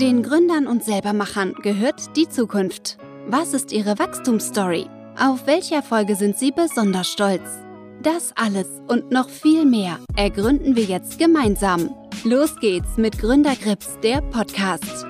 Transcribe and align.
Den 0.00 0.24
Gründern 0.24 0.66
und 0.66 0.82
Selbermachern 0.82 1.54
gehört 1.62 2.16
die 2.16 2.28
Zukunft. 2.28 2.98
Was 3.28 3.54
ist 3.54 3.70
ihre 3.70 3.96
Wachstumsstory? 3.96 4.86
Auf 5.16 5.46
welche 5.46 5.76
Erfolge 5.76 6.16
sind 6.16 6.36
sie 6.36 6.50
besonders 6.50 7.06
stolz? 7.06 7.42
Das 8.02 8.32
alles 8.34 8.66
und 8.88 9.12
noch 9.12 9.28
viel 9.28 9.64
mehr 9.64 9.98
ergründen 10.16 10.74
wir 10.74 10.82
jetzt 10.82 11.20
gemeinsam. 11.20 11.90
Los 12.24 12.56
geht's 12.56 12.96
mit 12.96 13.20
Gründergrips, 13.20 13.96
der 14.02 14.20
Podcast. 14.20 15.06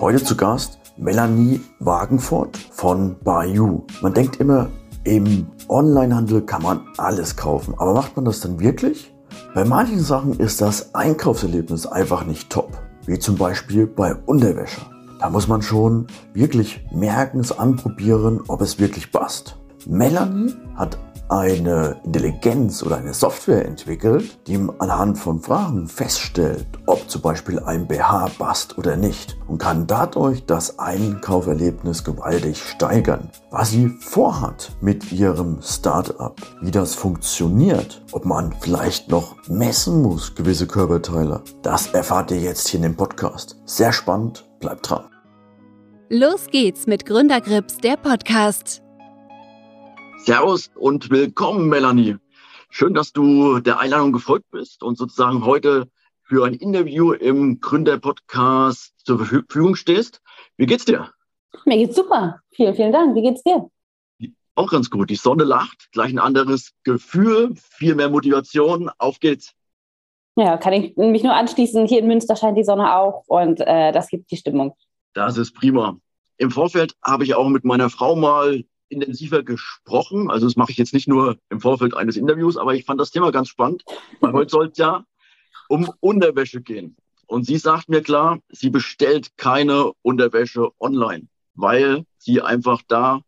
Heute 0.00 0.24
zu 0.24 0.38
Gast 0.38 0.78
Melanie 0.96 1.60
Wagenfurt 1.80 2.56
von 2.56 3.16
Bayou. 3.22 3.84
Man 4.00 4.14
denkt 4.14 4.36
immer, 4.36 4.70
im 5.04 5.46
Onlinehandel 5.68 6.40
kann 6.46 6.62
man 6.62 6.80
alles 6.96 7.36
kaufen, 7.36 7.74
aber 7.76 7.92
macht 7.92 8.16
man 8.16 8.24
das 8.24 8.40
dann 8.40 8.58
wirklich? 8.58 9.12
Bei 9.54 9.66
manchen 9.66 10.00
Sachen 10.00 10.40
ist 10.40 10.62
das 10.62 10.94
Einkaufserlebnis 10.94 11.84
einfach 11.84 12.24
nicht 12.24 12.48
top 12.48 12.89
wie 13.10 13.18
zum 13.18 13.36
Beispiel 13.36 13.86
bei 13.86 14.14
Unterwäsche. 14.14 14.80
Da 15.18 15.28
muss 15.28 15.48
man 15.48 15.62
schon 15.62 16.06
wirklich 16.32 16.86
merken, 16.92 17.40
es 17.40 17.50
anprobieren, 17.50 18.40
ob 18.46 18.60
es 18.60 18.78
wirklich 18.78 19.10
passt. 19.10 19.56
Melanie 19.86 20.54
hat 20.76 20.96
eine 21.30 22.00
Intelligenz 22.04 22.82
oder 22.82 22.96
eine 22.96 23.14
Software 23.14 23.64
entwickelt, 23.64 24.46
die 24.48 24.58
anhand 24.78 25.16
von 25.16 25.40
Fragen 25.40 25.86
feststellt, 25.86 26.66
ob 26.86 27.08
zum 27.08 27.22
Beispiel 27.22 27.60
ein 27.60 27.86
BH 27.86 28.30
passt 28.38 28.76
oder 28.78 28.96
nicht 28.96 29.36
und 29.46 29.58
kann 29.58 29.86
dadurch 29.86 30.44
das 30.44 30.78
Einkauferlebnis 30.78 32.02
gewaltig 32.04 32.58
steigern. 32.58 33.30
Was 33.50 33.70
sie 33.70 33.88
vorhat 34.00 34.72
mit 34.80 35.12
ihrem 35.12 35.62
Startup, 35.62 36.36
wie 36.60 36.72
das 36.72 36.94
funktioniert, 36.94 38.02
ob 38.12 38.24
man 38.24 38.52
vielleicht 38.60 39.08
noch 39.08 39.36
messen 39.48 40.02
muss, 40.02 40.34
gewisse 40.34 40.66
Körperteile, 40.66 41.42
das 41.62 41.88
erfahrt 41.88 42.32
ihr 42.32 42.40
jetzt 42.40 42.68
hier 42.68 42.78
in 42.78 42.82
dem 42.82 42.96
Podcast. 42.96 43.56
Sehr 43.64 43.92
spannend, 43.92 44.48
bleibt 44.58 44.90
dran. 44.90 45.04
Los 46.08 46.48
geht's 46.50 46.88
mit 46.88 47.06
Gründergrips, 47.06 47.78
der 47.78 47.96
Podcast. 47.96 48.82
Servus 50.24 50.70
und 50.74 51.08
willkommen, 51.10 51.70
Melanie. 51.70 52.16
Schön, 52.68 52.92
dass 52.92 53.12
du 53.12 53.58
der 53.60 53.80
Einladung 53.80 54.12
gefolgt 54.12 54.50
bist 54.50 54.82
und 54.82 54.98
sozusagen 54.98 55.46
heute 55.46 55.88
für 56.22 56.44
ein 56.44 56.52
Interview 56.52 57.12
im 57.12 57.58
Gründer-Podcast 57.60 58.92
zur 59.04 59.24
Verfügung 59.24 59.76
stehst. 59.76 60.20
Wie 60.58 60.66
geht's 60.66 60.84
dir? 60.84 61.10
Mir 61.64 61.78
geht's 61.78 61.96
super. 61.96 62.40
Vielen, 62.50 62.74
vielen 62.74 62.92
Dank. 62.92 63.16
Wie 63.16 63.22
geht's 63.22 63.42
dir? 63.42 63.70
Auch 64.54 64.70
ganz 64.70 64.90
gut. 64.90 65.08
Die 65.08 65.16
Sonne 65.16 65.44
lacht, 65.44 65.90
gleich 65.92 66.10
ein 66.10 66.18
anderes 66.18 66.72
Gefühl, 66.84 67.54
viel 67.56 67.94
mehr 67.94 68.10
Motivation. 68.10 68.90
Auf 68.98 69.20
geht's. 69.20 69.54
Ja, 70.36 70.58
kann 70.58 70.74
ich 70.74 70.96
mich 70.96 71.22
nur 71.22 71.34
anschließen. 71.34 71.86
Hier 71.86 72.00
in 72.00 72.06
Münster 72.06 72.36
scheint 72.36 72.58
die 72.58 72.64
Sonne 72.64 72.94
auch 72.94 73.24
und 73.26 73.60
äh, 73.60 73.90
das 73.90 74.08
gibt 74.08 74.30
die 74.30 74.36
Stimmung. 74.36 74.74
Das 75.14 75.38
ist 75.38 75.54
prima. 75.54 75.96
Im 76.36 76.50
Vorfeld 76.50 76.94
habe 77.02 77.24
ich 77.24 77.34
auch 77.34 77.48
mit 77.48 77.64
meiner 77.64 77.90
Frau 77.90 78.16
mal 78.16 78.64
intensiver 78.90 79.42
gesprochen. 79.42 80.30
Also 80.30 80.46
das 80.46 80.56
mache 80.56 80.72
ich 80.72 80.78
jetzt 80.78 80.94
nicht 80.94 81.08
nur 81.08 81.38
im 81.48 81.60
Vorfeld 81.60 81.94
eines 81.94 82.16
Interviews, 82.16 82.56
aber 82.56 82.74
ich 82.74 82.84
fand 82.84 83.00
das 83.00 83.10
Thema 83.10 83.30
ganz 83.30 83.48
spannend, 83.48 83.84
weil 84.20 84.32
heute 84.32 84.50
soll 84.50 84.68
es 84.68 84.78
ja 84.78 85.04
um 85.68 85.90
Unterwäsche 86.00 86.60
gehen. 86.60 86.96
Und 87.26 87.46
sie 87.46 87.58
sagt 87.58 87.88
mir 87.88 88.02
klar, 88.02 88.40
sie 88.48 88.70
bestellt 88.70 89.36
keine 89.36 89.92
Unterwäsche 90.02 90.70
online, 90.80 91.28
weil 91.54 92.04
sie 92.18 92.42
einfach 92.42 92.82
da, 92.88 93.20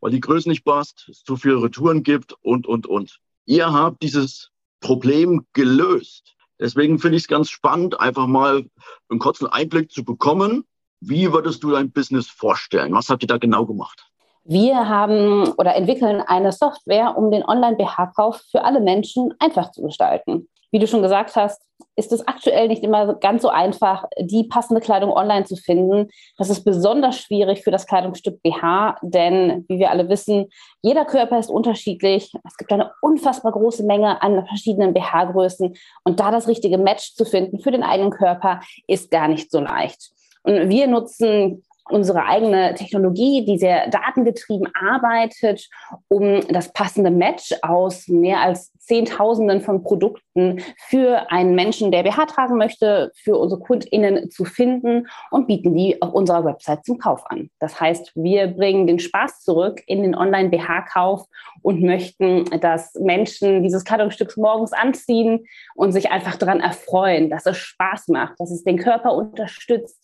weil 0.00 0.10
die 0.10 0.20
Größe 0.20 0.48
nicht 0.48 0.64
passt, 0.64 1.08
es 1.08 1.22
zu 1.22 1.36
viele 1.36 1.62
Retouren 1.62 2.02
gibt 2.02 2.34
und, 2.42 2.66
und, 2.66 2.86
und. 2.86 3.20
Ihr 3.46 3.72
habt 3.72 4.02
dieses 4.02 4.50
Problem 4.80 5.46
gelöst. 5.52 6.34
Deswegen 6.58 6.98
finde 6.98 7.16
ich 7.16 7.24
es 7.24 7.28
ganz 7.28 7.48
spannend, 7.48 8.00
einfach 8.00 8.26
mal 8.26 8.68
einen 9.08 9.18
kurzen 9.20 9.46
Einblick 9.46 9.92
zu 9.92 10.04
bekommen. 10.04 10.64
Wie 11.00 11.32
würdest 11.32 11.62
du 11.62 11.70
dein 11.70 11.92
Business 11.92 12.26
vorstellen? 12.26 12.92
Was 12.92 13.08
habt 13.08 13.22
ihr 13.22 13.28
da 13.28 13.38
genau 13.38 13.66
gemacht? 13.66 14.10
Wir 14.44 14.88
haben 14.88 15.52
oder 15.56 15.74
entwickeln 15.74 16.20
eine 16.20 16.52
Software, 16.52 17.16
um 17.16 17.30
den 17.30 17.44
Online-BH-Kauf 17.44 18.42
für 18.50 18.62
alle 18.62 18.80
Menschen 18.80 19.32
einfach 19.38 19.72
zu 19.72 19.82
gestalten. 19.82 20.48
Wie 20.70 20.78
du 20.78 20.86
schon 20.86 21.02
gesagt 21.02 21.34
hast, 21.36 21.62
ist 21.96 22.12
es 22.12 22.26
aktuell 22.26 22.68
nicht 22.68 22.82
immer 22.82 23.14
ganz 23.14 23.42
so 23.42 23.48
einfach, 23.48 24.04
die 24.18 24.44
passende 24.44 24.80
Kleidung 24.80 25.12
online 25.12 25.44
zu 25.44 25.56
finden. 25.56 26.10
Das 26.36 26.50
ist 26.50 26.64
besonders 26.64 27.16
schwierig 27.16 27.62
für 27.62 27.70
das 27.70 27.86
Kleidungsstück 27.86 28.42
BH, 28.42 28.96
denn 29.02 29.64
wie 29.68 29.78
wir 29.78 29.90
alle 29.90 30.08
wissen, 30.08 30.50
jeder 30.82 31.04
Körper 31.04 31.38
ist 31.38 31.50
unterschiedlich. 31.50 32.32
Es 32.46 32.56
gibt 32.56 32.72
eine 32.72 32.90
unfassbar 33.00 33.52
große 33.52 33.84
Menge 33.84 34.20
an 34.22 34.46
verschiedenen 34.46 34.92
BH-Größen 34.92 35.74
und 36.04 36.20
da 36.20 36.30
das 36.30 36.48
richtige 36.48 36.76
Match 36.76 37.14
zu 37.14 37.24
finden 37.24 37.60
für 37.60 37.70
den 37.70 37.82
eigenen 37.82 38.10
Körper 38.10 38.60
ist 38.86 39.10
gar 39.10 39.28
nicht 39.28 39.50
so 39.50 39.60
leicht. 39.60 40.10
Und 40.42 40.68
wir 40.68 40.86
nutzen 40.88 41.63
unsere 41.90 42.24
eigene 42.24 42.74
Technologie, 42.74 43.44
die 43.44 43.58
sehr 43.58 43.88
datengetrieben 43.88 44.68
arbeitet, 44.74 45.68
um 46.08 46.40
das 46.48 46.72
passende 46.72 47.10
Match 47.10 47.54
aus 47.62 48.08
mehr 48.08 48.40
als 48.40 48.72
Zehntausenden 48.84 49.60
von 49.60 49.82
Produkten 49.82 50.62
für 50.76 51.30
einen 51.30 51.54
Menschen, 51.54 51.90
der 51.90 52.02
BH 52.02 52.26
tragen 52.26 52.58
möchte, 52.58 53.12
für 53.14 53.36
unsere 53.36 53.60
KundInnen 53.60 54.30
zu 54.30 54.44
finden 54.44 55.08
und 55.30 55.46
bieten 55.46 55.74
die 55.74 56.00
auf 56.02 56.12
unserer 56.12 56.44
Website 56.44 56.84
zum 56.84 56.98
Kauf 56.98 57.22
an. 57.30 57.50
Das 57.60 57.80
heißt, 57.80 58.12
wir 58.14 58.48
bringen 58.48 58.86
den 58.86 58.98
Spaß 58.98 59.40
zurück 59.40 59.82
in 59.86 60.02
den 60.02 60.14
Online-BH-Kauf 60.14 61.24
und 61.62 61.82
möchten, 61.82 62.44
dass 62.60 62.94
Menschen 62.94 63.62
dieses 63.62 63.84
Kleidungsstück 63.84 64.36
morgens 64.36 64.72
anziehen 64.72 65.46
und 65.74 65.92
sich 65.92 66.10
einfach 66.10 66.36
daran 66.36 66.60
erfreuen, 66.60 67.30
dass 67.30 67.46
es 67.46 67.56
Spaß 67.56 68.08
macht, 68.08 68.38
dass 68.38 68.50
es 68.50 68.64
den 68.64 68.78
Körper 68.78 69.14
unterstützt, 69.14 69.98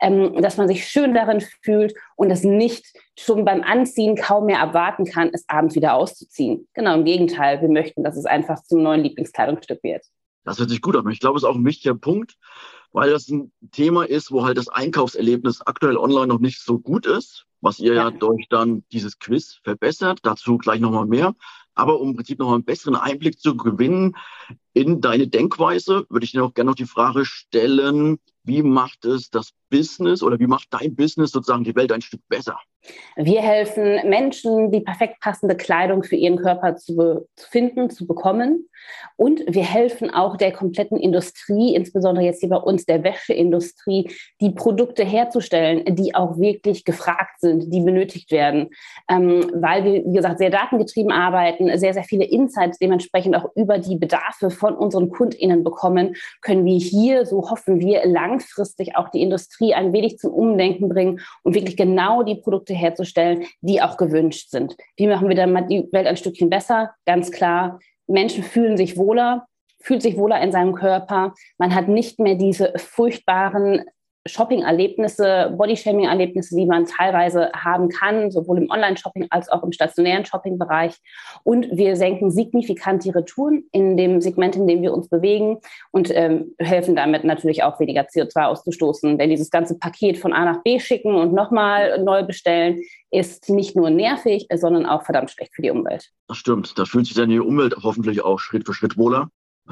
ähm, 0.00 0.40
dass 0.42 0.56
man 0.56 0.66
sich 0.66 0.88
schön 0.88 1.14
darin 1.24 1.42
fühlt 1.62 1.94
und 2.16 2.30
es 2.30 2.44
nicht 2.44 2.84
schon 3.18 3.44
beim 3.44 3.62
Anziehen 3.62 4.16
kaum 4.16 4.46
mehr 4.46 4.58
erwarten 4.58 5.04
kann, 5.04 5.30
es 5.32 5.44
abends 5.48 5.74
wieder 5.74 5.94
auszuziehen. 5.94 6.68
Genau 6.74 6.94
im 6.94 7.04
Gegenteil, 7.04 7.60
wir 7.60 7.68
möchten, 7.68 8.04
dass 8.04 8.16
es 8.16 8.26
einfach 8.26 8.62
zum 8.62 8.82
neuen 8.82 9.02
Lieblingskleidungsstück 9.02 9.82
wird. 9.82 10.04
Das 10.44 10.58
hört 10.58 10.70
sich 10.70 10.82
gut 10.82 10.96
an. 10.96 11.08
Ich 11.10 11.20
glaube, 11.20 11.36
es 11.36 11.42
ist 11.42 11.48
auch 11.48 11.54
ein 11.54 11.64
wichtiger 11.64 11.94
Punkt, 11.94 12.36
weil 12.92 13.10
das 13.10 13.28
ein 13.28 13.50
Thema 13.72 14.04
ist, 14.04 14.30
wo 14.30 14.44
halt 14.44 14.58
das 14.58 14.68
Einkaufserlebnis 14.68 15.62
aktuell 15.62 15.96
online 15.96 16.26
noch 16.26 16.38
nicht 16.38 16.60
so 16.60 16.78
gut 16.78 17.06
ist, 17.06 17.46
was 17.60 17.78
ihr 17.78 17.94
ja, 17.94 18.04
ja 18.04 18.10
durch 18.10 18.46
dann 18.50 18.84
dieses 18.92 19.18
Quiz 19.18 19.60
verbessert. 19.64 20.20
Dazu 20.22 20.58
gleich 20.58 20.80
nochmal 20.80 21.06
mehr. 21.06 21.34
Aber 21.74 22.00
um 22.00 22.10
im 22.10 22.16
Prinzip 22.16 22.38
noch 22.38 22.52
einen 22.52 22.64
besseren 22.64 22.94
Einblick 22.94 23.40
zu 23.40 23.56
gewinnen 23.56 24.16
in 24.74 25.00
deine 25.00 25.26
Denkweise, 25.26 26.06
würde 26.08 26.24
ich 26.24 26.32
dir 26.32 26.44
auch 26.44 26.54
gerne 26.54 26.70
noch 26.70 26.76
die 26.76 26.86
Frage 26.86 27.24
stellen, 27.24 28.18
wie 28.44 28.62
macht 28.62 29.04
es 29.04 29.30
das 29.30 29.52
Business 29.70 30.22
oder 30.22 30.38
wie 30.38 30.46
macht 30.46 30.68
dein 30.70 30.94
Business 30.94 31.32
sozusagen 31.32 31.64
die 31.64 31.74
Welt 31.74 31.92
ein 31.92 32.02
Stück 32.02 32.20
besser? 32.28 32.58
Wir 33.16 33.40
helfen 33.40 34.08
Menschen, 34.08 34.70
die 34.70 34.80
perfekt 34.80 35.20
passende 35.20 35.56
Kleidung 35.56 36.02
für 36.02 36.16
ihren 36.16 36.36
Körper 36.36 36.76
zu, 36.76 37.26
zu, 37.36 37.48
finden, 37.48 37.88
zu 37.88 38.06
bekommen. 38.06 38.68
Und 39.16 39.42
wir 39.46 39.62
helfen 39.62 40.10
auch 40.10 40.36
der 40.36 40.52
kompletten 40.52 40.98
Industrie, 40.98 41.74
insbesondere 41.74 42.26
jetzt 42.26 42.40
hier 42.40 42.50
bei 42.50 42.56
uns 42.56 42.84
der 42.84 43.02
Wäscheindustrie, 43.02 44.10
die 44.40 44.50
Produkte 44.50 45.04
herzustellen, 45.04 45.94
die 45.94 46.14
auch 46.14 46.38
wirklich 46.38 46.84
gefragt 46.84 47.40
sind, 47.40 47.72
die 47.72 47.80
benötigt 47.80 48.30
werden. 48.30 48.70
Ähm, 49.08 49.50
weil 49.54 49.84
wir, 49.84 50.04
wie 50.04 50.12
gesagt, 50.12 50.38
sehr 50.38 50.50
datengetrieben 50.50 51.12
arbeiten, 51.12 51.78
sehr, 51.78 51.94
sehr 51.94 52.04
viele 52.04 52.24
Insights 52.24 52.78
dementsprechend 52.78 53.36
auch 53.36 53.50
über 53.54 53.78
die 53.78 53.96
Bedarfe 53.96 54.50
von 54.50 54.74
unseren 54.74 55.08
KundInnen 55.08 55.64
bekommen, 55.64 56.16
können 56.42 56.64
wir 56.66 56.78
hier, 56.78 57.24
so 57.24 57.48
hoffen 57.50 57.80
wir, 57.80 58.04
langfristig 58.04 58.96
auch 58.96 59.08
die 59.08 59.22
Industrie 59.22 59.63
ein 59.72 59.92
wenig 59.92 60.18
zum 60.18 60.34
Umdenken 60.34 60.88
bringen 60.88 61.20
und 61.42 61.54
wirklich 61.54 61.76
genau 61.76 62.22
die 62.22 62.34
Produkte 62.34 62.74
herzustellen, 62.74 63.46
die 63.60 63.80
auch 63.80 63.96
gewünscht 63.96 64.50
sind. 64.50 64.76
Wie 64.96 65.06
machen 65.06 65.28
wir 65.28 65.36
dann 65.36 65.68
die 65.68 65.88
Welt 65.92 66.06
ein 66.06 66.16
Stückchen 66.16 66.50
besser? 66.50 66.92
Ganz 67.06 67.30
klar, 67.30 67.78
Menschen 68.06 68.42
fühlen 68.42 68.76
sich 68.76 68.96
wohler, 68.96 69.46
fühlt 69.80 70.02
sich 70.02 70.16
wohler 70.16 70.40
in 70.42 70.52
seinem 70.52 70.74
Körper. 70.74 71.34
Man 71.58 71.74
hat 71.74 71.88
nicht 71.88 72.18
mehr 72.18 72.34
diese 72.34 72.72
furchtbaren 72.76 73.84
Shopping-Erlebnisse, 74.26 75.54
Body-Shaming-Erlebnisse, 75.56 76.56
die 76.56 76.66
man 76.66 76.86
teilweise 76.86 77.50
haben 77.52 77.88
kann, 77.88 78.30
sowohl 78.30 78.58
im 78.58 78.70
Online-Shopping 78.70 79.26
als 79.30 79.48
auch 79.50 79.62
im 79.62 79.72
stationären 79.72 80.24
Shopping-Bereich. 80.24 80.96
Und 81.42 81.68
wir 81.70 81.96
senken 81.96 82.30
signifikant 82.30 83.04
die 83.04 83.10
Retouren 83.10 83.64
in 83.72 83.96
dem 83.96 84.20
Segment, 84.20 84.56
in 84.56 84.66
dem 84.66 84.82
wir 84.82 84.94
uns 84.94 85.08
bewegen 85.08 85.58
und 85.90 86.10
ähm, 86.14 86.54
helfen 86.58 86.96
damit 86.96 87.24
natürlich 87.24 87.62
auch 87.62 87.78
weniger 87.80 88.02
CO2 88.02 88.44
auszustoßen. 88.46 89.18
Denn 89.18 89.28
dieses 89.28 89.50
ganze 89.50 89.78
Paket 89.78 90.18
von 90.18 90.32
A 90.32 90.44
nach 90.44 90.62
B 90.62 90.80
schicken 90.80 91.14
und 91.14 91.34
nochmal 91.34 92.02
neu 92.02 92.22
bestellen 92.22 92.80
ist 93.10 93.48
nicht 93.50 93.76
nur 93.76 93.90
nervig, 93.90 94.46
sondern 94.54 94.86
auch 94.86 95.04
verdammt 95.04 95.30
schlecht 95.30 95.54
für 95.54 95.62
die 95.62 95.70
Umwelt. 95.70 96.10
Das 96.28 96.38
stimmt. 96.38 96.78
Da 96.78 96.84
fühlt 96.84 97.06
sich 97.06 97.14
dann 97.14 97.28
die 97.28 97.38
Umwelt 97.38 97.76
hoffentlich 97.82 98.22
auch 98.22 98.38
Schritt 98.38 98.66
für 98.66 98.74
Schritt 98.74 98.96
wohler. 98.96 99.28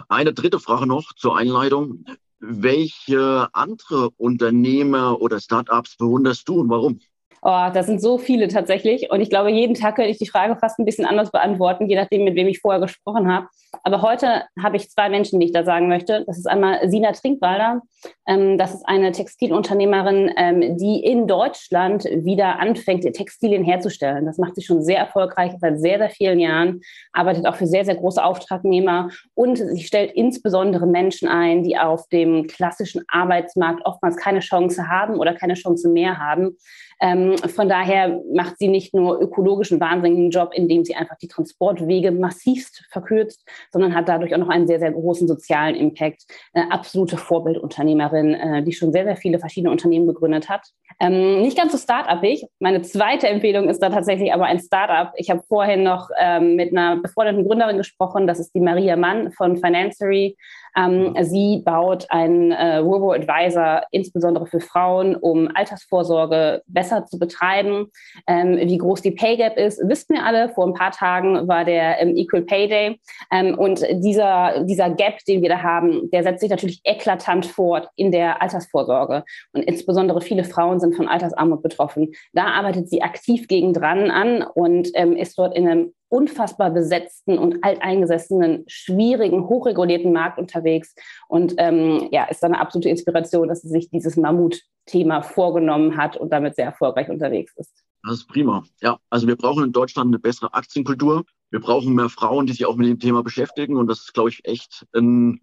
Eine 0.09 0.33
dritte 0.33 0.59
Frage 0.59 0.87
noch 0.87 1.13
zur 1.15 1.37
Einleitung. 1.37 2.05
Welche 2.45 3.49
andere 3.53 4.11
Unternehmer 4.17 5.21
oder 5.21 5.41
Startups 5.41 5.97
bewunderst 5.97 6.49
du 6.49 6.61
und 6.61 6.71
warum? 6.71 6.99
Oh, 7.45 7.71
das 7.75 7.87
sind 7.87 8.01
so 8.01 8.19
viele 8.19 8.47
tatsächlich. 8.47 9.11
Und 9.11 9.21
ich 9.21 9.29
glaube, 9.29 9.51
jeden 9.51 9.75
Tag 9.75 9.97
könnte 9.97 10.13
ich 10.13 10.19
die 10.19 10.29
Frage 10.29 10.55
fast 10.55 10.79
ein 10.79 10.85
bisschen 10.85 11.05
anders 11.05 11.33
beantworten, 11.33 11.89
je 11.89 11.97
nachdem, 11.97 12.23
mit 12.23 12.37
wem 12.37 12.47
ich 12.47 12.61
vorher 12.61 12.81
gesprochen 12.81 13.33
habe. 13.33 13.49
Aber 13.83 14.01
heute 14.01 14.45
habe 14.63 14.77
ich 14.77 14.91
zwei 14.91 15.09
Menschen, 15.09 15.41
die 15.41 15.47
ich 15.47 15.53
da 15.53 15.65
sagen 15.65 15.89
möchte. 15.89 16.25
Das 16.27 16.39
ist 16.39 16.47
einmal 16.47 16.89
Sina 16.89 17.11
Trinkwalder. 17.11 17.83
Ähm, 18.29 18.59
das 18.59 18.75
ist 18.75 18.87
eine 18.87 19.11
Textilunternehmerin, 19.11 20.31
ähm, 20.37 20.77
die 20.77 21.03
in 21.03 21.27
Deutschland 21.27 22.05
wieder 22.05 22.61
anfängt, 22.61 23.03
Textilien 23.13 23.65
herzustellen. 23.65 24.27
Das 24.27 24.39
macht 24.39 24.55
sie 24.55 24.63
schon 24.63 24.83
sehr 24.83 24.99
erfolgreich 24.99 25.53
seit 25.61 25.81
sehr, 25.81 25.99
sehr 25.99 26.11
vielen 26.11 26.39
Jahren, 26.39 26.81
arbeitet 27.13 27.47
auch 27.47 27.57
für 27.57 27.67
sehr, 27.67 27.85
sehr 27.85 27.97
große 27.97 28.23
Auftragnehmer 28.23 29.09
und 29.35 29.57
sie 29.57 29.83
stellt 29.83 30.13
insbesondere 30.13 30.87
Menschen 30.87 31.29
ein, 31.29 31.63
die 31.63 31.77
auf 31.79 32.09
dem 32.09 32.47
klassischen 32.47 33.03
Arbeitsmarkt 33.09 33.85
oftmals 33.85 34.17
keine 34.17 34.41
Chance 34.41 34.89
haben 34.89 35.19
oder 35.19 35.35
keine 35.35 35.55
Chance 35.55 35.89
mehr 35.89 36.19
haben. 36.19 36.57
Ähm, 37.03 37.37
von 37.37 37.69
daher 37.69 38.21
macht 38.33 38.59
sie 38.59 38.69
nicht 38.69 38.95
nur 38.95 39.21
ökologischen 39.21 39.81
wahnsinnigen 39.81 40.31
Job, 40.31 40.53
indem 40.55 40.85
sie 40.85 40.95
einfach 40.95 41.17
die 41.17 41.27
Transportwege 41.27 42.13
massivst 42.13 42.85
verkürzt, 42.91 43.45
sondern 43.73 43.95
hat 43.95 44.09
dadurch 44.09 44.33
auch 44.35 44.39
noch 44.39 44.49
einen 44.49 44.69
sehr, 44.69 44.79
sehr 44.79 44.93
großen 44.93 45.27
sozialen 45.27 45.75
Impact. 45.75 46.23
Eine 46.55 46.71
absolute 46.71 47.17
Vorbildunternehmerin, 47.17 48.35
äh, 48.35 48.63
die 48.63 48.73
schon 48.73 48.93
sehr, 48.93 49.05
sehr 49.05 49.17
viele 49.17 49.41
verschiedene 49.41 49.73
Unternehmen 49.73 50.07
gegründet 50.07 50.49
hat. 50.49 50.69
Ähm, 51.01 51.43
nicht 51.43 51.59
ganz 51.59 51.73
so 51.73 51.79
start-upig. 51.79 52.47
Meine 52.61 52.83
zweite 52.83 53.27
Empfehlung 53.27 53.69
ist 53.69 53.81
da 53.81 53.91
tatsächlich 53.91 54.33
aber 54.33 54.45
ein 54.45 54.61
Start-up. 54.61 55.13
Ich 55.17 55.29
habe 55.29 55.43
vorhin 55.49 55.83
noch 55.83 56.09
ähm, 56.21 56.55
mit 56.55 56.71
einer 56.71 56.99
befreundeten 56.99 57.45
Gründerin 57.45 57.79
gesprochen. 57.79 58.29
Das 58.29 58.39
ist 58.39 58.55
die 58.55 58.61
Maria 58.61 58.95
Mann 58.95 59.33
von 59.33 59.57
Financery. 59.57 60.37
Ähm, 60.77 61.15
sie 61.21 61.63
baut 61.65 62.07
einen 62.11 62.53
äh, 62.53 62.77
Robo-Advisor 62.77 63.83
insbesondere 63.91 64.47
für 64.47 64.61
Frauen, 64.61 65.17
um 65.17 65.51
Altersvorsorge 65.55 66.63
besser 66.67 66.92
zu 67.07 67.19
betreiben. 67.19 67.87
Ähm, 68.27 68.57
wie 68.57 68.79
groß 68.79 69.03
die 69.03 69.11
Pay 69.11 69.37
Gap 69.37 69.57
ist, 69.57 69.81
wissen 69.89 70.15
wir 70.15 70.25
alle. 70.25 70.51
Vor 70.51 70.67
ein 70.67 70.75
paar 70.75 70.93
Tagen 70.93 71.49
war 71.49 71.65
der 71.65 72.01
ähm, 72.01 72.17
Equal 72.17 72.43
Pay 72.43 72.69
Day. 72.69 73.01
Ähm, 73.31 73.59
und 73.59 73.85
dieser, 73.91 74.65
dieser 74.65 74.91
Gap, 74.91 75.19
den 75.27 75.43
wir 75.43 75.49
da 75.49 75.63
haben, 75.63 76.11
der 76.11 76.23
setzt 76.23 76.41
sich 76.41 76.51
natürlich 76.51 76.81
eklatant 76.85 77.47
fort 77.47 77.89
in 77.97 78.13
der 78.13 78.43
Altersvorsorge. 78.43 79.25
Und 79.53 79.63
insbesondere 79.63 80.21
viele 80.21 80.45
Frauen 80.45 80.81
sind 80.81 80.95
von 80.95 81.09
Altersarmut 81.09 81.63
betroffen. 81.63 82.13
Da 82.33 82.45
arbeitet 82.47 82.89
sie 82.89 83.03
aktiv 83.03 83.49
gegen 83.49 83.73
dran 83.73 84.11
an 84.11 84.43
und 84.43 84.91
ähm, 84.95 85.17
ist 85.17 85.39
dort 85.39 85.57
in 85.57 85.69
einem 85.69 85.93
unfassbar 86.13 86.71
besetzten 86.71 87.39
und 87.39 87.65
alteingesessenen, 87.65 88.65
schwierigen, 88.67 89.49
hochregulierten 89.49 90.13
Markt 90.13 90.39
unterwegs 90.39 90.95
und 91.27 91.55
ähm, 91.57 92.09
ja, 92.13 92.25
ist 92.25 92.45
eine 92.45 92.61
absolute 92.61 92.91
Inspiration, 92.91 93.49
dass 93.49 93.63
sie 93.63 93.69
sich 93.69 93.89
dieses 93.89 94.17
Mammut-Thema 94.17 95.23
vorgenommen 95.23 95.97
hat 95.97 96.19
und 96.19 96.31
damit 96.31 96.55
sehr 96.55 96.67
erfolgreich 96.67 97.09
unterwegs 97.09 97.55
ist. 97.57 97.83
Das 98.05 98.19
ist 98.19 98.29
prima. 98.29 98.63
Ja, 98.83 98.99
also 99.09 99.27
wir 99.27 99.37
brauchen 99.37 99.65
in 99.65 99.73
Deutschland 99.73 100.09
eine 100.09 100.19
bessere 100.19 100.53
Aktienkultur. 100.53 101.25
Wir 101.51 101.61
brauchen 101.61 101.95
mehr 101.95 102.11
Frauen, 102.11 102.47
die 102.47 102.53
sich 102.53 102.67
auch 102.67 102.77
mit 102.77 102.89
dem 102.89 102.99
Thema 102.99 103.23
beschäftigen. 103.23 103.77
Und 103.77 103.87
das 103.87 104.01
ist, 104.01 104.13
glaube 104.13 104.29
ich, 104.29 104.45
echt 104.45 104.85
ein, 104.95 105.41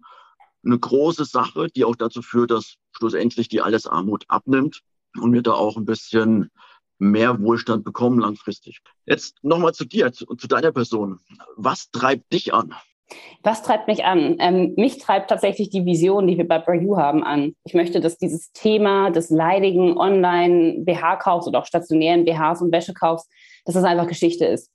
eine 0.64 0.78
große 0.78 1.24
Sache, 1.24 1.66
die 1.74 1.84
auch 1.84 1.96
dazu 1.96 2.22
führt, 2.22 2.52
dass 2.52 2.76
schlussendlich 2.92 3.48
die 3.48 3.60
Allesarmut 3.60 4.24
abnimmt 4.28 4.82
und 5.20 5.32
wir 5.32 5.42
da 5.42 5.52
auch 5.52 5.76
ein 5.76 5.84
bisschen 5.84 6.50
mehr 7.00 7.40
Wohlstand 7.40 7.84
bekommen 7.84 8.20
langfristig. 8.20 8.80
Jetzt 9.06 9.42
nochmal 9.42 9.72
zu 9.72 9.84
dir 9.84 10.12
und 10.26 10.40
zu 10.40 10.46
deiner 10.46 10.72
Person. 10.72 11.18
Was 11.56 11.90
treibt 11.90 12.32
dich 12.32 12.54
an? 12.54 12.74
Was 13.42 13.62
treibt 13.62 13.88
mich 13.88 14.04
an? 14.04 14.36
Ähm, 14.38 14.74
mich 14.76 14.98
treibt 14.98 15.30
tatsächlich 15.30 15.70
die 15.70 15.84
Vision, 15.84 16.28
die 16.28 16.36
wir 16.36 16.46
bei 16.46 16.58
Brayu 16.58 16.96
haben, 16.96 17.24
an. 17.24 17.54
Ich 17.64 17.74
möchte, 17.74 18.00
dass 18.00 18.18
dieses 18.18 18.52
Thema 18.52 19.10
des 19.10 19.30
leidigen 19.30 19.98
Online-BH-Kaufs 19.98 21.48
oder 21.48 21.60
auch 21.60 21.66
stationären 21.66 22.24
BHs 22.24 22.62
und 22.62 22.72
Wäschekaufs, 22.72 23.28
dass 23.64 23.74
das 23.74 23.84
einfach 23.84 24.06
Geschichte 24.06 24.44
ist 24.44 24.70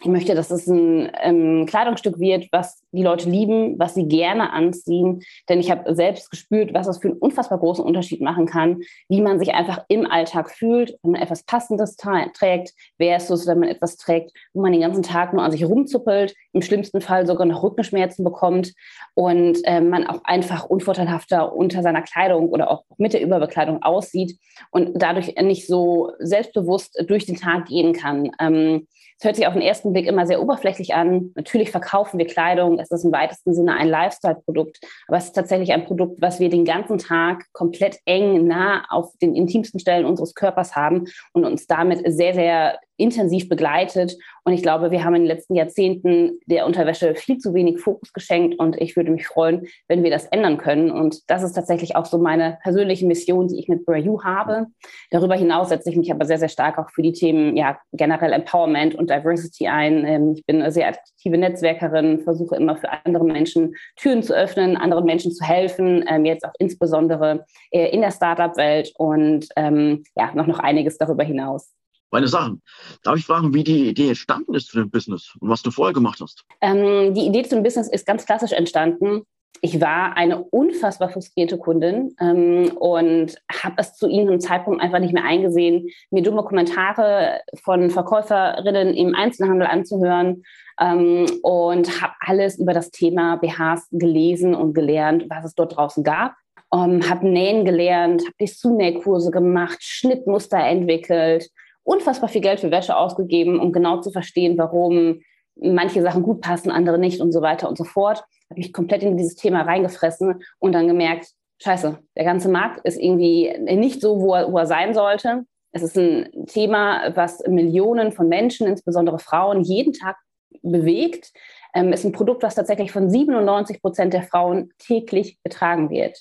ich 0.00 0.06
möchte, 0.06 0.36
dass 0.36 0.52
es 0.52 0.68
ein 0.68 1.10
ähm, 1.20 1.66
Kleidungsstück 1.66 2.20
wird, 2.20 2.48
was 2.52 2.84
die 2.92 3.02
Leute 3.02 3.28
lieben, 3.28 3.78
was 3.80 3.94
sie 3.94 4.06
gerne 4.06 4.52
anziehen. 4.52 5.22
Denn 5.48 5.58
ich 5.58 5.72
habe 5.72 5.92
selbst 5.94 6.30
gespürt, 6.30 6.72
was 6.72 6.86
das 6.86 6.98
für 6.98 7.08
einen 7.08 7.18
unfassbar 7.18 7.58
großen 7.58 7.84
Unterschied 7.84 8.20
machen 8.20 8.46
kann, 8.46 8.82
wie 9.08 9.20
man 9.20 9.40
sich 9.40 9.54
einfach 9.54 9.84
im 9.88 10.06
Alltag 10.06 10.50
fühlt, 10.50 10.96
wenn 11.02 11.12
man 11.12 11.22
etwas 11.22 11.42
Passendes 11.42 11.96
trägt, 11.96 12.74
versus 12.96 13.46
wenn 13.48 13.58
man 13.58 13.68
etwas 13.68 13.96
trägt, 13.96 14.30
wo 14.52 14.62
man 14.62 14.70
den 14.70 14.82
ganzen 14.82 15.02
Tag 15.02 15.32
nur 15.32 15.42
an 15.42 15.50
sich 15.50 15.64
rumzuppelt, 15.64 16.34
im 16.52 16.62
schlimmsten 16.62 17.00
Fall 17.00 17.26
sogar 17.26 17.46
noch 17.46 17.64
Rückenschmerzen 17.64 18.24
bekommt 18.24 18.74
und 19.14 19.58
äh, 19.64 19.80
man 19.80 20.06
auch 20.06 20.22
einfach 20.22 20.64
unvorteilhafter 20.64 21.56
unter 21.56 21.82
seiner 21.82 22.02
Kleidung 22.02 22.50
oder 22.50 22.70
auch 22.70 22.84
mit 22.98 23.14
der 23.14 23.22
Überbekleidung 23.22 23.82
aussieht 23.82 24.38
und 24.70 24.92
dadurch 24.94 25.34
nicht 25.42 25.66
so 25.66 26.12
selbstbewusst 26.20 27.02
durch 27.08 27.26
den 27.26 27.36
Tag 27.36 27.66
gehen 27.66 27.92
kann. 27.92 28.30
Ähm, 28.40 28.86
es 29.18 29.24
hört 29.24 29.34
sich 29.34 29.48
auf 29.48 29.52
den 29.52 29.62
ersten 29.62 29.92
Blick 29.92 30.06
immer 30.06 30.26
sehr 30.26 30.40
oberflächlich 30.40 30.94
an. 30.94 31.32
Natürlich 31.34 31.72
verkaufen 31.72 32.18
wir 32.18 32.26
Kleidung. 32.26 32.78
Es 32.78 32.92
ist 32.92 33.04
im 33.04 33.10
weitesten 33.10 33.52
Sinne 33.52 33.74
ein 33.74 33.88
Lifestyle-Produkt. 33.88 34.78
Aber 35.08 35.16
es 35.16 35.24
ist 35.24 35.32
tatsächlich 35.32 35.72
ein 35.72 35.84
Produkt, 35.84 36.22
was 36.22 36.38
wir 36.38 36.48
den 36.50 36.64
ganzen 36.64 36.98
Tag 36.98 37.46
komplett 37.52 37.98
eng 38.04 38.46
nah 38.46 38.84
auf 38.90 39.12
den 39.20 39.34
intimsten 39.34 39.80
Stellen 39.80 40.06
unseres 40.06 40.34
Körpers 40.34 40.76
haben 40.76 41.06
und 41.32 41.44
uns 41.44 41.66
damit 41.66 42.00
sehr, 42.06 42.32
sehr 42.34 42.78
intensiv 42.98 43.48
begleitet. 43.48 44.16
Und 44.44 44.52
ich 44.52 44.62
glaube, 44.62 44.90
wir 44.90 45.04
haben 45.04 45.14
in 45.14 45.22
den 45.22 45.28
letzten 45.28 45.54
Jahrzehnten 45.54 46.38
der 46.46 46.66
Unterwäsche 46.66 47.14
viel 47.14 47.38
zu 47.38 47.54
wenig 47.54 47.80
Fokus 47.80 48.12
geschenkt. 48.12 48.58
Und 48.58 48.76
ich 48.80 48.96
würde 48.96 49.10
mich 49.10 49.26
freuen, 49.26 49.66
wenn 49.88 50.02
wir 50.02 50.10
das 50.10 50.26
ändern 50.26 50.58
können. 50.58 50.90
Und 50.90 51.30
das 51.30 51.42
ist 51.42 51.52
tatsächlich 51.52 51.96
auch 51.96 52.04
so 52.04 52.18
meine 52.18 52.58
persönliche 52.62 53.06
Mission, 53.06 53.48
die 53.48 53.58
ich 53.58 53.68
mit 53.68 53.86
Brayu 53.86 54.22
habe. 54.22 54.66
Darüber 55.10 55.36
hinaus 55.36 55.70
setze 55.70 55.90
ich 55.90 55.96
mich 55.96 56.12
aber 56.12 56.26
sehr, 56.26 56.38
sehr 56.38 56.48
stark 56.48 56.78
auch 56.78 56.90
für 56.90 57.02
die 57.02 57.12
Themen 57.12 57.56
ja, 57.56 57.78
generell 57.92 58.32
Empowerment 58.32 58.94
und 58.94 59.10
Diversity 59.10 59.68
ein. 59.68 60.04
Ähm, 60.04 60.34
ich 60.36 60.44
bin 60.44 60.60
eine 60.60 60.72
sehr 60.72 60.88
aktive 60.88 61.38
Netzwerkerin, 61.38 62.20
versuche 62.20 62.56
immer 62.56 62.76
für 62.76 62.88
andere 63.04 63.24
Menschen 63.24 63.74
Türen 63.96 64.22
zu 64.22 64.34
öffnen, 64.34 64.76
anderen 64.76 65.04
Menschen 65.04 65.32
zu 65.32 65.44
helfen, 65.44 66.04
ähm, 66.08 66.24
jetzt 66.24 66.44
auch 66.44 66.52
insbesondere 66.58 67.44
äh, 67.70 67.90
in 67.90 68.00
der 68.00 68.10
Startup-Welt 68.10 68.92
und 68.96 69.46
ähm, 69.56 70.02
ja, 70.16 70.32
noch, 70.34 70.46
noch 70.46 70.58
einiges 70.58 70.98
darüber 70.98 71.24
hinaus 71.24 71.70
meine 72.10 72.28
Sachen. 72.28 72.62
Darf 73.02 73.16
ich 73.16 73.26
fragen, 73.26 73.54
wie 73.54 73.64
die 73.64 73.88
Idee 73.88 74.08
entstanden 74.08 74.54
ist 74.54 74.70
für 74.70 74.78
den 74.78 74.90
Business 74.90 75.34
und 75.40 75.48
was 75.48 75.62
du 75.62 75.70
vorher 75.70 75.94
gemacht 75.94 76.20
hast? 76.20 76.44
Ähm, 76.60 77.14
die 77.14 77.26
Idee 77.26 77.42
zum 77.42 77.62
Business 77.62 77.88
ist 77.88 78.06
ganz 78.06 78.24
klassisch 78.26 78.52
entstanden. 78.52 79.22
Ich 79.60 79.80
war 79.80 80.16
eine 80.16 80.44
unfassbar 80.44 81.08
frustrierte 81.08 81.58
Kundin 81.58 82.14
ähm, 82.20 82.70
und 82.76 83.36
habe 83.50 83.74
es 83.78 83.94
zu 83.94 84.08
ihnen 84.08 84.40
Zeitpunkt 84.40 84.80
einfach 84.80 85.00
nicht 85.00 85.12
mehr 85.12 85.24
eingesehen, 85.24 85.88
mir 86.10 86.22
dumme 86.22 86.44
Kommentare 86.44 87.40
von 87.64 87.90
Verkäuferinnen 87.90 88.94
im 88.94 89.14
Einzelhandel 89.16 89.66
anzuhören 89.66 90.44
ähm, 90.80 91.26
und 91.42 92.00
habe 92.00 92.12
alles 92.20 92.58
über 92.58 92.72
das 92.72 92.90
Thema 92.90 93.36
BHs 93.36 93.88
gelesen 93.90 94.54
und 94.54 94.74
gelernt, 94.74 95.26
was 95.28 95.44
es 95.44 95.54
dort 95.54 95.76
draußen 95.76 96.04
gab. 96.04 96.34
Ähm, 96.72 97.08
habe 97.08 97.26
Nähen 97.26 97.64
gelernt, 97.64 98.22
habe 98.22 98.34
Dessous-Nähkurse 98.40 99.30
gemacht, 99.30 99.78
Schnittmuster 99.80 100.58
entwickelt, 100.58 101.48
unfassbar 101.88 102.28
viel 102.28 102.42
Geld 102.42 102.60
für 102.60 102.70
Wäsche 102.70 102.96
ausgegeben, 102.96 103.58
um 103.58 103.72
genau 103.72 104.00
zu 104.00 104.10
verstehen, 104.10 104.58
warum 104.58 105.22
manche 105.56 106.02
Sachen 106.02 106.22
gut 106.22 106.42
passen, 106.42 106.70
andere 106.70 106.98
nicht 106.98 107.20
und 107.20 107.32
so 107.32 107.40
weiter 107.40 107.66
und 107.66 107.78
so 107.78 107.84
fort. 107.84 108.18
Habe 108.50 108.60
mich 108.60 108.74
komplett 108.74 109.02
in 109.02 109.16
dieses 109.16 109.36
Thema 109.36 109.62
reingefressen 109.62 110.42
und 110.58 110.72
dann 110.72 110.86
gemerkt, 110.86 111.28
scheiße, 111.62 111.98
der 112.14 112.24
ganze 112.24 112.50
Markt 112.50 112.84
ist 112.84 113.00
irgendwie 113.00 113.52
nicht 113.58 114.02
so, 114.02 114.20
wo 114.20 114.34
er, 114.34 114.52
wo 114.52 114.58
er 114.58 114.66
sein 114.66 114.92
sollte. 114.92 115.44
Es 115.72 115.82
ist 115.82 115.96
ein 115.96 116.46
Thema, 116.46 117.16
was 117.16 117.40
Millionen 117.46 118.12
von 118.12 118.28
Menschen, 118.28 118.66
insbesondere 118.66 119.18
Frauen, 119.18 119.62
jeden 119.62 119.94
Tag 119.94 120.16
bewegt. 120.62 121.32
Ähm, 121.74 121.92
ist 121.92 122.04
ein 122.04 122.12
Produkt, 122.12 122.42
was 122.42 122.54
tatsächlich 122.54 122.92
von 122.92 123.08
97 123.08 123.80
Prozent 123.80 124.12
der 124.12 124.22
Frauen 124.22 124.72
täglich 124.78 125.38
getragen 125.42 125.88
wird. 125.88 126.18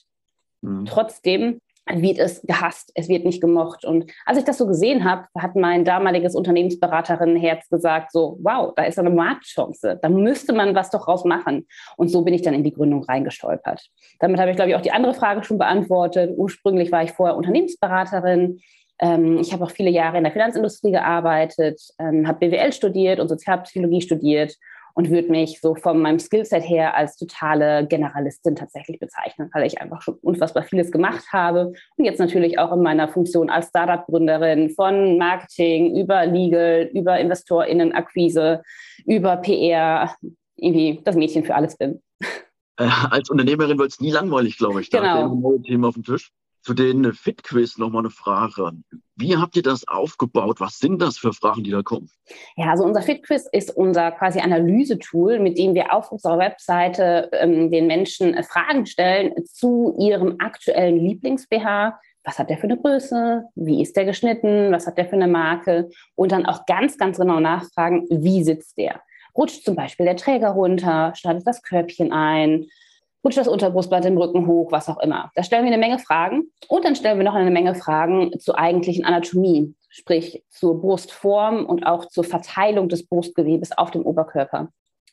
Mhm. 0.62 0.86
Trotzdem 0.86 1.60
wird 1.94 2.20
es 2.20 2.41
gehasst, 2.44 2.91
es 2.96 3.08
wird 3.08 3.25
nicht 3.25 3.41
gemocht. 3.41 3.86
Und 3.86 4.12
als 4.25 4.38
ich 4.38 4.44
das 4.44 4.58
so 4.58 4.67
gesehen 4.67 5.03
habe, 5.03 5.27
hat 5.38 5.56
mein 5.56 5.86
damaliges 5.86 6.36
Unternehmensberaterinnenherz 6.36 7.70
gesagt, 7.70 8.12
so, 8.12 8.38
wow, 8.41 8.74
da 8.75 8.84
ist 8.84 9.00
eine 9.00 9.10
Marktchance, 9.10 10.00
da 10.01 10.10
müsste 10.10 10.53
man 10.53 10.75
was 10.75 10.89
doch 10.89 11.08
raus 11.08 11.25
machen. 11.25 11.67
Und 11.96 12.10
so 12.10 12.24
bin 12.24 12.34
ich 12.34 12.41
dann 12.41 12.53
in 12.53 12.63
die 12.63 12.74
Gründung 12.74 13.03
reingestolpert. 13.03 13.86
Damit 14.20 14.39
habe 14.39 14.51
ich, 14.51 14.56
glaube 14.56 14.72
ich, 14.72 14.75
auch 14.75 14.82
die 14.82 14.91
andere 14.91 15.13
Frage 15.13 15.44
schon 15.44 15.58
beantwortet. 15.58 16.34
Ursprünglich 16.36 16.91
war 16.91 17.03
ich 17.03 17.12
vorher 17.12 17.38
Unternehmensberaterin. 17.38 18.60
Ähm, 19.00 19.38
ich 19.39 19.53
habe 19.53 19.63
auch 19.63 19.72
viele 19.72 19.89
Jahre 19.89 20.17
in 20.17 20.24
der 20.24 20.34
Finanzindustrie 20.34 20.91
gearbeitet, 20.91 21.82
ähm, 22.00 22.27
habe 22.27 22.48
BWL 22.48 22.74
studiert 22.74 23.20
und 23.20 23.27
Sozialpsychologie 23.27 24.01
studiert 24.01 24.56
und 24.98 25.12
würde 25.12 25.30
mich 25.30 25.62
so 25.62 25.75
von 25.75 26.01
meinem 26.01 26.18
Skillset 26.18 26.68
her 26.68 26.96
als 26.96 27.18
totale 27.18 27.86
Generalistin 27.86 28.56
tatsächlich 28.56 29.00
bezeichnen, 29.00 29.48
weil 29.54 29.68
ich 29.68 29.80
einfach 29.80 30.01
schon 30.01 30.16
unfassbar 30.24 30.63
vieles 30.63 30.92
gemacht 30.92 31.24
habe 31.32 31.74
und 31.98 32.06
jetzt 32.06 32.18
natürlich 32.18 32.58
auch 32.58 32.74
in 32.74 32.82
meiner 32.82 33.08
Funktion 33.08 33.51
als 33.51 33.68
Startup-Gründerin 33.68 34.72
von 34.72 35.20
Marketing 35.20 35.96
über 35.96 36.25
Legal, 36.25 36.89
über 36.96 37.20
InvestorInnenakquise, 37.20 38.63
über 39.06 39.38
PR 39.38 40.16
irgendwie 40.56 41.00
das 41.04 41.16
Mädchen 41.16 41.46
für 41.46 41.54
alles 41.54 41.77
bin. 41.77 42.01
Äh, 42.80 42.89
als 43.12 43.30
Unternehmerin 43.30 43.77
wird 43.77 43.92
es 43.92 44.00
nie 44.00 44.12
langweilig, 44.12 44.58
glaube 44.58 44.82
ich. 44.82 44.89
Da 44.89 45.00
genau. 45.00 45.36
neue 45.36 45.62
Themen 45.62 45.86
auf 45.86 45.94
dem 45.94 46.04
Tisch. 46.06 46.32
Zu 46.62 46.74
den 46.74 47.14
Fit-Quiz 47.14 47.78
nochmal 47.78 48.02
eine 48.02 48.10
Frage. 48.10 48.72
Wie 49.16 49.38
habt 49.38 49.56
ihr 49.56 49.64
das 49.64 49.88
aufgebaut? 49.88 50.60
Was 50.60 50.80
sind 50.80 51.02
das 51.02 51.18
für 51.18 51.34
Fragen, 51.34 51.64
die 51.64 51.72
da 51.72 51.82
kommen? 51.82 52.10
Ja, 52.56 52.72
also 52.72 52.84
unser 52.84 53.02
Fit-Quiz 53.02 53.48
ist 53.52 53.76
unser 53.76 54.12
quasi 54.12 54.40
Analysetool, 54.40 55.40
mit 55.40 55.58
dem 55.58 55.74
wir 55.74 55.94
auf 55.94 56.12
unserer 56.12 56.38
Webseite 56.38 57.30
ähm, 57.34 57.72
den 57.72 57.88
Menschen 57.88 58.34
äh, 58.34 58.44
Fragen 58.44 58.86
stellen 58.86 59.34
zu 59.46 59.96
ihrem 59.98 60.36
aktuellen 60.40 60.98
Lieblings-BH. 60.98 62.00
Was 62.24 62.40
hat 62.40 62.50
der 62.50 62.58
für 62.58 62.66
eine 62.66 62.78
Größe? 62.78 63.46
Wie 63.56 63.82
ist 63.82 63.96
der 63.96 64.04
geschnitten? 64.04 64.72
Was 64.74 64.86
hat 64.86 64.98
der 64.98 65.06
für 65.06 65.16
eine 65.16 65.30
Marke? 65.30 65.90
Und 66.16 66.34
dann 66.34 66.46
auch 66.46 66.66
ganz, 66.66 66.98
ganz 66.98 67.18
genau 67.18 67.40
nachfragen, 67.40 68.06
wie 68.10 68.44
sitzt 68.44 68.78
der? 68.78 69.02
Rutscht 69.34 69.64
zum 69.64 69.76
Beispiel 69.76 70.06
der 70.06 70.18
Träger 70.18 70.50
runter? 70.50 71.14
Schneidet 71.16 71.48
das 71.48 71.62
Körbchen 71.62 72.12
ein? 72.12 72.66
Rutscht 73.24 73.38
das 73.38 73.48
Unterbrustblatt 73.48 74.06
im 74.06 74.18
Rücken 74.18 74.48
hoch, 74.48 74.72
was 74.72 74.90
auch 74.90 75.00
immer. 75.00 75.32
Da 75.36 75.44
stellen 75.44 75.64
wir 75.64 75.72
eine 75.72 75.80
Menge 75.80 76.00
Fragen 76.00 76.52
und 76.68 76.86
dann 76.86 76.96
stellen 76.96 77.18
wir 77.18 77.26
noch 77.26 77.34
eine 77.34 77.52
Menge 77.52 77.76
Fragen 77.76 78.32
zur 78.40 78.58
eigentlichen 78.58 79.06
Anatomie, 79.06 79.76
sprich 79.90 80.44
zur 80.50 80.80
Brustform 80.80 81.66
und 81.66 81.86
auch 81.86 82.06
zur 82.06 82.24
Verteilung 82.24 82.90
des 82.90 83.08
Brustgewebes 83.08 83.78
auf 83.78 83.92
dem 83.92 84.04
Oberkörper. 84.04 84.70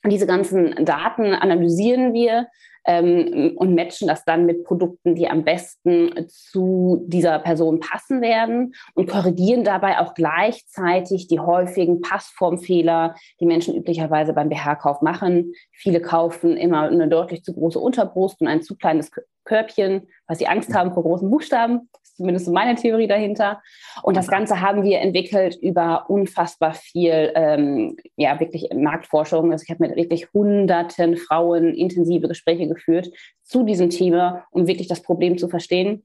Diese 0.06 0.26
ganzen 0.26 0.84
Daten 0.84 1.32
analysieren 1.32 2.12
wir 2.12 2.49
ähm, 2.84 3.54
und 3.56 3.75
matchen 3.75 4.06
das 4.06 4.25
dann 4.25 4.44
mit 4.44 4.64
Produkten, 4.64 5.14
die 5.14 5.28
am 5.28 5.44
besten 5.44 6.28
zu 6.28 7.04
dieser 7.06 7.38
Person 7.38 7.80
passen 7.80 8.20
werden 8.20 8.75
und 8.94 9.08
korrigieren 9.08 9.64
dabei 9.64 9.99
auch 10.00 10.14
gleichzeitig 10.14 11.28
die 11.28 11.40
häufigen 11.40 12.02
Passformfehler, 12.02 13.14
die 13.40 13.46
Menschen 13.46 13.75
üblicherweise 13.75 14.34
beim 14.34 14.50
BH-Kauf 14.50 15.00
machen. 15.00 15.52
Viele 15.73 16.00
kaufen 16.02 16.56
immer 16.56 16.82
eine 16.82 17.08
deutlich 17.08 17.42
zu 17.42 17.54
große 17.54 17.78
Unterbrust 17.78 18.40
und 18.42 18.49
ein 18.49 18.62
zu 18.62 18.76
kleines 18.76 19.11
Körbchen, 19.44 20.08
weil 20.26 20.36
sie 20.36 20.46
Angst 20.46 20.74
haben 20.74 20.92
vor 20.92 21.02
großen 21.02 21.30
Buchstaben 21.30 21.88
zumindest 22.16 22.46
so 22.46 22.52
meine 22.52 22.74
Theorie 22.76 23.06
dahinter. 23.06 23.62
Und 24.02 24.16
das 24.16 24.28
Ganze 24.28 24.60
haben 24.60 24.84
wir 24.84 25.00
entwickelt 25.00 25.56
über 25.60 26.08
unfassbar 26.08 26.74
viel, 26.74 27.32
ähm, 27.34 27.96
ja, 28.16 28.38
wirklich 28.40 28.68
Marktforschung. 28.74 29.52
Also 29.52 29.64
ich 29.64 29.70
habe 29.70 29.86
mit 29.86 29.96
wirklich 29.96 30.32
hunderten 30.32 31.16
Frauen 31.16 31.74
intensive 31.74 32.28
Gespräche 32.28 32.68
geführt 32.68 33.10
zu 33.42 33.64
diesem 33.64 33.90
Thema, 33.90 34.44
um 34.50 34.66
wirklich 34.66 34.88
das 34.88 35.02
Problem 35.02 35.38
zu 35.38 35.48
verstehen 35.48 36.04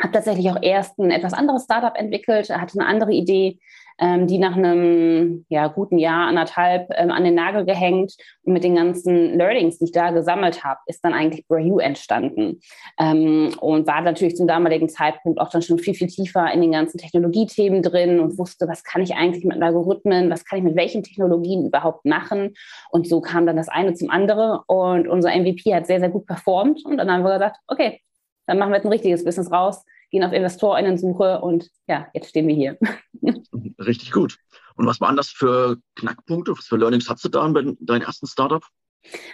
habe 0.00 0.12
tatsächlich 0.12 0.48
auch 0.48 0.62
erst 0.62 0.96
ein 0.98 1.10
etwas 1.10 1.32
anderes 1.32 1.64
Startup 1.64 1.96
entwickelt, 1.96 2.50
hatte 2.50 2.78
eine 2.78 2.88
andere 2.88 3.12
Idee, 3.12 3.58
die 4.00 4.38
nach 4.38 4.56
einem 4.56 5.44
ja, 5.48 5.66
guten 5.68 5.98
Jahr, 5.98 6.28
anderthalb 6.28 6.88
ähm, 6.94 7.10
an 7.10 7.24
den 7.24 7.34
Nagel 7.34 7.64
gehängt 7.64 8.14
und 8.42 8.52
mit 8.52 8.62
den 8.62 8.76
ganzen 8.76 9.36
Learnings, 9.36 9.78
die 9.78 9.86
ich 9.86 9.92
da 9.92 10.10
gesammelt 10.10 10.64
habe, 10.64 10.78
ist 10.86 11.04
dann 11.04 11.12
eigentlich 11.12 11.46
Brahu 11.48 11.78
entstanden. 11.78 12.60
Ähm, 12.98 13.50
und 13.60 13.86
war 13.86 14.00
natürlich 14.00 14.36
zum 14.36 14.46
damaligen 14.46 14.88
Zeitpunkt 14.88 15.40
auch 15.40 15.50
dann 15.50 15.62
schon 15.62 15.78
viel, 15.78 15.94
viel 15.94 16.08
tiefer 16.08 16.52
in 16.52 16.60
den 16.60 16.72
ganzen 16.72 16.98
Technologiethemen 16.98 17.82
drin 17.82 18.20
und 18.20 18.38
wusste, 18.38 18.68
was 18.68 18.84
kann 18.84 19.02
ich 19.02 19.14
eigentlich 19.14 19.44
mit 19.44 19.60
Algorithmen, 19.60 20.30
was 20.30 20.44
kann 20.44 20.58
ich 20.58 20.64
mit 20.64 20.76
welchen 20.76 21.02
Technologien 21.02 21.66
überhaupt 21.66 22.04
machen. 22.04 22.54
Und 22.90 23.08
so 23.08 23.20
kam 23.20 23.46
dann 23.46 23.56
das 23.56 23.68
eine 23.68 23.94
zum 23.94 24.10
anderen 24.10 24.60
und 24.66 25.08
unser 25.08 25.30
MVP 25.30 25.74
hat 25.74 25.86
sehr, 25.86 26.00
sehr 26.00 26.10
gut 26.10 26.26
performt 26.26 26.84
und 26.84 26.98
dann 26.98 27.10
haben 27.10 27.22
wir 27.22 27.32
gesagt, 27.32 27.56
okay, 27.66 28.00
dann 28.46 28.58
machen 28.58 28.70
wir 28.70 28.76
jetzt 28.76 28.86
ein 28.86 28.92
richtiges 28.92 29.24
Business 29.24 29.52
raus, 29.52 29.84
gehen 30.10 30.24
auf 30.24 30.32
Investorinnensuche 30.32 31.40
und 31.40 31.68
ja, 31.86 32.08
jetzt 32.14 32.30
stehen 32.30 32.48
wir 32.48 32.54
hier. 32.54 32.78
Richtig 33.78 34.12
gut. 34.12 34.36
Und 34.76 34.86
was 34.86 35.00
waren 35.00 35.16
das 35.16 35.28
für 35.28 35.76
Knackpunkte, 35.96 36.52
was 36.52 36.66
für 36.66 36.76
Learnings 36.76 37.08
hattest 37.08 37.24
du 37.24 37.28
da 37.28 37.46
bei 37.48 37.62
deinem 37.80 38.02
ersten 38.02 38.26
Startup? 38.26 38.62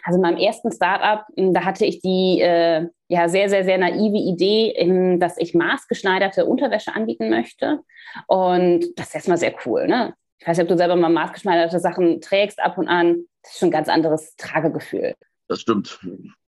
Also 0.05 0.17
in 0.17 0.23
meinem 0.23 0.39
ersten 0.39 0.71
Startup, 0.73 1.25
hm, 1.37 1.53
da 1.53 1.65
hatte 1.65 1.85
ich 1.85 2.01
die 2.01 2.41
äh, 2.41 2.87
ja 3.09 3.29
sehr, 3.29 3.49
sehr, 3.49 3.65
sehr 3.65 3.79
naive 3.79 4.17
Idee, 4.17 4.71
in, 4.71 5.21
dass 5.21 5.39
ich 5.39 5.55
maßgeschneiderte 5.55 6.47
Unterwäsche 6.47 6.95
anbieten 6.95 7.31
möchte. 7.31 7.81
Und 8.27 8.87
das 8.97 9.09
ist 9.09 9.15
erstmal 9.15 9.39
sehr 9.39 9.55
cool. 9.67 9.87
Ne? 9.87 10.15
Ich 10.39 10.47
weiß 10.47 10.59
nicht, 10.59 10.65
ob 10.65 10.69
du 10.69 10.77
selber 10.77 10.97
mal 10.97 11.11
maßgeschneiderte 11.11 11.81
Sachen 11.81 12.21
trägst 12.21 12.61
ab 12.61 12.79
und 12.79 12.89
an. 12.89 13.25
Das 13.43 13.53
ist 13.53 13.59
schon 13.59 13.69
ein 13.69 13.73
ganz 13.73 13.89
anderes 13.89 14.37
Tragegefühl. 14.37 15.15
Das 15.49 15.61
stimmt. 15.61 15.99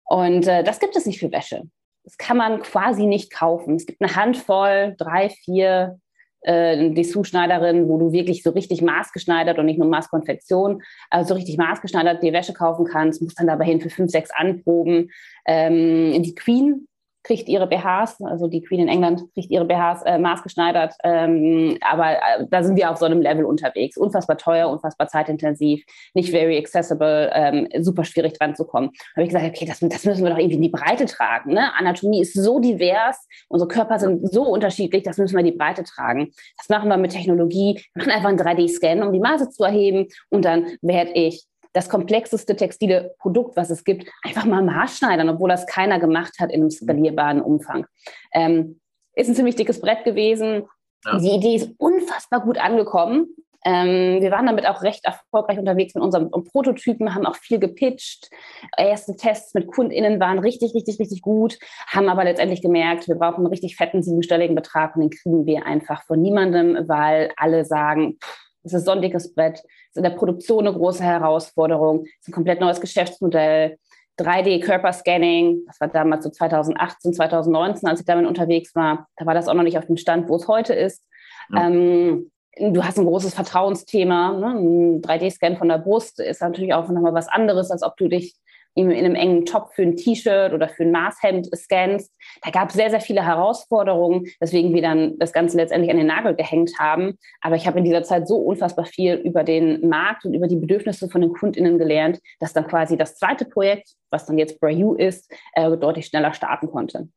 Und 0.06 0.48
äh, 0.48 0.64
das 0.64 0.80
gibt 0.80 0.96
es 0.96 1.06
nicht 1.06 1.20
für 1.20 1.32
Wäsche. 1.32 1.64
Das 2.04 2.18
kann 2.18 2.38
man 2.38 2.62
quasi 2.62 3.06
nicht 3.06 3.32
kaufen. 3.34 3.76
Es 3.76 3.86
gibt 3.86 4.02
eine 4.02 4.16
Handvoll, 4.16 4.96
drei, 4.98 5.30
vier 5.30 6.00
äh, 6.42 6.92
Dessous-Schneiderinnen, 6.92 7.88
wo 7.88 7.98
du 7.98 8.12
wirklich 8.12 8.44
so 8.44 8.52
richtig 8.52 8.82
maßgeschneidert 8.82 9.58
und 9.58 9.66
nicht 9.66 9.80
nur 9.80 9.88
Maßkonfektion, 9.88 10.84
also 11.10 11.30
so 11.30 11.34
richtig 11.36 11.58
maßgeschneidert 11.58 12.22
die 12.22 12.34
Wäsche 12.34 12.54
kaufen 12.54 12.86
kannst, 12.86 13.22
musst 13.22 13.40
dann 13.40 13.48
dabei 13.48 13.66
hin 13.66 13.82
für 13.82 13.90
fünf, 13.90 14.12
sechs 14.12 14.30
Anproben. 14.32 15.10
Ähm, 15.46 16.22
die 16.22 16.36
Queen 16.36 16.88
kriegt 17.24 17.48
ihre 17.48 17.68
BHs, 17.68 18.22
also 18.22 18.48
die 18.48 18.62
Queen 18.62 18.82
in 18.82 18.88
England 18.88 19.24
kriegt 19.34 19.50
ihre 19.50 19.66
BHs 19.66 20.04
äh, 20.04 20.20
maßgeschneidert, 20.20 20.94
ähm, 21.04 21.78
aber 21.82 22.12
äh, 22.12 22.46
da 22.50 22.64
sind 22.64 22.76
wir 22.76 22.92
auf 22.92 22.98
so 22.98 23.06
einem 23.06 23.22
Level 23.22 23.46
unterwegs. 23.46 23.98
Unfassbar 23.98 24.38
teuer, 24.38 24.70
unfassbar 24.70 25.08
zeitintensiv, 25.08 25.84
nicht 26.14 26.32
very 26.32 26.58
accessible, 26.58 27.32
ähm, 27.34 27.68
super 27.80 28.04
schwierig 28.04 28.34
dran 28.34 28.56
zu 28.56 28.66
kommen. 28.66 28.92
Da 28.94 29.22
habe 29.22 29.24
ich 29.24 29.30
gesagt, 29.30 29.46
okay, 29.46 29.66
das, 29.66 29.80
das, 29.80 30.06
müssen 30.06 30.24
wir 30.24 30.32
doch 30.32 30.38
irgendwie 30.38 30.58
in 30.58 30.62
die 30.62 30.70
Breite 30.70 31.06
tragen. 31.06 31.54
Ne? 31.54 31.74
Anatomie 31.78 32.22
ist 32.22 32.34
so 32.34 32.60
divers, 32.60 33.26
unsere 33.48 33.68
Körper 33.68 34.00
sind 34.00 34.32
so 34.32 34.44
unterschiedlich, 34.44 35.04
das 35.04 35.18
müssen 35.18 35.36
wir 35.36 35.40
in 35.40 35.52
die 35.52 35.58
Breite 35.58 35.84
tragen. 35.84 36.32
Das 36.58 36.70
machen 36.70 36.90
wir 36.90 36.98
mit 36.98 37.12
Technologie, 37.12 37.82
wir 37.94 38.04
machen 38.04 38.12
einfach 38.12 38.30
einen 38.30 38.40
3D-Scan, 38.40 39.06
um 39.06 39.14
die 39.14 39.20
Maße 39.20 39.50
zu 39.50 39.64
erheben 39.64 40.08
und 40.30 40.46
dann 40.46 40.68
werde 40.82 41.12
ich 41.12 41.46
das 41.74 41.90
komplexeste 41.90 42.56
textile 42.56 43.16
Produkt, 43.20 43.58
was 43.58 43.70
es 43.70 43.84
gibt, 43.84 44.10
einfach 44.24 44.46
mal 44.46 44.64
maßschneidern, 44.64 45.30
obwohl 45.30 45.50
das 45.50 45.68
keiner 45.68 46.00
gemacht 46.00 46.34
hat 46.40 46.52
in 46.52 46.62
einem 46.62 46.70
skalierbaren 46.70 47.42
Umfang. 47.42 47.86
Ähm, 48.34 48.80
ist 49.16 49.28
ein 49.28 49.36
ziemlich 49.36 49.56
dickes 49.56 49.82
Brett 49.82 50.04
gewesen. 50.06 50.68
Ja. 51.06 51.20
Die 51.20 51.32
Idee 51.32 51.56
ist 51.56 51.72
unfassbar 51.78 52.42
gut 52.42 52.58
angekommen. 52.58 53.28
Ähm, 53.66 54.22
wir 54.22 54.32
waren 54.32 54.46
damit 54.46 54.68
auch 54.68 54.84
recht 54.84 55.06
erfolgreich 55.06 55.58
unterwegs 55.58 55.96
mit 55.96 56.04
unserem 56.04 56.30
Prototypen, 56.32 57.16
haben 57.16 57.26
auch 57.26 57.36
viel 57.36 57.60
gepitcht. 57.60 58.30
Erste 58.78 59.16
Tests 59.16 59.54
mit 59.54 59.68
KundInnen 59.68 60.20
waren 60.20 60.40
richtig, 60.40 60.76
richtig, 60.76 61.00
richtig 61.00 61.22
gut, 61.22 61.58
haben 61.88 62.10
aber 62.10 62.26
letztendlich 62.26 62.62
gemerkt, 62.62 63.08
wir 63.08 63.16
brauchen 63.16 63.38
einen 63.38 63.48
richtig 63.48 63.78
fetten 63.78 64.04
siebenstelligen 64.04 64.56
Betrag 64.56 64.96
und 64.96 65.02
den 65.02 65.10
kriegen 65.12 65.46
wir 65.46 65.66
einfach 65.66 66.04
von 66.04 66.22
niemandem, 66.22 66.90
weil 66.90 67.32
alle 67.38 67.64
sagen, 67.64 68.18
es 68.64 68.74
ist 68.74 68.86
so 68.86 68.92
ein 68.92 69.02
dickes 69.02 69.34
Brett, 69.34 69.62
ist 69.94 69.98
in 69.98 70.04
der 70.04 70.18
Produktion 70.18 70.68
eine 70.68 70.76
große 70.76 71.04
Herausforderung, 71.04 72.06
ist 72.06 72.28
ein 72.28 72.34
komplett 72.34 72.60
neues 72.60 72.82
Geschäftsmodell. 72.82 73.78
3D-Körperscanning, 74.20 75.66
das 75.66 75.80
war 75.82 75.88
damals 75.88 76.24
so 76.24 76.30
2018, 76.30 77.14
2019, 77.14 77.90
als 77.90 78.00
ich 78.00 78.06
damit 78.06 78.28
unterwegs 78.28 78.76
war. 78.76 79.08
Da 79.18 79.26
war 79.26 79.34
das 79.34 79.48
auch 79.48 79.56
noch 79.56 79.64
nicht 79.64 79.78
auf 79.78 79.88
dem 79.88 79.98
Stand, 79.98 80.30
wo 80.30 80.36
es 80.36 80.48
heute 80.48 80.74
ist. 80.74 81.04
Ja. 81.52 81.68
Ähm, 81.68 82.32
du 82.60 82.84
hast 82.84 83.00
ein 83.00 83.06
großes 83.06 83.34
Vertrauensthema. 83.34 84.34
Ne? 84.34 84.46
Ein 84.46 85.02
3D-Scan 85.02 85.58
von 85.58 85.68
der 85.68 85.80
Brust 85.80 86.20
ist 86.20 86.42
natürlich 86.42 86.76
auch 86.76 86.88
nochmal 86.90 87.16
was 87.16 87.28
anderes, 87.28 87.72
als 87.72 87.82
ob 87.82 87.98
du 87.98 88.08
dich 88.08 88.36
in 88.76 88.92
einem 88.92 89.16
engen 89.16 89.46
Top 89.46 89.74
für 89.74 89.84
ein 89.84 89.96
T-Shirt 89.96 90.54
oder 90.54 90.68
für 90.68 90.84
ein 90.84 90.92
Maßhemd 90.92 91.50
scannst. 91.56 92.12
Da 92.42 92.50
gab 92.50 92.70
es 92.70 92.76
sehr, 92.76 92.90
sehr 92.90 93.02
viele 93.02 93.24
Herausforderungen, 93.24 94.28
weswegen 94.40 94.74
wir 94.74 94.82
dann 94.82 95.18
das 95.20 95.32
Ganze 95.32 95.58
letztendlich 95.58 95.92
an 95.92 95.98
den 95.98 96.08
Nagel 96.08 96.36
gehängt 96.36 96.72
haben. 96.80 97.18
Aber 97.42 97.56
ich 97.56 97.68
habe 97.68 97.78
in 97.78 97.86
dieser 97.86 98.04
Zeit 98.04 98.28
so 98.28 98.38
unfassbar 98.38 98.86
viel 98.86 99.16
über 99.16 99.44
den 99.44 99.88
Markt 99.88 100.26
und 100.26 100.34
über 100.34 100.48
die 100.48 100.56
Bedürfnisse 100.56 101.10
von 101.10 101.22
den 101.22 101.34
KundInnen 101.34 101.78
gelernt, 101.78 102.20
dass 102.40 102.54
dann 102.54 102.68
quasi 102.68 102.98
das 102.98 103.18
zweite 103.18 103.46
Projekt, 103.46 103.90
was 104.10 104.26
dann 104.26 104.38
jetzt 104.38 104.60
Brayu 104.60 104.96
ist, 104.96 105.32
äh, 105.54 105.78
deutlich 105.78 106.08
schneller 106.08 106.34
starten 106.34 106.68
konnte. 106.68 107.10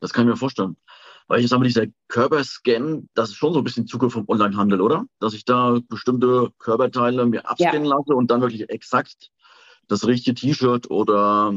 Das 0.00 0.12
kann 0.12 0.24
ich 0.24 0.30
mir 0.30 0.36
vorstellen. 0.36 0.76
Weil 1.28 1.40
ich 1.40 1.48
sage 1.48 1.60
mal, 1.60 1.66
dieser 1.66 1.86
Körperscan, 2.08 3.08
das 3.14 3.30
ist 3.30 3.36
schon 3.36 3.54
so 3.54 3.60
ein 3.60 3.64
bisschen 3.64 3.86
Zukunft 3.86 4.14
vom 4.14 4.24
Onlinehandel, 4.26 4.80
oder? 4.80 5.04
Dass 5.20 5.32
ich 5.32 5.44
da 5.44 5.78
bestimmte 5.88 6.50
Körperteile 6.58 7.24
mir 7.24 7.48
abscannen 7.48 7.84
ja. 7.84 7.96
lasse 7.96 8.14
und 8.14 8.30
dann 8.30 8.40
wirklich 8.40 8.68
exakt 8.68 9.30
das 9.92 10.06
richtige 10.06 10.34
T-Shirt 10.34 10.90
oder 10.90 11.54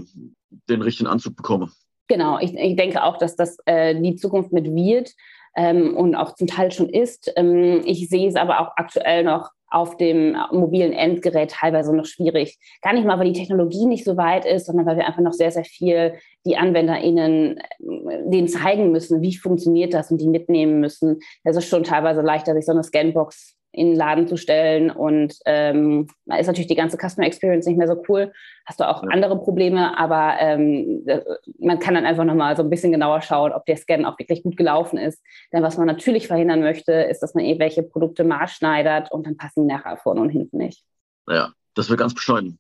den 0.70 0.82
richtigen 0.82 1.08
Anzug 1.08 1.36
bekomme. 1.36 1.70
Genau, 2.08 2.38
ich, 2.40 2.54
ich 2.54 2.76
denke 2.76 3.04
auch, 3.04 3.18
dass 3.18 3.36
das 3.36 3.58
äh, 3.66 4.00
die 4.00 4.16
Zukunft 4.16 4.52
mit 4.52 4.66
wird 4.76 5.12
ähm, 5.56 5.96
und 5.98 6.16
auch 6.16 6.36
zum 6.36 6.48
Teil 6.48 6.72
schon 6.72 6.90
ist. 6.90 7.32
Ähm, 7.36 7.82
ich 7.86 8.10
sehe 8.10 8.28
es 8.28 8.36
aber 8.36 8.60
auch 8.60 8.74
aktuell 8.76 9.24
noch 9.24 9.50
auf 9.68 9.98
dem 9.98 10.38
mobilen 10.52 10.94
Endgerät 10.94 11.52
teilweise 11.52 11.94
noch 11.96 12.06
schwierig. 12.06 12.58
Gar 12.82 12.94
nicht 12.94 13.06
mal, 13.06 13.18
weil 13.18 13.32
die 13.32 13.40
Technologie 13.40 13.88
nicht 13.88 14.06
so 14.06 14.16
weit 14.16 14.46
ist, 14.46 14.68
sondern 14.68 14.86
weil 14.86 14.98
wir 14.98 15.08
einfach 15.08 15.22
noch 15.22 15.34
sehr, 15.34 15.52
sehr 15.52 15.66
viel 15.66 16.14
die 16.46 16.58
AnwenderInnen 16.58 17.58
äh, 17.58 18.30
denen 18.30 18.48
zeigen 18.48 18.92
müssen, 18.92 19.22
wie 19.22 19.36
funktioniert 19.36 19.94
das 19.94 20.12
und 20.12 20.22
die 20.22 20.30
mitnehmen 20.30 20.80
müssen. 20.80 21.20
Es 21.44 21.58
ist 21.58 21.68
schon 21.68 21.84
teilweise 21.84 22.22
leichter, 22.22 22.54
sich 22.54 22.66
so 22.66 22.72
eine 22.72 22.84
Scanbox 22.84 23.56
in 23.76 23.88
den 23.88 23.96
Laden 23.96 24.28
zu 24.28 24.38
stellen. 24.38 24.90
Und 24.90 25.38
ähm, 25.46 26.08
da 26.26 26.38
ist 26.38 26.48
natürlich 26.48 26.68
die 26.68 26.76
ganze 26.76 26.98
Customer 26.98 27.28
Experience 27.28 27.66
nicht 27.66 27.78
mehr 27.78 27.88
so 27.88 28.02
cool. 28.08 28.32
Hast 28.66 28.80
du 28.80 28.88
auch 28.88 29.04
ja. 29.04 29.10
andere 29.10 29.38
Probleme, 29.40 29.98
aber 29.98 30.36
ähm, 30.40 31.04
äh, 31.06 31.22
man 31.60 31.80
kann 31.80 31.94
dann 31.94 32.06
einfach 32.06 32.24
nochmal 32.24 32.56
so 32.56 32.64
ein 32.64 32.70
bisschen 32.70 32.92
genauer 32.92 33.22
schauen, 33.22 33.52
ob 33.52 33.66
der 33.66 33.78
Scan 33.78 34.06
auch 34.06 34.18
wirklich 34.18 34.44
gut 34.44 34.58
gelaufen 34.58 34.98
ist. 34.98 35.22
Denn 35.52 35.62
was 35.62 35.78
man 35.78 35.88
natürlich 35.88 36.28
verhindern 36.28 36.62
möchte, 36.62 36.94
ist, 36.94 37.20
dass 37.20 37.36
man 37.36 37.44
irgendwelche 37.44 37.84
Produkte 37.84 38.24
maßschneidert 38.24 39.12
und 39.12 39.28
dann 39.28 39.38
passen 39.38 39.68
die 39.68 39.74
nachher 39.74 39.98
vorne 39.98 40.22
und 40.22 40.30
hinten 40.30 40.58
nicht. 40.58 40.84
Ja, 41.28 41.52
das 41.74 41.90
wird 41.90 42.00
ganz 42.00 42.14
beschleunigen. 42.14 42.60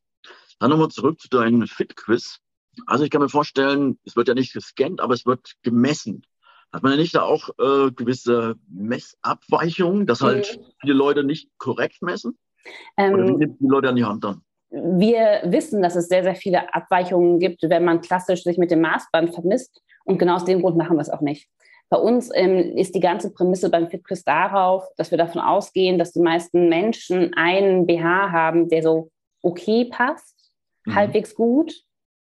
Dann 0.59 0.69
nochmal 0.69 0.89
zurück 0.89 1.19
zu 1.19 1.29
deinem 1.29 1.67
Fit-Quiz. 1.67 2.39
Also 2.87 3.03
ich 3.03 3.09
kann 3.09 3.21
mir 3.21 3.29
vorstellen, 3.29 3.97
es 4.05 4.15
wird 4.15 4.27
ja 4.27 4.33
nicht 4.33 4.53
gescannt, 4.53 5.01
aber 5.01 5.13
es 5.13 5.25
wird 5.25 5.53
gemessen. 5.63 6.25
Hat 6.75 6.83
man 6.83 6.91
ja 6.91 6.97
nicht 6.97 7.15
da 7.15 7.21
auch 7.21 7.47
äh, 7.57 7.89
gewisse 7.91 8.55
Messabweichungen, 8.67 10.05
dass 10.05 10.19
halt 10.19 10.59
mhm. 10.59 10.65
viele 10.81 10.93
Leute 10.93 11.23
nicht 11.23 11.49
korrekt 11.57 12.01
messen? 12.01 12.37
Ähm, 12.97 13.13
Oder 13.13 13.27
wie 13.29 13.31
nimmt 13.31 13.61
die 13.61 13.67
Leute 13.67 13.87
an 13.87 13.95
die 13.95 14.03
Hand 14.03 14.25
dann? 14.25 14.41
Wir 14.71 15.43
wissen, 15.45 15.81
dass 15.81 15.95
es 15.95 16.09
sehr, 16.09 16.23
sehr 16.23 16.35
viele 16.35 16.73
Abweichungen 16.73 17.39
gibt, 17.39 17.63
wenn 17.63 17.85
man 17.85 18.01
klassisch 18.01 18.43
sich 18.43 18.57
mit 18.57 18.71
dem 18.71 18.81
Maßband 18.81 19.33
vermisst. 19.33 19.81
Und 20.03 20.17
genau 20.17 20.35
aus 20.35 20.43
dem 20.43 20.61
Grund 20.61 20.75
machen 20.75 20.97
wir 20.97 21.01
es 21.01 21.09
auch 21.09 21.21
nicht. 21.21 21.47
Bei 21.89 21.97
uns 21.97 22.29
ähm, 22.33 22.75
ist 22.75 22.93
die 22.93 22.99
ganze 22.99 23.31
Prämisse 23.31 23.69
beim 23.69 23.87
FitQuiz 23.87 24.25
darauf, 24.25 24.83
dass 24.97 25.11
wir 25.11 25.17
davon 25.17 25.39
ausgehen, 25.39 25.97
dass 25.97 26.11
die 26.11 26.21
meisten 26.21 26.67
Menschen 26.67 27.33
einen 27.35 27.87
BH 27.87 28.33
haben, 28.33 28.67
der 28.67 28.83
so 28.83 29.11
okay 29.41 29.85
passt, 29.85 30.51
mhm. 30.83 30.95
halbwegs 30.95 31.35
gut. 31.35 31.73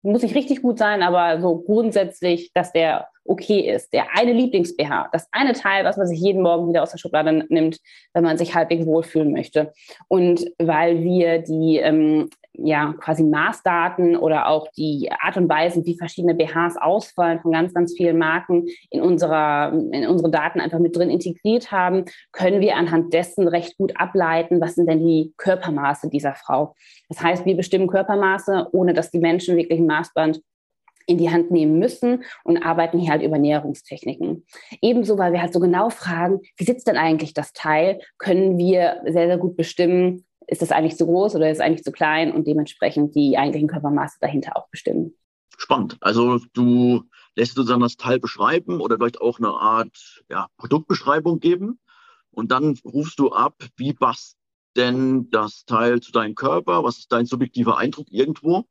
Muss 0.03 0.23
nicht 0.23 0.35
richtig 0.35 0.61
gut 0.61 0.79
sein, 0.79 1.03
aber 1.03 1.41
so 1.41 1.59
grundsätzlich, 1.59 2.53
dass 2.53 2.73
der 2.73 3.09
okay 3.25 3.61
ist. 3.61 3.93
Der 3.93 4.17
eine 4.17 4.33
Lieblings-BH, 4.33 5.09
das 5.13 5.29
eine 5.33 5.53
Teil, 5.53 5.85
was 5.85 5.97
man 5.97 6.07
sich 6.07 6.21
jeden 6.21 6.43
Morgen 6.43 6.69
wieder 6.69 6.83
aus 6.83 6.91
der 6.91 6.99
Schublade 6.99 7.47
nimmt, 7.49 7.79
wenn 8.15 8.25
man 8.25 8.39
sich 8.39 8.55
halbwegs 8.55 8.87
wohlfühlen 8.87 9.33
möchte. 9.33 9.73
Und 10.09 10.45
weil 10.59 11.03
wir 11.03 11.39
die 11.39 11.79
ähm, 11.79 12.29
ja 12.55 12.95
quasi 13.01 13.25
Maßdaten 13.25 14.17
oder 14.17 14.49
auch 14.49 14.69
die 14.77 15.11
Art 15.21 15.37
und 15.37 15.49
Weise, 15.49 15.85
wie 15.87 15.97
verschiedene 15.97 16.35
BHs 16.35 16.77
ausfallen 16.81 17.41
von 17.41 17.53
ganz, 17.53 17.73
ganz 17.73 17.95
vielen 17.97 18.19
Marken 18.19 18.67
in 18.91 19.01
unserer, 19.01 19.73
in 19.73 20.07
unsere 20.07 20.31
Daten 20.31 20.61
einfach 20.61 20.79
mit 20.79 20.97
drin 20.97 21.11
integriert 21.11 21.73
haben, 21.73 22.05
können 22.33 22.61
wir 22.61 22.77
anhand 22.77 23.13
dessen 23.15 23.49
recht 23.49 23.77
gut 23.79 23.93
ableiten, 23.97 24.61
was 24.61 24.75
sind 24.75 24.89
denn 24.89 25.05
die 25.07 25.33
Körpermaße 25.39 26.11
dieser 26.11 26.35
Frau. 26.35 26.75
Das 27.09 27.23
heißt, 27.23 27.47
wir 27.47 27.57
bestimmen 27.57 27.87
Körpermaße, 27.87 28.69
ohne 28.73 28.93
dass 28.93 29.11
die 29.11 29.19
Menschen 29.19 29.57
wirklich 29.57 29.79
ein 29.79 29.87
Maßband 29.87 30.41
in 31.07 31.19
die 31.19 31.31
Hand 31.31 31.51
nehmen 31.51 31.79
müssen 31.79 32.25
und 32.45 32.59
arbeiten 32.59 32.99
hier 32.99 33.11
halt 33.11 33.23
über 33.23 33.39
Näherungstechniken. 33.39 34.45
Ebenso, 34.81 35.19
weil 35.19 35.33
wir 35.33 35.43
halt 35.43 35.53
so 35.53 35.61
genau 35.61 35.91
fragen, 35.91 36.41
wie 36.57 36.65
sitzt 36.65 36.87
denn 36.87 36.97
eigentlich 36.97 37.35
das 37.35 37.53
Teil, 37.53 38.01
können 38.19 38.59
wir 38.59 39.03
sehr, 39.05 39.27
sehr 39.27 39.39
gut 39.39 39.57
bestimmen, 39.57 40.25
ist 40.47 40.63
das 40.63 40.73
eigentlich 40.73 40.97
zu 40.97 41.07
groß 41.07 41.37
oder 41.37 41.51
ist 41.51 41.59
es 41.59 41.65
eigentlich 41.65 41.85
zu 41.85 41.93
klein 41.93 42.33
und 42.33 42.47
dementsprechend 42.47 43.15
die 43.15 43.39
eigentlichen 43.39 43.69
Körpermaße 43.69 44.19
dahinter 44.21 44.57
auch 44.57 44.69
bestimmen. 44.69 45.15
Spannend. 45.57 45.97
Also 46.01 46.41
du 46.53 47.05
lässt 47.37 47.55
sozusagen 47.55 47.81
das 47.81 47.97
Teil 47.97 48.19
beschreiben 48.19 48.81
oder 48.81 48.97
vielleicht 48.97 49.21
auch 49.21 49.39
eine 49.39 49.49
Art 49.51 50.23
ja, 50.29 50.49
Produktbeschreibung 50.57 51.41
geben 51.41 51.79
und 52.31 52.51
dann 52.51 52.79
rufst 52.85 53.19
du 53.19 53.33
ab, 53.33 53.57
wie 53.77 53.93
passt 53.93 54.37
denn 54.77 55.31
das 55.31 55.65
Teil 55.65 56.01
zu 56.01 56.13
deinem 56.13 56.35
Körper, 56.35 56.83
was 56.83 56.99
ist 56.99 57.13
dein 57.13 57.27
subjektiver 57.27 57.79
Eindruck 57.79 58.07
irgendwo 58.11 58.65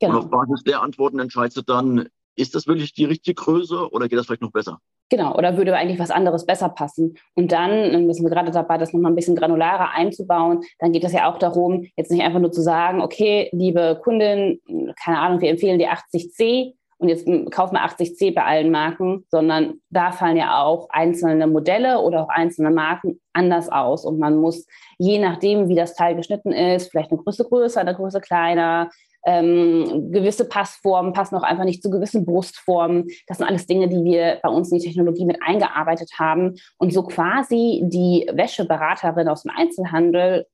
Genau. 0.00 0.18
Und 0.18 0.24
auf 0.24 0.30
Basis 0.30 0.62
der 0.64 0.82
Antworten 0.82 1.18
entscheidest 1.18 1.56
du 1.56 1.62
dann, 1.62 2.08
ist 2.36 2.54
das 2.54 2.66
wirklich 2.66 2.92
die 2.92 3.04
richtige 3.04 3.34
Größe 3.34 3.90
oder 3.90 4.08
geht 4.08 4.18
das 4.18 4.26
vielleicht 4.26 4.42
noch 4.42 4.52
besser? 4.52 4.78
Genau, 5.08 5.36
oder 5.36 5.56
würde 5.56 5.74
eigentlich 5.76 6.00
was 6.00 6.10
anderes 6.10 6.46
besser 6.46 6.68
passen? 6.68 7.16
Und 7.34 7.52
dann, 7.52 7.92
dann 7.92 8.12
sind 8.12 8.24
wir 8.24 8.30
gerade 8.30 8.50
dabei, 8.50 8.76
das 8.76 8.92
nochmal 8.92 9.12
ein 9.12 9.14
bisschen 9.14 9.36
granularer 9.36 9.92
einzubauen. 9.92 10.60
Dann 10.80 10.92
geht 10.92 11.04
es 11.04 11.12
ja 11.12 11.30
auch 11.30 11.38
darum, 11.38 11.86
jetzt 11.96 12.10
nicht 12.10 12.22
einfach 12.22 12.40
nur 12.40 12.50
zu 12.50 12.60
sagen, 12.60 13.00
okay, 13.00 13.48
liebe 13.52 14.00
Kundin, 14.02 14.60
keine 15.02 15.20
Ahnung, 15.20 15.40
wir 15.40 15.50
empfehlen 15.50 15.78
die 15.78 15.88
80C 15.88 16.74
und 16.98 17.08
jetzt 17.08 17.26
kaufen 17.52 17.74
wir 17.74 17.84
80C 17.84 18.34
bei 18.34 18.42
allen 18.42 18.70
Marken, 18.70 19.24
sondern 19.30 19.80
da 19.90 20.12
fallen 20.12 20.38
ja 20.38 20.62
auch 20.62 20.88
einzelne 20.90 21.46
Modelle 21.46 22.00
oder 22.00 22.22
auch 22.24 22.28
einzelne 22.28 22.70
Marken 22.70 23.20
anders 23.34 23.68
aus. 23.68 24.04
Und 24.04 24.18
man 24.18 24.38
muss, 24.38 24.66
je 24.98 25.18
nachdem, 25.18 25.68
wie 25.68 25.74
das 25.74 25.94
Teil 25.94 26.16
geschnitten 26.16 26.52
ist, 26.52 26.90
vielleicht 26.90 27.12
eine 27.12 27.22
Größe 27.22 27.44
größer, 27.44 27.82
eine 27.82 27.94
Größe 27.94 28.20
kleiner, 28.20 28.88
ähm, 29.26 30.12
gewisse 30.12 30.48
Passformen 30.48 31.12
passen 31.12 31.34
auch 31.34 31.42
einfach 31.42 31.64
nicht 31.64 31.82
zu 31.82 31.90
gewissen 31.90 32.24
Brustformen. 32.24 33.08
Das 33.26 33.38
sind 33.38 33.46
alles 33.46 33.66
Dinge, 33.66 33.88
die 33.88 34.04
wir 34.04 34.38
bei 34.42 34.48
uns 34.48 34.70
in 34.70 34.78
die 34.78 34.86
Technologie 34.86 35.24
mit 35.24 35.42
eingearbeitet 35.42 36.12
haben 36.18 36.54
und 36.78 36.92
so 36.92 37.02
quasi 37.02 37.82
die 37.84 38.30
Wäscheberaterin 38.32 39.28
aus 39.28 39.42
dem 39.42 39.52
Einzelhandel 39.54 40.46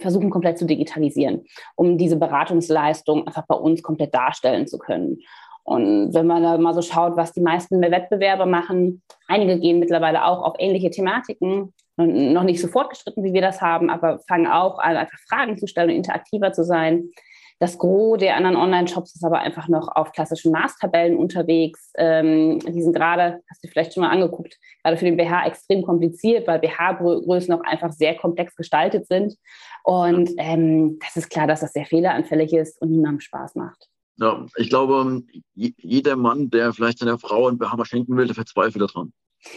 versuchen 0.00 0.30
komplett 0.30 0.58
zu 0.58 0.64
digitalisieren, 0.64 1.44
um 1.76 1.98
diese 1.98 2.16
Beratungsleistung 2.16 3.26
einfach 3.26 3.46
bei 3.46 3.54
uns 3.54 3.82
komplett 3.82 4.14
darstellen 4.14 4.66
zu 4.66 4.78
können. 4.78 5.18
Und 5.62 6.12
wenn 6.12 6.26
man 6.26 6.42
da 6.42 6.58
mal 6.58 6.74
so 6.74 6.82
schaut, 6.82 7.16
was 7.16 7.32
die 7.32 7.40
meisten 7.40 7.80
Wettbewerber 7.80 8.44
machen, 8.44 9.02
einige 9.28 9.58
gehen 9.58 9.78
mittlerweile 9.78 10.24
auch 10.24 10.42
auf 10.42 10.56
ähnliche 10.58 10.90
Thematiken, 10.90 11.72
noch 11.96 12.42
nicht 12.42 12.60
so 12.60 12.68
fortgeschritten, 12.68 13.22
wie 13.22 13.32
wir 13.32 13.40
das 13.40 13.60
haben, 13.60 13.88
aber 13.88 14.18
fangen 14.26 14.46
auch 14.46 14.78
an, 14.78 14.96
einfach 14.96 15.18
Fragen 15.28 15.56
zu 15.56 15.66
stellen 15.66 15.90
und 15.90 15.96
interaktiver 15.96 16.52
zu 16.52 16.64
sein. 16.64 17.10
Das 17.64 17.78
Gros 17.78 18.18
der 18.18 18.36
anderen 18.36 18.56
Online-Shops 18.56 19.14
ist 19.14 19.24
aber 19.24 19.38
einfach 19.38 19.68
noch 19.68 19.88
auf 19.88 20.12
klassischen 20.12 20.52
Maßtabellen 20.52 21.16
unterwegs. 21.16 21.92
Ähm, 21.96 22.58
die 22.58 22.82
sind 22.82 22.94
gerade, 22.94 23.40
hast 23.48 23.64
du 23.64 23.68
vielleicht 23.68 23.94
schon 23.94 24.02
mal 24.02 24.10
angeguckt, 24.10 24.58
gerade 24.82 24.98
für 24.98 25.06
den 25.06 25.16
BH 25.16 25.46
extrem 25.46 25.82
kompliziert, 25.82 26.46
weil 26.46 26.58
BH-Größen 26.58 27.54
auch 27.54 27.62
einfach 27.62 27.90
sehr 27.90 28.16
komplex 28.16 28.54
gestaltet 28.54 29.06
sind. 29.06 29.38
Und 29.82 30.32
ähm, 30.36 30.98
das 31.00 31.16
ist 31.16 31.30
klar, 31.30 31.46
dass 31.46 31.60
das 31.60 31.72
sehr 31.72 31.86
fehleranfällig 31.86 32.52
ist 32.52 32.78
und 32.82 32.90
niemandem 32.90 33.20
Spaß 33.20 33.54
macht. 33.54 33.88
Ja, 34.18 34.44
ich 34.56 34.68
glaube, 34.68 35.22
jeder 35.54 36.16
Mann, 36.16 36.50
der 36.50 36.74
vielleicht 36.74 36.98
seiner 36.98 37.18
Frau 37.18 37.48
ein 37.48 37.56
BH 37.56 37.82
schenken 37.86 38.14
will, 38.18 38.26
der 38.26 38.34
verzweifelt 38.34 38.82
daran. 38.82 39.14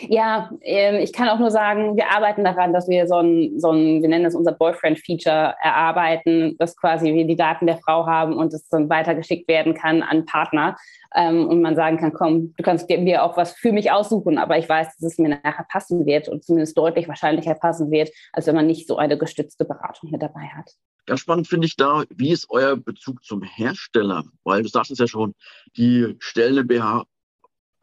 Ja, 0.09 0.51
ähm, 0.61 0.95
ich 0.95 1.13
kann 1.13 1.29
auch 1.29 1.39
nur 1.39 1.51
sagen, 1.51 1.95
wir 1.95 2.09
arbeiten 2.11 2.43
daran, 2.43 2.73
dass 2.73 2.89
wir 2.89 3.07
so 3.07 3.17
ein, 3.17 3.59
so 3.59 3.71
ein 3.71 4.01
wir 4.01 4.09
nennen 4.09 4.25
das 4.25 4.35
unser 4.35 4.51
Boyfriend-Feature 4.51 5.55
erarbeiten, 5.61 6.55
dass 6.59 6.75
quasi 6.75 7.13
wir 7.13 7.25
die 7.25 7.35
Daten 7.35 7.67
der 7.67 7.77
Frau 7.77 8.05
haben 8.05 8.33
und 8.33 8.53
es 8.53 8.67
dann 8.69 8.89
weitergeschickt 8.89 9.47
werden 9.47 9.73
kann 9.73 10.01
an 10.03 10.25
Partner 10.25 10.75
ähm, 11.15 11.47
und 11.47 11.61
man 11.61 11.75
sagen 11.75 11.97
kann, 11.97 12.13
komm, 12.13 12.53
du 12.57 12.63
kannst 12.63 12.89
mir 12.89 13.23
auch 13.23 13.37
was 13.37 13.53
für 13.53 13.71
mich 13.71 13.91
aussuchen, 13.91 14.37
aber 14.37 14.57
ich 14.57 14.67
weiß, 14.67 14.97
dass 14.97 15.13
es 15.13 15.17
mir 15.17 15.39
nachher 15.43 15.65
passen 15.71 16.05
wird 16.05 16.27
und 16.27 16.43
zumindest 16.43 16.77
deutlich 16.77 17.07
wahrscheinlicher 17.07 17.55
passen 17.55 17.89
wird, 17.89 18.09
als 18.33 18.47
wenn 18.47 18.55
man 18.55 18.67
nicht 18.67 18.87
so 18.87 18.97
eine 18.97 19.17
gestützte 19.17 19.65
Beratung 19.65 20.11
mit 20.11 20.21
dabei 20.21 20.47
hat. 20.55 20.71
Ganz 21.05 21.21
spannend 21.21 21.47
finde 21.47 21.65
ich 21.65 21.77
da, 21.77 22.03
wie 22.09 22.31
ist 22.31 22.47
euer 22.49 22.75
Bezug 22.75 23.23
zum 23.23 23.41
Hersteller? 23.41 24.25
Weil 24.43 24.63
du 24.63 24.67
sagst 24.67 24.91
es 24.91 24.99
ja 24.99 25.07
schon, 25.07 25.33
die 25.77 26.15
stellen 26.19 26.57
den 26.57 26.67
BH 26.67 27.05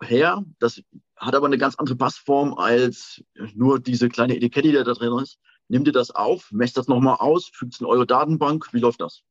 her. 0.03 0.45
Das 0.59 0.83
hat 1.17 1.35
aber 1.35 1.47
eine 1.47 1.59
ganz 1.59 1.77
andere 1.77 1.97
Passform 1.97 2.55
als 2.55 3.23
nur 3.55 3.81
diese 3.81 4.09
kleine 4.09 4.37
Etikette, 4.37 4.69
die 4.69 4.75
da 4.75 4.83
drin 4.85 5.19
ist. 5.23 5.39
Nimmt 5.69 5.87
ihr 5.87 5.93
das 5.93 6.11
auf, 6.11 6.51
messt 6.53 6.77
das 6.77 6.89
nochmal 6.89 7.17
aus, 7.19 7.51
fügt 7.53 7.75
es 7.75 7.81
in 7.81 7.87
eure 7.87 8.07
Datenbank? 8.07 8.69
Wie 8.73 8.81
läuft 8.81 9.01
das? 9.01 9.23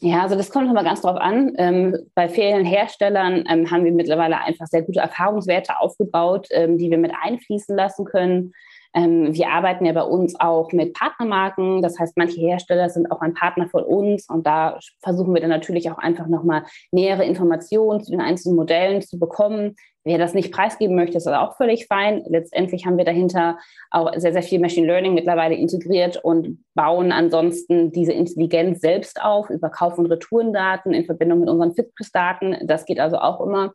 Ja, 0.00 0.22
also 0.22 0.34
das 0.34 0.50
kommt 0.50 0.66
nochmal 0.66 0.84
ganz 0.84 1.02
drauf 1.02 1.16
an. 1.16 1.52
Ähm, 1.58 1.96
bei 2.14 2.28
vielen 2.28 2.64
Herstellern 2.64 3.44
ähm, 3.48 3.70
haben 3.70 3.84
wir 3.84 3.92
mittlerweile 3.92 4.40
einfach 4.40 4.66
sehr 4.66 4.82
gute 4.82 5.00
Erfahrungswerte 5.00 5.78
aufgebaut, 5.78 6.48
ähm, 6.50 6.78
die 6.78 6.90
wir 6.90 6.98
mit 6.98 7.12
einfließen 7.20 7.76
lassen 7.76 8.04
können. 8.04 8.52
Ähm, 8.94 9.34
wir 9.34 9.50
arbeiten 9.50 9.84
ja 9.84 9.92
bei 9.92 10.02
uns 10.02 10.38
auch 10.40 10.72
mit 10.72 10.94
Partnermarken. 10.94 11.82
Das 11.82 11.98
heißt, 11.98 12.16
manche 12.16 12.40
Hersteller 12.40 12.88
sind 12.88 13.10
auch 13.12 13.20
ein 13.20 13.34
Partner 13.34 13.68
von 13.68 13.82
uns 13.82 14.28
und 14.28 14.46
da 14.46 14.78
versuchen 15.02 15.34
wir 15.34 15.40
dann 15.40 15.50
natürlich 15.50 15.90
auch 15.90 15.98
einfach 15.98 16.26
nochmal 16.26 16.64
nähere 16.90 17.24
Informationen 17.24 18.02
zu 18.02 18.10
den 18.10 18.20
einzelnen 18.20 18.56
Modellen 18.56 19.02
zu 19.02 19.18
bekommen. 19.18 19.76
Wer 20.08 20.16
das 20.16 20.32
nicht 20.32 20.52
preisgeben 20.52 20.96
möchte, 20.96 21.18
ist 21.18 21.28
auch 21.28 21.58
völlig 21.58 21.86
fein. 21.86 22.24
Letztendlich 22.26 22.86
haben 22.86 22.96
wir 22.96 23.04
dahinter 23.04 23.58
auch 23.90 24.10
sehr, 24.16 24.32
sehr 24.32 24.42
viel 24.42 24.58
Machine 24.58 24.86
Learning 24.86 25.12
mittlerweile 25.12 25.54
integriert 25.54 26.16
und 26.16 26.64
bauen 26.72 27.12
ansonsten 27.12 27.92
diese 27.92 28.12
Intelligenz 28.12 28.80
selbst 28.80 29.20
auf 29.22 29.50
über 29.50 29.68
Kauf- 29.68 29.98
und 29.98 30.06
Retourendaten 30.06 30.94
in 30.94 31.04
Verbindung 31.04 31.40
mit 31.40 31.50
unseren 31.50 31.74
Fitpress-Daten. 31.74 32.56
Das 32.62 32.86
geht 32.86 33.00
also 33.00 33.18
auch 33.18 33.42
immer. 33.42 33.74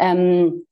Ähm, 0.00 0.66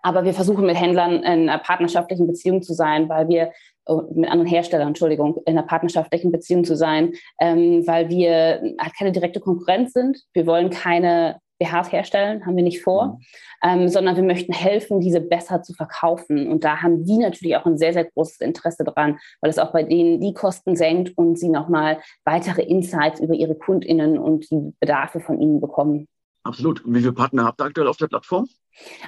aber 0.00 0.24
wir 0.24 0.32
versuchen 0.32 0.64
mit 0.64 0.80
Händlern 0.80 1.16
in 1.16 1.50
einer 1.50 1.58
partnerschaftlichen 1.58 2.26
Beziehung 2.26 2.62
zu 2.62 2.72
sein, 2.72 3.10
weil 3.10 3.28
wir 3.28 3.52
oh, 3.84 4.04
mit 4.14 4.30
anderen 4.30 4.48
Herstellern, 4.48 4.88
Entschuldigung, 4.88 5.36
in 5.44 5.58
einer 5.58 5.66
partnerschaftlichen 5.66 6.32
Beziehung 6.32 6.64
zu 6.64 6.76
sein, 6.76 7.12
ähm, 7.42 7.86
weil 7.86 8.08
wir 8.08 8.62
halt 8.80 8.96
keine 8.98 9.12
direkte 9.12 9.40
Konkurrenz 9.40 9.92
sind. 9.92 10.16
Wir 10.32 10.46
wollen 10.46 10.70
keine 10.70 11.42
BHs 11.58 11.92
herstellen, 11.92 12.44
haben 12.44 12.56
wir 12.56 12.62
nicht 12.62 12.82
vor, 12.82 13.06
mhm. 13.06 13.20
ähm, 13.62 13.88
sondern 13.88 14.16
wir 14.16 14.22
möchten 14.22 14.52
helfen, 14.52 15.00
diese 15.00 15.20
besser 15.20 15.62
zu 15.62 15.72
verkaufen. 15.72 16.50
Und 16.50 16.64
da 16.64 16.82
haben 16.82 17.04
die 17.04 17.18
natürlich 17.18 17.56
auch 17.56 17.66
ein 17.66 17.78
sehr, 17.78 17.92
sehr 17.92 18.04
großes 18.04 18.40
Interesse 18.40 18.84
dran, 18.84 19.18
weil 19.40 19.50
es 19.50 19.58
auch 19.58 19.72
bei 19.72 19.82
denen 19.82 20.20
die 20.20 20.34
Kosten 20.34 20.76
senkt 20.76 21.16
und 21.16 21.38
sie 21.38 21.48
nochmal 21.48 22.00
weitere 22.24 22.62
Insights 22.62 23.20
über 23.20 23.34
ihre 23.34 23.54
KundInnen 23.54 24.18
und 24.18 24.50
die 24.50 24.72
Bedarfe 24.80 25.20
von 25.20 25.40
ihnen 25.40 25.60
bekommen. 25.60 26.08
Absolut. 26.44 26.84
Und 26.84 26.94
wie 26.94 27.00
viele 27.00 27.12
Partner 27.12 27.44
habt 27.44 27.60
ihr 27.60 27.64
aktuell 27.64 27.88
auf 27.88 27.96
der 27.96 28.06
Plattform? 28.06 28.48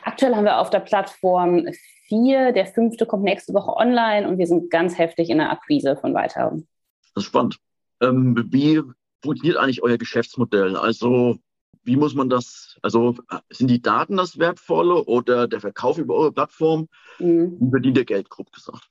Aktuell 0.02 0.34
haben 0.34 0.44
wir 0.44 0.58
auf 0.58 0.70
der 0.70 0.80
Plattform 0.80 1.66
vier. 2.06 2.52
Der 2.52 2.66
fünfte 2.66 3.06
kommt 3.06 3.24
nächste 3.24 3.54
Woche 3.54 3.76
online 3.76 4.28
und 4.28 4.38
wir 4.38 4.46
sind 4.46 4.70
ganz 4.70 4.98
heftig 4.98 5.30
in 5.30 5.38
der 5.38 5.50
Akquise 5.50 5.96
von 5.96 6.14
weiteren. 6.14 6.66
Das 7.14 7.24
ist 7.24 7.28
spannend. 7.28 7.58
Ähm, 8.00 8.48
wie 8.50 8.80
funktioniert 9.22 9.58
eigentlich 9.58 9.82
euer 9.82 9.98
Geschäftsmodell? 9.98 10.76
Also 10.76 11.38
wie 11.84 11.96
muss 11.96 12.14
man 12.14 12.28
das, 12.28 12.78
also 12.82 13.14
sind 13.50 13.68
die 13.68 13.82
Daten 13.82 14.16
das 14.16 14.38
Wertvolle 14.38 15.04
oder 15.04 15.48
der 15.48 15.60
Verkauf 15.60 15.98
über 15.98 16.14
eure 16.14 16.32
Plattform? 16.32 16.88
Mhm. 17.18 17.56
Wie 17.60 17.70
verdient 17.70 17.98
ihr 17.98 18.04
Geld, 18.04 18.28
grob 18.28 18.52
gesagt? 18.52 18.87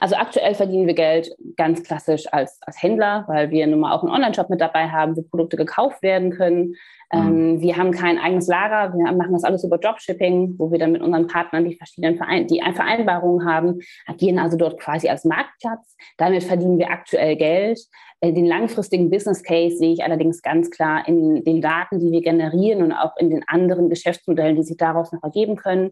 Also 0.00 0.16
aktuell 0.16 0.54
verdienen 0.54 0.86
wir 0.86 0.94
Geld 0.94 1.30
ganz 1.56 1.82
klassisch 1.82 2.24
als, 2.32 2.58
als 2.62 2.82
Händler, 2.82 3.24
weil 3.28 3.50
wir 3.50 3.66
nun 3.66 3.80
mal 3.80 3.92
auch 3.92 4.02
einen 4.02 4.12
Online-Shop 4.12 4.50
mit 4.50 4.60
dabei 4.60 4.88
haben, 4.88 5.16
wo 5.16 5.22
Produkte 5.22 5.56
gekauft 5.56 6.02
werden 6.02 6.30
können. 6.30 6.74
Ähm, 7.12 7.56
mhm. 7.56 7.60
wir 7.60 7.76
haben 7.76 7.92
kein 7.92 8.18
eigenes 8.18 8.46
Lager, 8.46 8.94
wir 8.96 9.12
machen 9.12 9.32
das 9.32 9.44
alles 9.44 9.64
über 9.64 9.76
Dropshipping, 9.76 10.54
wo 10.58 10.72
wir 10.72 10.78
dann 10.78 10.92
mit 10.92 11.02
unseren 11.02 11.26
Partnern 11.26 11.66
die 11.66 11.76
verschiedenen 11.76 12.16
Verein 12.16 12.46
die 12.46 12.62
Vereinbarungen 12.74 13.46
haben, 13.46 13.80
agieren 14.06 14.38
also 14.38 14.56
dort 14.56 14.80
quasi 14.80 15.08
als 15.08 15.24
Marktplatz. 15.26 15.94
Damit 16.16 16.42
verdienen 16.42 16.78
wir 16.78 16.90
aktuell 16.90 17.36
Geld. 17.36 17.78
Äh, 18.22 18.32
den 18.32 18.46
langfristigen 18.46 19.10
Business 19.10 19.42
Case 19.42 19.76
sehe 19.76 19.92
ich 19.92 20.02
allerdings 20.02 20.40
ganz 20.40 20.70
klar 20.70 21.06
in 21.06 21.44
den 21.44 21.60
Daten, 21.60 21.98
die 21.98 22.10
wir 22.10 22.22
generieren 22.22 22.82
und 22.82 22.92
auch 22.92 23.16
in 23.18 23.28
den 23.28 23.44
anderen 23.46 23.90
Geschäftsmodellen, 23.90 24.56
die 24.56 24.62
sich 24.62 24.78
daraus 24.78 25.12
noch 25.12 25.22
ergeben 25.22 25.56
können. 25.56 25.90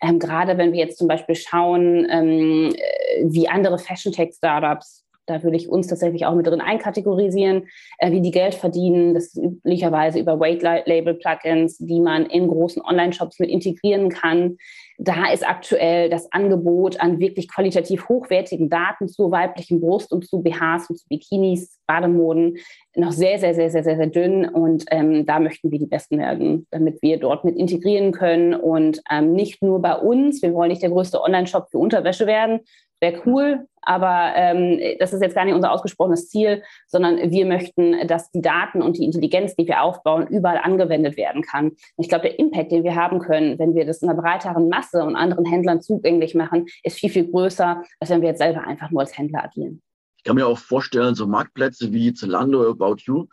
Ähm, 0.00 0.18
gerade 0.18 0.58
wenn 0.58 0.72
wir 0.72 0.80
jetzt 0.80 0.98
zum 0.98 1.08
Beispiel 1.08 1.34
schauen, 1.34 2.06
ähm, 2.10 2.74
äh, 2.74 3.24
wie 3.24 3.48
andere 3.48 3.78
Fashion-Tech-Startups 3.78 5.04
da 5.28 5.42
würde 5.42 5.56
ich 5.56 5.68
uns 5.68 5.86
tatsächlich 5.86 6.26
auch 6.26 6.34
mit 6.34 6.46
drin 6.46 6.60
einkategorisieren, 6.60 7.68
äh, 7.98 8.10
wie 8.10 8.20
die 8.20 8.30
Geld 8.30 8.54
verdienen. 8.54 9.14
Das 9.14 9.26
ist 9.26 9.36
üblicherweise 9.36 10.18
über 10.18 10.40
Weight-Label-Plugins, 10.40 11.78
die 11.78 12.00
man 12.00 12.26
in 12.26 12.48
großen 12.48 12.82
Online-Shops 12.82 13.38
mit 13.38 13.50
integrieren 13.50 14.08
kann. 14.08 14.56
Da 14.96 15.30
ist 15.30 15.46
aktuell 15.46 16.08
das 16.08 16.32
Angebot 16.32 16.98
an 17.00 17.20
wirklich 17.20 17.48
qualitativ 17.48 18.08
hochwertigen 18.08 18.68
Daten 18.68 19.06
zu 19.08 19.30
weiblichen 19.30 19.80
Brust 19.80 20.12
und 20.12 20.26
zu 20.26 20.42
BHs 20.42 20.90
und 20.90 20.96
zu 20.96 21.06
Bikinis, 21.08 21.78
Bademoden 21.86 22.56
noch 22.98 23.12
sehr, 23.12 23.38
sehr, 23.38 23.54
sehr, 23.54 23.70
sehr, 23.70 23.84
sehr, 23.84 23.96
sehr 23.96 24.06
dünn. 24.06 24.44
Und 24.48 24.84
ähm, 24.90 25.24
da 25.24 25.40
möchten 25.40 25.70
wir 25.70 25.78
die 25.78 25.86
Besten 25.86 26.18
werden, 26.18 26.66
damit 26.70 27.00
wir 27.02 27.18
dort 27.18 27.44
mit 27.44 27.56
integrieren 27.56 28.12
können 28.12 28.54
und 28.54 29.00
ähm, 29.10 29.32
nicht 29.32 29.62
nur 29.62 29.80
bei 29.80 29.94
uns. 29.96 30.42
Wir 30.42 30.52
wollen 30.54 30.70
nicht 30.70 30.82
der 30.82 30.90
größte 30.90 31.22
Online-Shop 31.22 31.68
für 31.70 31.78
Unterwäsche 31.78 32.26
werden, 32.26 32.60
wäre 33.00 33.22
cool, 33.26 33.66
aber 33.82 34.32
ähm, 34.34 34.80
das 34.98 35.12
ist 35.12 35.22
jetzt 35.22 35.34
gar 35.34 35.44
nicht 35.44 35.54
unser 35.54 35.72
ausgesprochenes 35.72 36.28
Ziel, 36.28 36.62
sondern 36.88 37.30
wir 37.30 37.46
möchten, 37.46 38.06
dass 38.06 38.30
die 38.32 38.42
Daten 38.42 38.82
und 38.82 38.98
die 38.98 39.04
Intelligenz, 39.04 39.54
die 39.54 39.66
wir 39.66 39.82
aufbauen, 39.82 40.26
überall 40.26 40.58
angewendet 40.58 41.16
werden 41.16 41.42
kann. 41.42 41.72
ich 41.96 42.08
glaube, 42.08 42.28
der 42.28 42.38
Impact, 42.38 42.72
den 42.72 42.84
wir 42.84 42.96
haben 42.96 43.20
können, 43.20 43.58
wenn 43.58 43.74
wir 43.74 43.86
das 43.86 44.02
in 44.02 44.08
einer 44.08 44.20
breiteren 44.20 44.68
Masse 44.68 45.04
und 45.04 45.16
anderen 45.16 45.44
Händlern 45.44 45.80
zugänglich 45.80 46.34
machen, 46.34 46.66
ist 46.82 46.98
viel, 46.98 47.10
viel 47.10 47.30
größer, 47.30 47.82
als 48.00 48.10
wenn 48.10 48.20
wir 48.20 48.30
jetzt 48.30 48.38
selber 48.38 48.66
einfach 48.66 48.90
nur 48.90 49.00
als 49.00 49.16
Händler 49.16 49.44
agieren. 49.44 49.80
Ich 50.28 50.30
kann 50.30 50.36
mir 50.36 50.46
auch 50.46 50.58
vorstellen, 50.58 51.14
so 51.14 51.26
Marktplätze 51.26 51.90
wie 51.90 52.12
Zalando 52.12 52.68
About 52.68 52.96
You, 53.06 53.28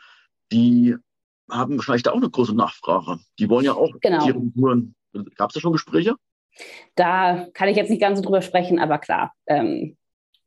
die 0.53 0.95
haben 1.51 1.75
wahrscheinlich 1.75 2.03
da 2.03 2.11
auch 2.11 2.15
eine 2.21 2.29
große 2.29 2.55
Nachfrage. 2.55 3.19
Die 3.37 3.49
wollen 3.49 3.65
ja 3.65 3.73
auch 3.73 3.91
genau. 3.99 4.25
Gab 5.35 5.49
es 5.49 5.55
da 5.55 5.59
schon 5.59 5.73
Gespräche? 5.73 6.15
Da 6.95 7.47
kann 7.53 7.67
ich 7.67 7.75
jetzt 7.75 7.89
nicht 7.89 7.99
ganz 7.99 8.19
so 8.19 8.23
drüber 8.23 8.41
sprechen, 8.41 8.79
aber 8.79 8.97
klar, 8.99 9.33
ähm, 9.45 9.97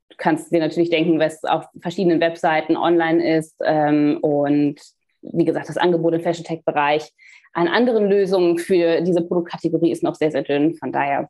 du 0.09 0.17
kannst 0.17 0.51
dir 0.51 0.61
natürlich 0.61 0.89
denken, 0.89 1.21
was 1.21 1.45
auf 1.45 1.67
verschiedenen 1.83 2.19
Webseiten 2.19 2.79
online 2.79 3.37
ist 3.37 3.55
ähm, 3.63 4.17
und 4.23 4.81
wie 5.21 5.45
gesagt, 5.45 5.69
das 5.69 5.77
Angebot 5.77 6.15
im 6.15 6.23
Fashion 6.23 6.47
Tech 6.47 6.65
Bereich 6.65 7.13
an 7.53 7.69
anderen 7.69 8.09
Lösungen 8.09 8.57
für 8.57 9.03
diese 9.03 9.21
Produktkategorie 9.21 9.91
ist 9.91 10.03
noch 10.03 10.15
sehr, 10.15 10.31
sehr 10.31 10.45
dünn. 10.45 10.73
Von 10.77 10.93
daher. 10.93 11.29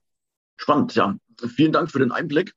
Spannend, 0.58 0.94
ja. 0.94 1.16
Vielen 1.56 1.72
Dank 1.72 1.90
für 1.90 1.98
den 1.98 2.12
Einblick. 2.12 2.52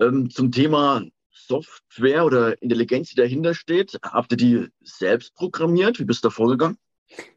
Ähm, 0.00 0.28
zum 0.28 0.52
Thema 0.52 1.02
Software 1.48 2.24
oder 2.24 2.60
Intelligenz, 2.62 3.10
die 3.10 3.16
dahinter 3.16 3.54
steht. 3.54 3.98
Habt 4.02 4.32
ihr 4.32 4.36
die 4.36 4.66
selbst 4.82 5.34
programmiert? 5.34 5.98
Wie 5.98 6.04
bist 6.04 6.22
du 6.22 6.28
da 6.28 6.30
vorgegangen? 6.30 6.76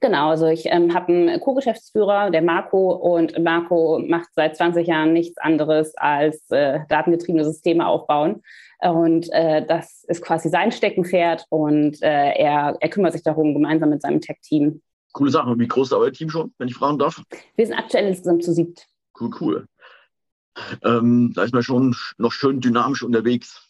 Genau, 0.02 0.30
also 0.30 0.47
ich 0.47 0.65
ähm, 0.65 0.93
habe 0.93 1.13
einen 1.13 1.39
Co-Geschäftsführer, 1.39 2.30
der 2.30 2.41
Marco, 2.41 2.91
und 2.91 3.39
Marco 3.41 4.04
macht 4.06 4.28
seit 4.36 4.58
20 4.58 4.86
Jahren 4.86 5.13
nichts 5.13 5.38
anderes 5.38 5.95
als 5.95 6.50
äh, 6.52 6.80
datengetriebene 6.89 7.45
Systeme 7.45 7.88
aufbauen. 7.88 8.43
Und 8.82 9.32
äh, 9.32 9.65
das 9.65 10.04
ist 10.08 10.21
quasi 10.21 10.50
sein 10.50 10.71
Steckenpferd 10.71 11.45
und 11.50 12.02
äh, 12.02 12.34
er, 12.34 12.76
er 12.80 12.89
kümmert 12.89 13.13
sich 13.13 13.24
darum 13.24 13.54
gemeinsam 13.54 13.91
mit 13.91 14.02
seinem 14.02 14.19
Tech-Team. 14.19 14.82
Coole 15.13 15.32
Sache. 15.32 15.58
Wie 15.58 15.67
groß 15.67 15.88
ist 15.88 15.93
euer 15.93 16.12
Team 16.12 16.30
schon, 16.30 16.54
wenn 16.58 16.67
ich 16.67 16.76
fragen 16.76 16.97
darf? 16.97 17.21
Wir 17.56 17.65
sind 17.65 17.78
aktuell 17.78 18.08
insgesamt 18.08 18.43
zu 18.43 18.54
siebt. 18.54 18.88
Cool, 19.19 19.30
cool. 19.39 19.65
Ähm, 20.84 21.32
da 21.34 21.43
ist 21.43 21.54
man 21.54 21.63
schon 21.63 21.95
noch 22.17 22.32
schön 22.32 22.60
dynamisch 22.60 23.04
unterwegs. 23.04 23.69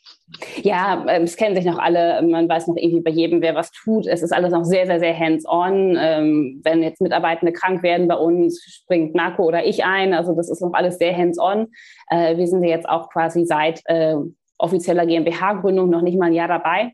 Ja, 0.64 1.06
ähm, 1.08 1.24
es 1.24 1.36
kennen 1.36 1.56
sich 1.56 1.66
noch 1.66 1.78
alle. 1.78 2.22
Man 2.22 2.48
weiß 2.48 2.68
noch 2.68 2.78
irgendwie 2.78 3.02
bei 3.02 3.12
jedem, 3.12 3.42
wer 3.42 3.56
was 3.56 3.72
tut. 3.72 4.08
Es 4.08 4.22
ist 4.22 4.32
alles 4.32 4.52
noch 4.52 4.64
sehr, 4.64 4.86
sehr, 4.86 5.00
sehr 5.00 5.18
hands-on. 5.18 5.98
Ähm, 6.00 6.62
wenn 6.64 6.84
jetzt 6.84 7.02
Mitarbeitende 7.02 7.54
krank 7.54 7.84
werden 7.84 8.08
bei 8.08 8.16
uns, 8.16 8.64
springt 8.64 9.16
Marco 9.16 9.44
oder 9.44 9.66
ich 9.66 9.84
ein. 9.84 10.14
Also 10.14 10.34
das 10.34 10.50
ist 10.50 10.62
noch 10.62 10.74
alles 10.74 10.98
sehr 10.98 11.16
hands-on. 11.16 11.68
Äh, 12.10 12.38
wir 12.38 12.48
sind 12.48 12.64
jetzt 12.64 12.88
auch 12.88 13.10
quasi 13.10 13.46
seit 13.46 13.82
äh, 13.86 14.16
offizieller 14.58 15.06
GmbH-Gründung 15.06 15.90
noch 15.90 16.02
nicht 16.02 16.18
mal 16.18 16.28
ein 16.28 16.34
Jahr 16.34 16.48
dabei 16.48 16.94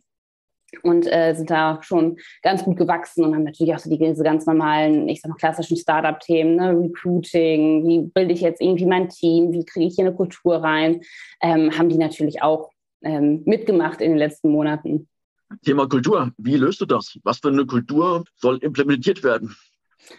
und 0.84 1.12
äh, 1.12 1.34
sind 1.34 1.50
da 1.50 1.80
schon 1.82 2.18
ganz 2.42 2.64
gut 2.64 2.78
gewachsen 2.78 3.24
und 3.24 3.36
haben 3.36 3.44
natürlich 3.44 3.74
auch 3.74 3.80
so 3.80 3.90
die, 3.90 3.98
diese 3.98 4.24
ganz 4.24 4.46
normalen, 4.46 5.08
ich 5.08 5.22
sag 5.22 5.30
mal, 5.30 5.36
klassischen 5.36 5.78
Startup-Themen, 5.78 6.56
ne? 6.56 6.78
Recruiting, 6.78 7.88
wie 7.88 8.02
bilde 8.02 8.34
ich 8.34 8.42
jetzt 8.42 8.62
irgendwie 8.62 8.86
mein 8.86 9.10
Team, 9.10 9.52
wie 9.52 9.66
kriege 9.66 9.88
ich 9.88 9.96
hier 9.96 10.06
eine 10.06 10.16
Kultur 10.16 10.58
rein, 10.58 11.02
ähm, 11.42 11.78
haben 11.78 11.90
die 11.90 11.98
natürlich 11.98 12.42
auch 12.42 12.72
ähm, 13.02 13.44
mitgemacht 13.46 14.02
in 14.02 14.12
den 14.12 14.18
letzten 14.18 14.50
Monaten. 14.50 15.08
Thema 15.64 15.88
Kultur, 15.88 16.32
wie 16.38 16.58
löst 16.58 16.82
du 16.82 16.86
das? 16.86 17.18
Was 17.24 17.40
für 17.40 17.50
eine 17.50 17.66
Kultur 17.66 18.26
soll 18.36 18.58
implementiert 18.58 19.24
werden? 19.24 19.56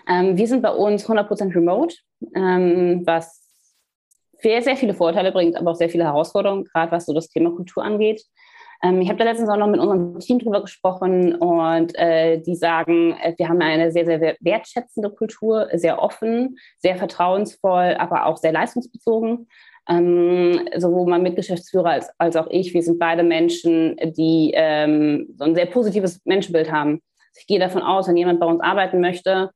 Ähm, 0.07 0.37
wir 0.37 0.47
sind 0.47 0.63
bei 0.63 0.71
uns 0.71 1.07
100% 1.07 1.55
remote, 1.55 1.97
ähm, 2.35 3.03
was 3.05 3.45
sehr, 4.41 4.63
sehr 4.63 4.77
viele 4.77 4.95
Vorteile 4.95 5.33
bringt, 5.33 5.57
aber 5.57 5.73
auch 5.73 5.77
sehr 5.77 5.91
viele 5.91 6.05
Herausforderungen, 6.05 6.65
gerade 6.65 6.93
was 6.93 7.07
so 7.07 7.13
das 7.13 7.29
Thema 7.29 7.51
Kultur 7.51 7.83
angeht. 7.83 8.23
Ähm, 8.83 9.01
ich 9.01 9.09
habe 9.09 9.19
da 9.19 9.25
letztens 9.25 9.49
auch 9.49 9.57
noch 9.57 9.67
mit 9.67 9.81
unserem 9.81 10.19
Team 10.21 10.39
drüber 10.39 10.61
gesprochen 10.63 11.35
und 11.35 11.97
äh, 11.97 12.41
die 12.41 12.55
sagen, 12.55 13.17
äh, 13.21 13.35
wir 13.37 13.49
haben 13.49 13.61
eine 13.61 13.91
sehr, 13.91 14.07
sehr 14.07 14.37
wertschätzende 14.41 15.11
Kultur, 15.11 15.69
sehr 15.75 16.01
offen, 16.01 16.57
sehr 16.79 16.97
vertrauensvoll, 16.97 17.97
aber 17.99 18.27
auch 18.27 18.37
sehr 18.37 18.53
leistungsbezogen. 18.53 19.49
Ähm, 19.89 20.69
sowohl 20.77 21.09
mein 21.09 21.23
Mitgeschäftsführer 21.23 21.91
als, 21.91 22.11
als 22.19 22.37
auch 22.37 22.49
ich, 22.51 22.75
wir 22.75 22.83
sind 22.83 22.99
beide 22.99 23.23
Menschen, 23.23 23.97
die 24.17 24.53
ähm, 24.55 25.35
so 25.39 25.45
ein 25.45 25.55
sehr 25.55 25.67
positives 25.67 26.21
Menschenbild 26.25 26.71
haben. 26.71 27.01
Ich 27.39 27.47
gehe 27.47 27.59
davon 27.59 27.83
aus, 27.83 28.09
wenn 28.09 28.17
jemand 28.17 28.41
bei 28.41 28.47
uns 28.47 28.61
arbeiten 28.61 29.01
möchte, 29.01 29.51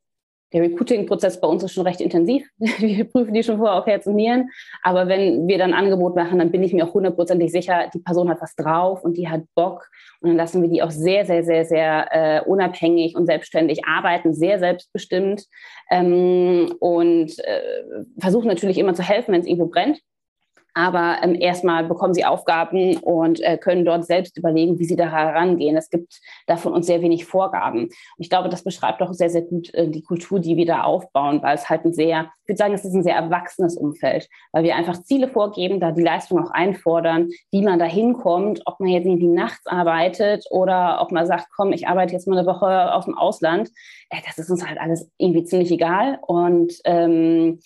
der 0.52 0.62
Recruiting-Prozess 0.62 1.40
bei 1.40 1.48
uns 1.48 1.62
ist 1.62 1.72
schon 1.72 1.86
recht 1.86 2.00
intensiv. 2.00 2.46
Wir 2.58 3.04
prüfen 3.04 3.32
die 3.32 3.42
schon 3.42 3.56
vorher 3.56 3.78
auf 3.78 3.86
Herz 3.86 4.06
und 4.06 4.16
Nieren. 4.16 4.50
Aber 4.82 5.08
wenn 5.08 5.46
wir 5.48 5.58
dann 5.58 5.72
ein 5.72 5.84
Angebot 5.84 6.14
machen, 6.14 6.38
dann 6.38 6.50
bin 6.50 6.62
ich 6.62 6.72
mir 6.72 6.86
auch 6.86 6.94
hundertprozentig 6.94 7.50
sicher, 7.50 7.90
die 7.92 8.00
Person 8.00 8.28
hat 8.28 8.40
was 8.40 8.54
drauf 8.54 9.02
und 9.02 9.16
die 9.16 9.28
hat 9.28 9.42
Bock. 9.54 9.88
Und 10.20 10.28
dann 10.28 10.36
lassen 10.36 10.62
wir 10.62 10.68
die 10.68 10.82
auch 10.82 10.90
sehr, 10.90 11.24
sehr, 11.24 11.42
sehr, 11.42 11.64
sehr 11.64 12.08
äh, 12.10 12.40
unabhängig 12.44 13.16
und 13.16 13.26
selbstständig 13.26 13.84
arbeiten, 13.86 14.34
sehr 14.34 14.58
selbstbestimmt 14.58 15.44
ähm, 15.90 16.74
und 16.80 17.38
äh, 17.38 18.04
versuchen 18.18 18.48
natürlich 18.48 18.78
immer 18.78 18.94
zu 18.94 19.02
helfen, 19.02 19.32
wenn 19.32 19.40
es 19.40 19.46
irgendwo 19.46 19.68
brennt. 19.68 20.00
Aber 20.74 21.18
ähm, 21.22 21.34
erstmal 21.34 21.84
bekommen 21.84 22.14
sie 22.14 22.24
Aufgaben 22.24 22.96
und 22.98 23.40
äh, 23.40 23.58
können 23.58 23.84
dort 23.84 24.06
selbst 24.06 24.38
überlegen, 24.38 24.78
wie 24.78 24.84
sie 24.84 24.96
da 24.96 25.10
herangehen. 25.10 25.76
Es 25.76 25.90
gibt 25.90 26.20
da 26.46 26.56
von 26.56 26.72
uns 26.72 26.86
sehr 26.86 27.02
wenig 27.02 27.24
Vorgaben. 27.26 27.84
Und 27.84 27.92
ich 28.18 28.30
glaube, 28.30 28.48
das 28.48 28.64
beschreibt 28.64 29.02
auch 29.02 29.12
sehr, 29.12 29.30
sehr 29.30 29.42
gut 29.42 29.72
äh, 29.74 29.88
die 29.88 30.02
Kultur, 30.02 30.40
die 30.40 30.56
wir 30.56 30.66
da 30.66 30.82
aufbauen, 30.82 31.42
weil 31.42 31.54
es 31.54 31.68
halt 31.68 31.84
ein 31.84 31.92
sehr, 31.92 32.30
ich 32.42 32.48
würde 32.48 32.58
sagen, 32.58 32.74
es 32.74 32.84
ist 32.84 32.94
ein 32.94 33.02
sehr 33.02 33.16
erwachsenes 33.16 33.76
Umfeld, 33.76 34.28
weil 34.52 34.64
wir 34.64 34.74
einfach 34.76 35.02
Ziele 35.02 35.28
vorgeben, 35.28 35.78
da 35.78 35.92
die 35.92 36.02
Leistung 36.02 36.42
auch 36.42 36.50
einfordern, 36.50 37.28
wie 37.50 37.62
man 37.62 37.78
da 37.78 37.84
hinkommt, 37.84 38.62
ob 38.64 38.80
man 38.80 38.88
jetzt 38.88 39.06
irgendwie 39.06 39.28
nachts 39.28 39.66
arbeitet 39.66 40.46
oder 40.50 41.00
ob 41.02 41.12
man 41.12 41.26
sagt, 41.26 41.48
komm, 41.54 41.72
ich 41.72 41.86
arbeite 41.86 42.14
jetzt 42.14 42.26
mal 42.26 42.38
eine 42.38 42.46
Woche 42.46 42.94
aus 42.94 43.04
dem 43.04 43.16
Ausland. 43.16 43.70
Äh, 44.08 44.20
das 44.26 44.38
ist 44.38 44.50
uns 44.50 44.66
halt 44.66 44.80
alles 44.80 45.10
irgendwie 45.18 45.44
ziemlich 45.44 45.70
egal. 45.70 46.18
Und 46.26 46.74
ähm, 46.84 47.58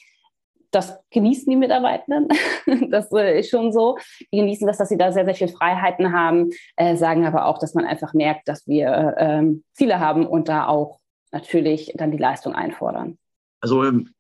das 0.77 0.99
genießen 1.11 1.51
die 1.51 1.57
Mitarbeitenden. 1.57 2.29
das 2.91 3.11
äh, 3.13 3.41
ist 3.41 3.51
schon 3.51 3.73
so. 3.73 3.97
Die 4.33 4.39
genießen 4.39 4.67
das, 4.67 4.79
dass 4.79 4.89
sie 4.89 4.99
da 4.99 5.11
sehr, 5.11 5.25
sehr 5.25 5.35
viele 5.35 5.53
Freiheiten 5.53 6.13
haben, 6.13 6.51
äh, 6.77 6.97
sagen 6.97 7.25
aber 7.27 7.47
auch, 7.47 7.59
dass 7.59 7.75
man 7.75 7.85
einfach 7.85 8.13
merkt, 8.13 8.47
dass 8.47 8.67
wir 8.67 9.15
ähm, 9.19 9.65
Ziele 9.73 9.99
haben 9.99 10.27
und 10.27 10.49
da 10.49 10.67
auch 10.67 11.01
natürlich 11.33 11.93
dann 11.97 12.11
die 12.11 12.19
Leistung 12.19 12.55
einfordern. 12.55 13.19
Also 13.61 13.85
ähm, 13.85 14.11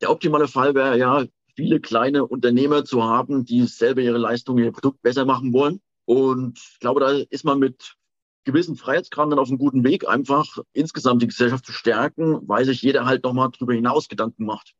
der 0.00 0.10
optimale 0.10 0.48
Fall 0.48 0.74
wäre 0.74 0.98
ja, 0.98 1.24
viele 1.54 1.80
kleine 1.80 2.26
Unternehmer 2.26 2.84
zu 2.84 3.02
haben, 3.04 3.44
die 3.44 3.62
selber 3.66 4.00
ihre 4.00 4.18
Leistung, 4.18 4.58
ihr 4.58 4.72
Produkt 4.72 5.02
besser 5.02 5.24
machen 5.24 5.52
wollen. 5.52 5.80
Und 6.06 6.58
ich 6.58 6.80
glaube, 6.80 7.00
da 7.00 7.10
ist 7.30 7.44
man 7.44 7.58
mit 7.58 7.96
gewissen 8.44 8.76
Freiheitsgraden 8.76 9.30
dann 9.30 9.38
auf 9.38 9.48
einem 9.48 9.58
guten 9.58 9.84
Weg, 9.84 10.08
einfach 10.08 10.58
insgesamt 10.72 11.22
die 11.22 11.28
Gesellschaft 11.28 11.66
zu 11.66 11.72
stärken, 11.72 12.48
weil 12.48 12.64
sich 12.64 12.82
jeder 12.82 13.04
halt 13.04 13.22
nochmal 13.22 13.50
darüber 13.52 13.74
hinaus 13.74 14.08
Gedanken 14.08 14.44
macht. 14.44 14.74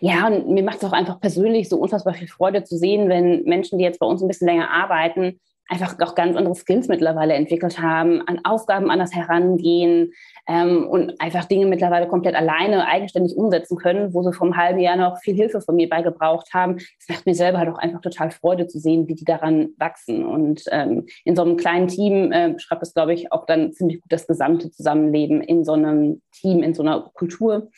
Ja, 0.00 0.26
und 0.26 0.48
mir 0.48 0.62
macht 0.62 0.78
es 0.78 0.84
auch 0.84 0.92
einfach 0.92 1.20
persönlich 1.20 1.68
so 1.68 1.78
unfassbar 1.78 2.14
viel 2.14 2.28
Freude 2.28 2.64
zu 2.64 2.76
sehen, 2.76 3.08
wenn 3.08 3.44
Menschen, 3.44 3.78
die 3.78 3.84
jetzt 3.84 3.98
bei 3.98 4.06
uns 4.06 4.22
ein 4.22 4.28
bisschen 4.28 4.46
länger 4.46 4.70
arbeiten, 4.70 5.40
einfach 5.70 5.94
auch 6.00 6.16
ganz 6.16 6.36
andere 6.36 6.54
Skills 6.54 6.88
mittlerweile 6.88 7.34
entwickelt 7.34 7.80
haben, 7.80 8.26
an 8.26 8.40
Aufgaben 8.44 8.90
anders 8.90 9.14
herangehen 9.14 10.12
ähm, 10.48 10.86
und 10.88 11.20
einfach 11.20 11.44
Dinge 11.44 11.66
mittlerweile 11.66 12.08
komplett 12.08 12.34
alleine 12.34 12.86
eigenständig 12.86 13.36
umsetzen 13.36 13.78
können, 13.78 14.12
wo 14.12 14.22
sie 14.22 14.32
vom 14.32 14.56
halben 14.56 14.80
Jahr 14.80 14.96
noch 14.96 15.18
viel 15.18 15.34
Hilfe 15.34 15.60
von 15.60 15.76
mir 15.76 15.88
beigebraucht 15.88 16.52
haben. 16.52 16.74
Das 16.74 17.08
macht 17.08 17.24
mir 17.24 17.36
selber 17.36 17.58
halt 17.58 17.70
einfach 17.78 18.00
total 18.00 18.32
Freude 18.32 18.66
zu 18.66 18.80
sehen, 18.80 19.06
wie 19.06 19.14
die 19.14 19.24
daran 19.24 19.68
wachsen. 19.78 20.24
Und 20.24 20.64
ähm, 20.72 21.06
in 21.24 21.36
so 21.36 21.42
einem 21.42 21.56
kleinen 21.56 21.86
Team 21.86 22.32
äh, 22.32 22.50
beschreibt 22.52 22.82
es, 22.82 22.92
glaube 22.92 23.14
ich, 23.14 23.32
auch 23.32 23.46
dann 23.46 23.72
ziemlich 23.72 24.00
gut 24.00 24.10
das 24.10 24.26
gesamte 24.26 24.72
Zusammenleben 24.72 25.40
in 25.40 25.64
so 25.64 25.72
einem 25.72 26.20
Team, 26.32 26.64
in 26.64 26.74
so 26.74 26.82
einer 26.82 27.00
Kultur. 27.14 27.68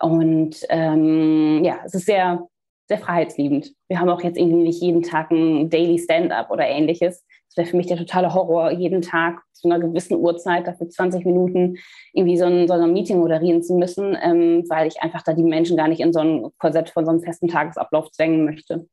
Und 0.00 0.56
ähm, 0.68 1.64
ja, 1.64 1.80
es 1.84 1.94
ist 1.94 2.06
sehr, 2.06 2.46
sehr 2.88 2.98
freiheitsliebend. 2.98 3.72
Wir 3.88 3.98
haben 3.98 4.08
auch 4.08 4.22
jetzt 4.22 4.38
irgendwie 4.38 4.62
nicht 4.62 4.82
jeden 4.82 5.02
Tag 5.02 5.30
ein 5.30 5.70
Daily 5.70 5.98
Stand-up 5.98 6.50
oder 6.50 6.66
ähnliches. 6.66 7.24
Das 7.48 7.56
wäre 7.56 7.66
für 7.68 7.76
mich 7.76 7.86
der 7.86 7.96
totale 7.96 8.34
Horror, 8.34 8.70
jeden 8.70 9.02
Tag 9.02 9.40
zu 9.52 9.68
einer 9.68 9.80
gewissen 9.80 10.16
Uhrzeit 10.16 10.66
dafür 10.66 10.88
20 10.88 11.24
Minuten 11.24 11.76
irgendwie 12.12 12.36
so 12.36 12.44
ein, 12.44 12.68
so 12.68 12.74
ein 12.74 12.92
Meeting 12.92 13.18
moderieren 13.18 13.62
zu 13.62 13.74
müssen, 13.74 14.16
ähm, 14.20 14.64
weil 14.68 14.88
ich 14.88 15.00
einfach 15.00 15.22
da 15.22 15.32
die 15.32 15.42
Menschen 15.42 15.76
gar 15.76 15.88
nicht 15.88 16.00
in 16.00 16.12
so 16.12 16.20
ein 16.20 16.50
Korsett 16.58 16.90
von 16.90 17.04
so 17.04 17.10
einem 17.10 17.20
festen 17.20 17.48
Tagesablauf 17.48 18.10
zwängen 18.10 18.44
möchte. 18.44 18.86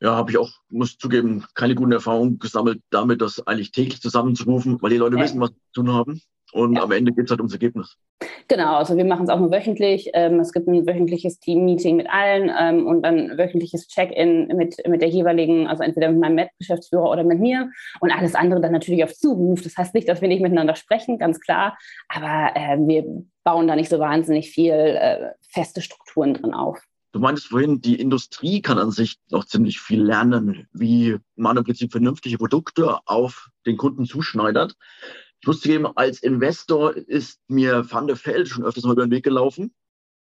Ja, 0.00 0.14
habe 0.14 0.30
ich 0.30 0.36
auch, 0.36 0.50
muss 0.68 0.98
zugeben, 0.98 1.46
keine 1.54 1.74
guten 1.74 1.92
Erfahrungen 1.92 2.38
gesammelt 2.38 2.82
damit, 2.90 3.22
das 3.22 3.46
eigentlich 3.46 3.72
täglich 3.72 4.02
zusammenzurufen, 4.02 4.80
weil 4.82 4.90
die 4.90 4.98
Leute 4.98 5.16
ja. 5.16 5.22
wissen, 5.22 5.40
was 5.40 5.50
sie 5.50 5.56
zu 5.72 5.82
tun 5.82 5.92
haben. 5.92 6.20
Und 6.52 6.76
ja. 6.76 6.82
am 6.82 6.92
Ende 6.92 7.12
geht 7.12 7.24
es 7.24 7.30
halt 7.30 7.40
ums 7.40 7.52
Ergebnis. 7.52 7.96
Genau, 8.48 8.76
also 8.76 8.96
wir 8.96 9.04
machen 9.04 9.24
es 9.24 9.28
auch 9.28 9.40
nur 9.40 9.50
wöchentlich. 9.50 10.10
Ähm, 10.14 10.40
es 10.40 10.52
gibt 10.52 10.68
ein 10.68 10.86
wöchentliches 10.86 11.40
Team-Meeting 11.40 11.96
mit 11.96 12.08
allen 12.08 12.50
ähm, 12.58 12.86
und 12.86 13.02
dann 13.02 13.36
wöchentliches 13.36 13.88
Check-in 13.88 14.48
mit, 14.56 14.76
mit 14.86 15.02
der 15.02 15.08
jeweiligen, 15.08 15.66
also 15.66 15.82
entweder 15.82 16.10
mit 16.10 16.20
meinem 16.20 16.36
Met-Geschäftsführer 16.36 17.10
oder 17.10 17.24
mit 17.24 17.40
mir 17.40 17.70
und 18.00 18.12
alles 18.12 18.34
andere 18.34 18.60
dann 18.60 18.72
natürlich 18.72 19.02
auf 19.04 19.12
Zuruf. 19.12 19.62
Das 19.62 19.76
heißt 19.76 19.94
nicht, 19.94 20.08
dass 20.08 20.20
wir 20.20 20.28
nicht 20.28 20.42
miteinander 20.42 20.76
sprechen, 20.76 21.18
ganz 21.18 21.40
klar, 21.40 21.76
aber 22.08 22.52
äh, 22.54 22.78
wir 22.78 23.04
bauen 23.44 23.66
da 23.66 23.76
nicht 23.76 23.90
so 23.90 23.98
wahnsinnig 23.98 24.50
viel 24.50 24.72
äh, 24.72 25.30
feste 25.50 25.80
Strukturen 25.80 26.34
drin 26.34 26.54
auf. 26.54 26.78
Du 27.12 27.22
meintest 27.22 27.48
vorhin, 27.48 27.80
die 27.80 27.98
Industrie 27.98 28.60
kann 28.60 28.78
an 28.78 28.90
sich 28.90 29.16
noch 29.30 29.46
ziemlich 29.46 29.80
viel 29.80 30.02
lernen, 30.02 30.68
wie 30.74 31.16
man 31.34 31.56
im 31.56 31.64
Prinzip 31.64 31.90
vernünftige 31.90 32.36
Produkte 32.36 32.98
auf 33.06 33.48
den 33.64 33.78
Kunden 33.78 34.04
zuschneidert. 34.04 34.74
Ich 35.40 35.46
muss 35.46 35.60
zugeben, 35.60 35.86
als 35.96 36.22
Investor 36.22 36.96
ist 36.96 37.40
mir 37.48 37.90
Van 37.90 38.06
der 38.06 38.16
Velde 38.16 38.46
schon 38.46 38.64
öfters 38.64 38.84
mal 38.84 38.92
über 38.92 39.06
den 39.06 39.10
Weg 39.10 39.24
gelaufen. 39.24 39.74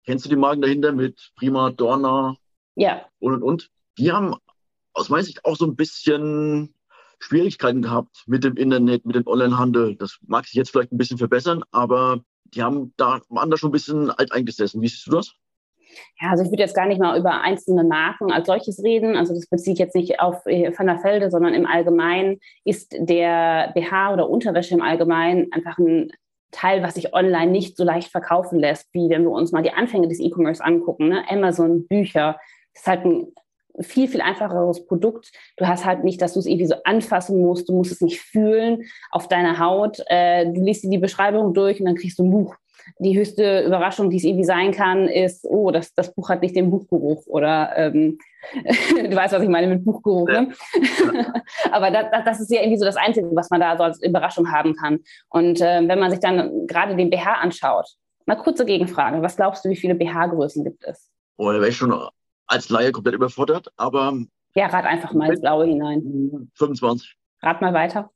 Kennst 0.04 0.24
du 0.24 0.28
die 0.28 0.36
Marken 0.36 0.60
dahinter 0.60 0.92
mit 0.92 1.32
Prima, 1.36 1.70
Dorna 1.70 2.36
ja. 2.74 3.06
und 3.20 3.34
und 3.34 3.42
und? 3.42 3.70
Die 3.96 4.12
haben 4.12 4.34
aus 4.92 5.08
meiner 5.08 5.24
Sicht 5.24 5.44
auch 5.44 5.56
so 5.56 5.64
ein 5.64 5.76
bisschen 5.76 6.74
Schwierigkeiten 7.20 7.80
gehabt 7.80 8.24
mit 8.26 8.44
dem 8.44 8.56
Internet, 8.56 9.06
mit 9.06 9.16
dem 9.16 9.26
Onlinehandel. 9.26 9.96
Das 9.96 10.18
mag 10.26 10.46
sich 10.46 10.54
jetzt 10.54 10.70
vielleicht 10.70 10.92
ein 10.92 10.98
bisschen 10.98 11.18
verbessern, 11.18 11.64
aber 11.70 12.22
die 12.44 12.62
haben 12.62 12.92
da, 12.96 13.20
waren 13.28 13.50
da 13.50 13.56
schon 13.56 13.70
ein 13.70 13.72
bisschen 13.72 14.10
alt 14.10 14.32
eingesessen. 14.32 14.82
Wie 14.82 14.88
siehst 14.88 15.06
du 15.06 15.12
das? 15.12 15.34
Ja, 16.20 16.30
also 16.30 16.44
ich 16.44 16.50
würde 16.50 16.62
jetzt 16.62 16.74
gar 16.74 16.86
nicht 16.86 17.00
mal 17.00 17.18
über 17.18 17.42
einzelne 17.42 17.84
Marken 17.84 18.32
als 18.32 18.46
solches 18.46 18.82
reden. 18.82 19.16
Also 19.16 19.34
das 19.34 19.46
beziehe 19.46 19.74
ich 19.74 19.78
jetzt 19.78 19.94
nicht 19.94 20.20
auf 20.20 20.46
äh, 20.46 20.72
Van 20.76 20.86
der 20.86 21.02
Velde, 21.02 21.30
sondern 21.30 21.54
im 21.54 21.66
Allgemeinen 21.66 22.38
ist 22.64 22.94
der 22.98 23.72
BH 23.74 24.12
oder 24.12 24.28
Unterwäsche 24.28 24.74
im 24.74 24.82
Allgemeinen 24.82 25.52
einfach 25.52 25.78
ein 25.78 26.10
Teil, 26.50 26.82
was 26.82 26.94
sich 26.94 27.12
online 27.12 27.50
nicht 27.50 27.76
so 27.76 27.84
leicht 27.84 28.10
verkaufen 28.10 28.58
lässt, 28.58 28.88
wie 28.92 29.10
wenn 29.10 29.24
wir 29.24 29.30
uns 29.30 29.52
mal 29.52 29.62
die 29.62 29.72
Anfänge 29.72 30.08
des 30.08 30.20
E-Commerce 30.20 30.64
angucken. 30.64 31.08
Ne? 31.08 31.24
Amazon, 31.28 31.86
Bücher, 31.86 32.38
das 32.72 32.82
ist 32.82 32.86
halt 32.86 33.04
ein 33.04 33.26
viel, 33.80 34.08
viel 34.08 34.20
einfacheres 34.20 34.86
Produkt. 34.86 35.32
Du 35.56 35.66
hast 35.66 35.84
halt 35.84 36.04
nicht, 36.04 36.22
dass 36.22 36.34
du 36.34 36.38
es 36.38 36.46
irgendwie 36.46 36.66
so 36.66 36.76
anfassen 36.84 37.42
musst, 37.42 37.68
du 37.68 37.74
musst 37.74 37.92
es 37.92 38.00
nicht 38.00 38.20
fühlen 38.20 38.84
auf 39.10 39.26
deiner 39.28 39.58
Haut. 39.58 39.98
Äh, 40.06 40.46
du 40.52 40.62
liest 40.62 40.84
dir 40.84 40.90
die 40.90 40.98
Beschreibung 40.98 41.54
durch 41.54 41.80
und 41.80 41.86
dann 41.86 41.96
kriegst 41.96 42.18
du 42.18 42.24
ein 42.24 42.30
Buch 42.30 42.54
die 42.98 43.18
höchste 43.18 43.62
Überraschung, 43.62 44.10
die 44.10 44.16
es 44.16 44.24
irgendwie 44.24 44.44
sein 44.44 44.72
kann, 44.72 45.08
ist, 45.08 45.46
oh, 45.48 45.70
das, 45.70 45.94
das 45.94 46.14
Buch 46.14 46.28
hat 46.28 46.42
nicht 46.42 46.56
den 46.56 46.70
Buchgeruch 46.70 47.26
oder 47.26 47.76
ähm, 47.76 48.18
du 48.54 49.16
weißt, 49.16 49.34
was 49.34 49.42
ich 49.42 49.48
meine 49.48 49.66
mit 49.68 49.84
Buchgeruch. 49.84 50.28
Ne? 50.28 50.52
Aber 51.72 51.90
das, 51.90 52.06
das, 52.24 52.40
ist 52.40 52.50
ja 52.50 52.60
irgendwie 52.60 52.78
so 52.78 52.84
das 52.84 52.96
Einzige, 52.96 53.28
was 53.34 53.50
man 53.50 53.60
da 53.60 53.76
so 53.76 53.84
als 53.84 54.02
Überraschung 54.02 54.50
haben 54.50 54.74
kann. 54.76 55.00
Und 55.28 55.60
äh, 55.60 55.86
wenn 55.86 55.98
man 55.98 56.10
sich 56.10 56.20
dann 56.20 56.66
gerade 56.66 56.96
den 56.96 57.10
BH 57.10 57.34
anschaut, 57.34 57.88
mal 58.26 58.36
kurze 58.36 58.64
Gegenfrage, 58.64 59.22
was 59.22 59.36
glaubst 59.36 59.64
du, 59.64 59.70
wie 59.70 59.76
viele 59.76 59.94
BH-Größen 59.94 60.64
gibt 60.64 60.84
es? 60.84 61.10
Oh, 61.36 61.50
da 61.50 61.58
wäre 61.58 61.68
ich 61.68 61.76
schon 61.76 61.94
als 62.46 62.68
Laie 62.68 62.92
komplett 62.92 63.14
überfordert, 63.14 63.68
aber... 63.76 64.16
Ja, 64.54 64.66
rat 64.66 64.84
einfach 64.84 65.12
mal 65.12 65.30
ins 65.30 65.40
Blaue 65.40 65.66
hinein. 65.66 66.50
25. 66.54 67.16
Rat 67.42 67.60
mal 67.60 67.74
weiter. 67.74 68.10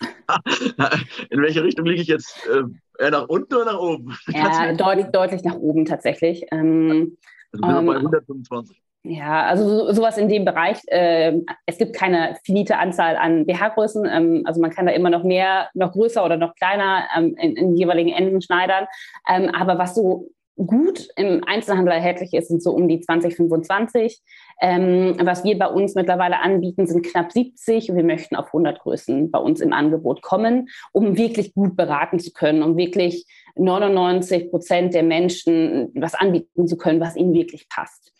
In 1.30 1.42
welche 1.42 1.62
Richtung 1.62 1.84
liege 1.86 2.00
ich 2.00 2.08
jetzt? 2.08 2.46
Äh, 2.46 2.62
eher 2.98 3.10
nach 3.10 3.28
unten 3.28 3.54
oder 3.54 3.64
nach 3.66 3.78
oben? 3.78 4.16
Ja, 4.28 4.72
deutlich, 4.72 5.06
deutlich 5.06 5.44
nach 5.44 5.56
oben 5.56 5.84
tatsächlich. 5.84 6.46
Ähm, 6.50 7.16
also 7.52 7.64
wir 7.64 7.78
ähm, 7.78 7.86
bei 7.86 7.96
125. 7.96 8.80
Ja, 9.06 9.42
also 9.44 9.68
so, 9.68 9.92
sowas 9.92 10.16
in 10.16 10.30
dem 10.30 10.46
Bereich. 10.46 10.80
Äh, 10.86 11.40
es 11.66 11.76
gibt 11.76 11.94
keine 11.94 12.38
finite 12.44 12.78
Anzahl 12.78 13.16
an 13.16 13.44
BH-Größen. 13.44 14.06
Ähm, 14.06 14.42
also 14.46 14.62
man 14.62 14.70
kann 14.70 14.86
da 14.86 14.92
immer 14.92 15.10
noch 15.10 15.24
mehr, 15.24 15.68
noch 15.74 15.92
größer 15.92 16.24
oder 16.24 16.38
noch 16.38 16.54
kleiner 16.54 17.04
ähm, 17.14 17.36
in, 17.36 17.54
in 17.56 17.76
jeweiligen 17.76 18.10
Enden 18.10 18.40
schneidern. 18.40 18.86
Ähm, 19.28 19.50
aber 19.54 19.76
was 19.76 19.94
so 19.94 20.30
gut 20.56 21.08
im 21.16 21.42
Einzelhandel 21.44 21.94
erhältlich 21.94 22.32
ist, 22.32 22.48
sind 22.48 22.62
so 22.62 22.72
um 22.72 22.88
die 22.88 23.00
2025. 23.00 24.20
Ähm, 24.60 25.16
was 25.20 25.44
wir 25.44 25.58
bei 25.58 25.66
uns 25.66 25.94
mittlerweile 25.94 26.40
anbieten, 26.40 26.86
sind 26.86 27.04
knapp 27.04 27.32
70 27.32 27.90
und 27.90 27.96
wir 27.96 28.04
möchten 28.04 28.36
auf 28.36 28.46
100 28.46 28.80
Größen 28.80 29.30
bei 29.30 29.38
uns 29.38 29.60
im 29.60 29.72
Angebot 29.72 30.22
kommen, 30.22 30.68
um 30.92 31.16
wirklich 31.16 31.54
gut 31.54 31.76
beraten 31.76 32.20
zu 32.20 32.32
können, 32.32 32.62
um 32.62 32.76
wirklich 32.76 33.26
99 33.56 34.50
Prozent 34.50 34.94
der 34.94 35.02
Menschen 35.02 35.90
was 35.94 36.14
anbieten 36.14 36.68
zu 36.68 36.76
können, 36.76 37.00
was 37.00 37.16
ihnen 37.16 37.34
wirklich 37.34 37.68
passt. 37.68 38.12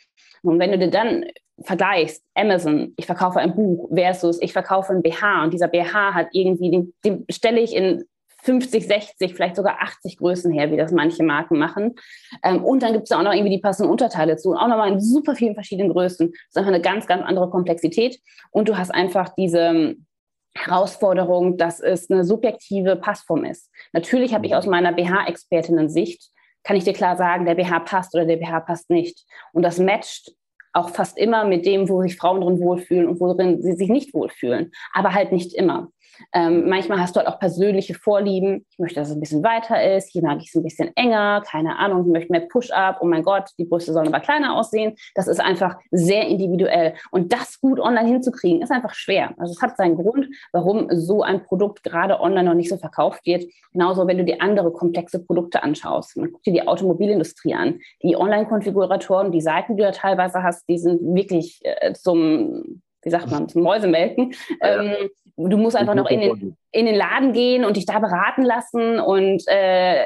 Und 0.42 0.58
wenn 0.58 0.72
du 0.72 0.78
dir 0.78 0.90
dann 0.90 1.24
vergleichst, 1.62 2.22
Amazon, 2.34 2.94
ich 2.96 3.06
verkaufe 3.06 3.38
ein 3.38 3.54
Buch 3.54 3.88
versus 3.94 4.42
ich 4.42 4.52
verkaufe 4.52 4.92
ein 4.92 5.02
BH 5.02 5.44
und 5.44 5.54
dieser 5.54 5.68
BH 5.68 6.14
hat 6.14 6.28
irgendwie, 6.32 6.70
den, 6.70 6.94
den 7.04 7.24
stelle 7.30 7.60
ich 7.60 7.74
in 7.74 8.04
50, 8.44 8.86
60, 8.86 9.34
vielleicht 9.34 9.56
sogar 9.56 9.80
80 9.80 10.18
Größen 10.18 10.52
her, 10.52 10.70
wie 10.70 10.76
das 10.76 10.92
manche 10.92 11.22
Marken 11.22 11.58
machen. 11.58 11.94
Ähm, 12.42 12.62
und 12.62 12.82
dann 12.82 12.92
gibt 12.92 13.04
es 13.04 13.12
auch 13.12 13.22
noch 13.22 13.32
irgendwie 13.32 13.56
die 13.56 13.60
passenden 13.60 13.90
Unterteile 13.90 14.36
zu, 14.36 14.52
auch 14.52 14.68
nochmal 14.68 14.92
in 14.92 15.00
super 15.00 15.34
vielen 15.34 15.54
verschiedenen 15.54 15.90
Größen. 15.90 16.30
Das 16.30 16.40
ist 16.50 16.56
einfach 16.56 16.72
eine 16.72 16.82
ganz, 16.82 17.06
ganz 17.06 17.24
andere 17.24 17.48
Komplexität. 17.48 18.20
Und 18.50 18.68
du 18.68 18.76
hast 18.76 18.94
einfach 18.94 19.30
diese 19.30 19.60
ähm, 19.60 20.06
Herausforderung, 20.54 21.56
dass 21.56 21.80
es 21.80 22.10
eine 22.10 22.24
subjektive 22.24 22.96
Passform 22.96 23.44
ist. 23.44 23.70
Natürlich 23.92 24.34
habe 24.34 24.46
ich 24.46 24.54
aus 24.54 24.66
meiner 24.66 24.92
BH-Expertinnen-Sicht, 24.92 26.30
kann 26.64 26.76
ich 26.76 26.84
dir 26.84 26.92
klar 26.92 27.16
sagen, 27.16 27.46
der 27.46 27.54
BH 27.54 27.80
passt 27.80 28.14
oder 28.14 28.26
der 28.26 28.36
BH 28.36 28.60
passt 28.60 28.90
nicht. 28.90 29.24
Und 29.52 29.62
das 29.62 29.78
matcht 29.78 30.32
auch 30.74 30.90
fast 30.90 31.16
immer 31.16 31.44
mit 31.44 31.64
dem, 31.66 31.88
wo 31.88 32.02
sich 32.02 32.16
Frauen 32.16 32.40
drin 32.40 32.60
wohlfühlen 32.60 33.08
und 33.08 33.20
worin 33.20 33.62
sie 33.62 33.72
sich 33.72 33.88
nicht 33.88 34.12
wohlfühlen. 34.12 34.72
Aber 34.92 35.14
halt 35.14 35.32
nicht 35.32 35.54
immer. 35.54 35.88
Ähm, 36.32 36.68
manchmal 36.68 37.00
hast 37.00 37.14
du 37.14 37.18
halt 37.18 37.28
auch 37.28 37.38
persönliche 37.38 37.94
Vorlieben. 37.94 38.66
Ich 38.70 38.78
möchte, 38.78 39.00
dass 39.00 39.08
es 39.08 39.14
ein 39.14 39.20
bisschen 39.20 39.42
weiter 39.42 39.96
ist. 39.96 40.10
Hier 40.10 40.22
mag 40.22 40.38
ich 40.40 40.48
es 40.48 40.54
ein 40.54 40.62
bisschen 40.62 40.90
enger. 40.96 41.42
Keine 41.46 41.78
Ahnung, 41.78 42.06
ich 42.06 42.12
möchte 42.12 42.32
mehr 42.32 42.46
Push-up. 42.48 42.98
Oh 43.00 43.06
mein 43.06 43.22
Gott, 43.22 43.50
die 43.58 43.64
Brüste 43.64 43.92
sollen 43.92 44.08
aber 44.08 44.20
kleiner 44.20 44.56
aussehen. 44.56 44.94
Das 45.14 45.28
ist 45.28 45.40
einfach 45.40 45.76
sehr 45.90 46.26
individuell. 46.26 46.94
Und 47.10 47.32
das 47.32 47.60
gut 47.60 47.80
online 47.80 48.08
hinzukriegen, 48.08 48.62
ist 48.62 48.70
einfach 48.70 48.94
schwer. 48.94 49.34
Also 49.38 49.52
es 49.52 49.62
hat 49.62 49.76
seinen 49.76 49.96
Grund, 49.96 50.28
warum 50.52 50.88
so 50.90 51.22
ein 51.22 51.44
Produkt 51.44 51.82
gerade 51.82 52.20
online 52.20 52.48
noch 52.48 52.54
nicht 52.54 52.68
so 52.68 52.76
verkauft 52.76 53.26
wird. 53.26 53.44
Genauso, 53.72 54.06
wenn 54.06 54.18
du 54.18 54.24
dir 54.24 54.40
andere 54.40 54.72
komplexe 54.72 55.24
Produkte 55.24 55.62
anschaust. 55.62 56.16
Man 56.16 56.30
guckt 56.30 56.46
dir 56.46 56.52
die 56.52 56.66
Automobilindustrie 56.66 57.54
an. 57.54 57.80
Die 58.02 58.16
Online-Konfiguratoren, 58.16 59.32
die 59.32 59.40
Seiten, 59.40 59.76
die 59.76 59.82
du 59.82 59.88
da 59.88 59.92
teilweise 59.92 60.42
hast, 60.42 60.68
die 60.68 60.78
sind 60.78 61.00
wirklich 61.14 61.60
äh, 61.62 61.92
zum 61.92 62.82
wie 63.04 63.10
sagt 63.10 63.30
man, 63.30 63.48
zum 63.48 63.62
Mäusemelken. 63.62 64.34
Ja, 64.60 64.82
ja. 64.82 64.94
Ähm, 64.94 65.10
du 65.36 65.56
musst 65.56 65.76
einfach 65.76 65.94
noch 65.94 66.08
in 66.08 66.20
den, 66.20 66.56
in 66.70 66.86
den 66.86 66.94
Laden 66.94 67.32
gehen 67.32 67.64
und 67.64 67.76
dich 67.76 67.86
da 67.86 67.98
beraten 67.98 68.42
lassen. 68.42 69.00
Und 69.00 69.42
äh, 69.46 70.04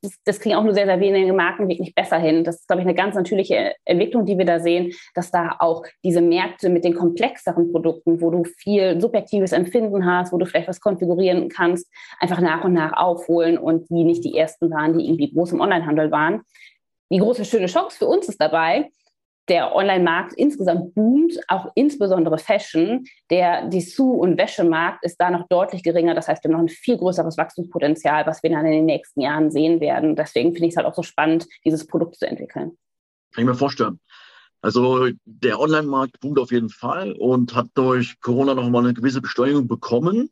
das, 0.00 0.12
das, 0.24 0.40
kriegen 0.40 0.54
auch 0.54 0.64
nur 0.64 0.74
sehr, 0.74 0.86
sehr 0.86 1.00
wenige 1.00 1.32
Marken 1.32 1.68
wirklich 1.68 1.94
besser 1.94 2.18
hin. 2.18 2.44
Das 2.44 2.56
ist, 2.56 2.66
glaube 2.66 2.80
ich, 2.80 2.86
eine 2.86 2.94
ganz 2.94 3.14
natürliche 3.14 3.74
Entwicklung, 3.84 4.24
die 4.24 4.38
wir 4.38 4.46
da 4.46 4.58
sehen, 4.58 4.92
dass 5.14 5.30
da 5.30 5.56
auch 5.58 5.84
diese 6.02 6.20
Märkte 6.20 6.70
mit 6.70 6.84
den 6.84 6.94
komplexeren 6.94 7.70
Produkten, 7.72 8.20
wo 8.20 8.30
du 8.30 8.44
viel 8.44 9.00
subjektives 9.00 9.52
Empfinden 9.52 10.06
hast, 10.06 10.32
wo 10.32 10.38
du 10.38 10.46
vielleicht 10.46 10.68
was 10.68 10.80
konfigurieren 10.80 11.48
kannst, 11.48 11.86
einfach 12.18 12.40
nach 12.40 12.64
und 12.64 12.72
nach 12.72 12.94
aufholen 12.94 13.58
und 13.58 13.88
die 13.90 14.04
nicht 14.04 14.24
die 14.24 14.36
ersten 14.36 14.70
waren, 14.70 14.96
die 14.96 15.06
irgendwie 15.06 15.32
groß 15.32 15.52
im 15.52 15.60
Onlinehandel 15.60 16.10
waren. 16.10 16.42
Die 17.12 17.18
große 17.18 17.44
schöne 17.44 17.66
Chance 17.66 17.98
für 17.98 18.06
uns 18.06 18.28
ist 18.28 18.40
dabei, 18.40 18.88
der 19.50 19.74
Online-Markt 19.74 20.34
insgesamt 20.34 20.94
boomt, 20.94 21.34
auch 21.48 21.72
insbesondere 21.74 22.38
Fashion. 22.38 23.04
Der 23.30 23.68
Dessous- 23.68 24.20
und 24.20 24.38
Wäschemarkt 24.38 25.04
ist 25.04 25.16
da 25.16 25.30
noch 25.30 25.48
deutlich 25.48 25.82
geringer. 25.82 26.14
Das 26.14 26.28
heißt, 26.28 26.42
wir 26.44 26.48
haben 26.48 26.56
noch 26.56 26.64
ein 26.64 26.68
viel 26.68 26.96
größeres 26.96 27.36
Wachstumspotenzial, 27.36 28.26
was 28.26 28.42
wir 28.42 28.50
dann 28.50 28.64
in 28.64 28.72
den 28.72 28.86
nächsten 28.86 29.20
Jahren 29.20 29.50
sehen 29.50 29.80
werden. 29.80 30.14
Deswegen 30.14 30.52
finde 30.52 30.68
ich 30.68 30.74
es 30.74 30.76
halt 30.76 30.86
auch 30.86 30.94
so 30.94 31.02
spannend, 31.02 31.48
dieses 31.64 31.86
Produkt 31.86 32.16
zu 32.16 32.28
entwickeln. 32.28 32.78
Kann 33.32 33.42
ich 33.42 33.44
mir 33.44 33.54
vorstellen. 33.54 33.98
Also 34.62 35.08
der 35.24 35.58
Online-Markt 35.58 36.20
boomt 36.20 36.38
auf 36.38 36.52
jeden 36.52 36.68
Fall 36.68 37.12
und 37.12 37.54
hat 37.54 37.68
durch 37.74 38.20
Corona 38.20 38.54
nochmal 38.54 38.84
eine 38.84 38.94
gewisse 38.94 39.20
Beschleunigung 39.20 39.66
bekommen. 39.66 40.30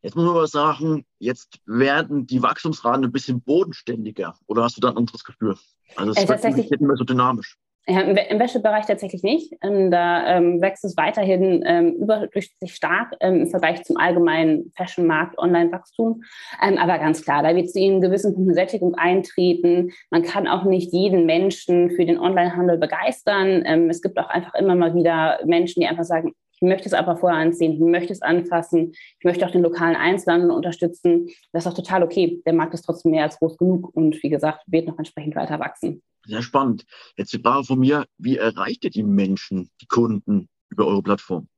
Jetzt 0.00 0.16
muss 0.16 0.24
man 0.24 0.36
aber 0.36 0.46
sagen, 0.46 1.04
jetzt 1.18 1.60
werden 1.66 2.26
die 2.26 2.42
Wachstumsraten 2.42 3.04
ein 3.04 3.12
bisschen 3.12 3.42
bodenständiger. 3.42 4.36
Oder 4.46 4.62
hast 4.62 4.76
du 4.76 4.80
da 4.80 4.90
ein 4.90 4.96
anderes 4.96 5.24
Gefühl? 5.24 5.56
Also 5.96 6.12
es 6.12 6.24
äh, 6.24 6.28
wird 6.28 6.56
nicht 6.56 6.80
mehr 6.80 6.96
so 6.96 7.04
dynamisch. 7.04 7.58
Im 7.86 8.38
Wäschebereich 8.38 8.86
tatsächlich 8.86 9.22
nicht. 9.22 9.52
Ähm, 9.62 9.90
da 9.90 10.36
ähm, 10.36 10.62
wächst 10.62 10.86
es 10.86 10.96
weiterhin 10.96 11.62
ähm, 11.66 11.92
überdurchschnittlich 11.96 12.74
stark 12.74 13.14
ähm, 13.20 13.42
im 13.42 13.46
Vergleich 13.48 13.84
zum 13.84 13.98
allgemeinen 13.98 14.72
Fashion-Markt, 14.74 15.36
Online-Wachstum. 15.36 16.22
Ähm, 16.62 16.78
aber 16.78 16.98
ganz 16.98 17.22
klar, 17.22 17.42
da 17.42 17.54
wird 17.54 17.70
zu 17.70 17.78
einem 17.78 18.00
gewissen 18.00 18.34
Punkt 18.34 18.48
eine 18.48 18.54
Sättigung 18.54 18.94
eintreten. 18.94 19.92
Man 20.10 20.22
kann 20.22 20.48
auch 20.48 20.64
nicht 20.64 20.94
jeden 20.94 21.26
Menschen 21.26 21.90
für 21.90 22.06
den 22.06 22.18
Online-Handel 22.18 22.78
begeistern. 22.78 23.62
Ähm, 23.66 23.90
es 23.90 24.00
gibt 24.00 24.18
auch 24.18 24.30
einfach 24.30 24.54
immer 24.54 24.74
mal 24.74 24.94
wieder 24.94 25.40
Menschen, 25.44 25.80
die 25.80 25.86
einfach 25.86 26.04
sagen, 26.04 26.32
ich 26.54 26.62
möchte 26.62 26.88
es 26.88 26.94
aber 26.94 27.16
vorher 27.16 27.38
anziehen, 27.38 27.72
ich 27.72 27.80
möchte 27.80 28.14
es 28.14 28.22
anfassen, 28.22 28.92
ich 28.92 29.24
möchte 29.24 29.44
auch 29.44 29.50
den 29.50 29.62
lokalen 29.62 29.96
Einzelhandel 29.96 30.52
unterstützen. 30.52 31.28
Das 31.52 31.66
ist 31.66 31.70
auch 31.70 31.76
total 31.76 32.02
okay. 32.02 32.40
Der 32.46 32.54
Markt 32.54 32.72
ist 32.72 32.82
trotzdem 32.82 33.10
mehr 33.10 33.24
als 33.24 33.38
groß 33.38 33.58
genug 33.58 33.94
und 33.94 34.22
wie 34.22 34.30
gesagt, 34.30 34.62
wird 34.66 34.86
noch 34.86 34.96
entsprechend 34.96 35.36
weiter 35.36 35.58
wachsen. 35.58 36.02
Sehr 36.26 36.42
spannend. 36.42 36.84
Jetzt 37.16 37.32
die 37.32 37.38
Frage 37.38 37.64
von 37.64 37.78
mir, 37.78 38.06
wie 38.18 38.36
erreicht 38.36 38.84
ihr 38.84 38.90
die 38.90 39.02
Menschen, 39.02 39.70
die 39.80 39.86
Kunden 39.86 40.48
über 40.70 40.86
eure 40.86 41.02
Plattform? 41.02 41.48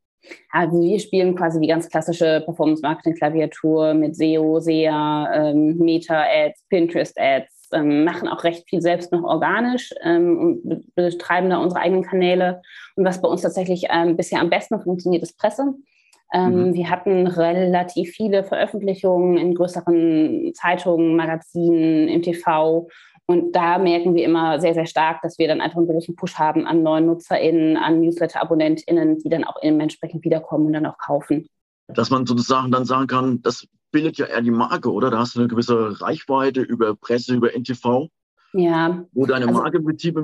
Also 0.50 0.80
wir 0.80 0.98
spielen 0.98 1.36
quasi 1.36 1.60
die 1.60 1.68
ganz 1.68 1.88
klassische 1.88 2.42
Performance-Marketing-Klaviatur 2.44 3.94
mit 3.94 4.16
SEO, 4.16 4.58
SEA, 4.58 5.30
ähm, 5.32 5.76
Meta-Ads, 5.78 6.64
Pinterest-Ads, 6.68 7.68
ähm, 7.72 8.04
machen 8.04 8.28
auch 8.28 8.44
recht 8.44 8.68
viel 8.68 8.80
selbst 8.80 9.12
noch 9.12 9.22
organisch 9.22 9.92
ähm, 10.02 10.38
und 10.38 10.94
betreiben 10.94 11.50
da 11.50 11.58
unsere 11.58 11.80
eigenen 11.80 12.02
Kanäle. 12.02 12.62
Und 12.96 13.04
was 13.04 13.20
bei 13.20 13.28
uns 13.28 13.42
tatsächlich 13.42 13.84
ähm, 13.90 14.16
bisher 14.16 14.40
am 14.40 14.50
besten 14.50 14.80
funktioniert, 14.80 15.22
ist 15.22 15.38
Presse. 15.38 15.74
Ähm, 16.32 16.68
mhm. 16.68 16.74
Wir 16.74 16.90
hatten 16.90 17.26
relativ 17.26 18.10
viele 18.10 18.44
Veröffentlichungen 18.44 19.36
in 19.36 19.54
größeren 19.54 20.52
Zeitungen, 20.54 21.16
Magazinen, 21.16 22.08
im 22.08 22.22
TV 22.22 22.88
und 23.28 23.52
da 23.56 23.78
merken 23.78 24.14
wir 24.14 24.24
immer 24.24 24.60
sehr, 24.60 24.74
sehr 24.74 24.86
stark, 24.86 25.20
dass 25.22 25.38
wir 25.38 25.48
dann 25.48 25.60
einfach 25.60 25.78
einen 25.78 25.88
großen 25.88 26.14
Push 26.14 26.36
haben 26.36 26.64
an 26.66 26.84
neuen 26.84 27.06
NutzerInnen, 27.06 27.76
an 27.76 28.00
Newsletter-AbonnentInnen, 28.00 29.18
die 29.18 29.28
dann 29.28 29.42
auch 29.44 29.60
entsprechend 29.60 30.24
wiederkommen 30.24 30.66
und 30.66 30.72
dann 30.74 30.86
auch 30.86 30.98
kaufen. 30.98 31.48
Dass 31.88 32.10
man 32.10 32.24
sozusagen 32.26 32.70
dann 32.70 32.84
sagen 32.84 33.08
kann, 33.08 33.42
das 33.42 33.66
bildet 33.90 34.18
ja 34.18 34.26
eher 34.26 34.42
die 34.42 34.52
Marke, 34.52 34.92
oder? 34.92 35.10
Da 35.10 35.18
hast 35.18 35.34
du 35.34 35.40
eine 35.40 35.48
gewisse 35.48 36.00
Reichweite 36.00 36.60
über 36.60 36.94
Presse, 36.94 37.34
über 37.34 37.52
NTV. 37.52 38.08
Ja. 38.52 39.04
Wo 39.12 39.26
deine 39.26 39.48
also, 39.48 39.60
Marke 39.60 39.78
im 39.78 39.84
Prinzip 39.84 40.16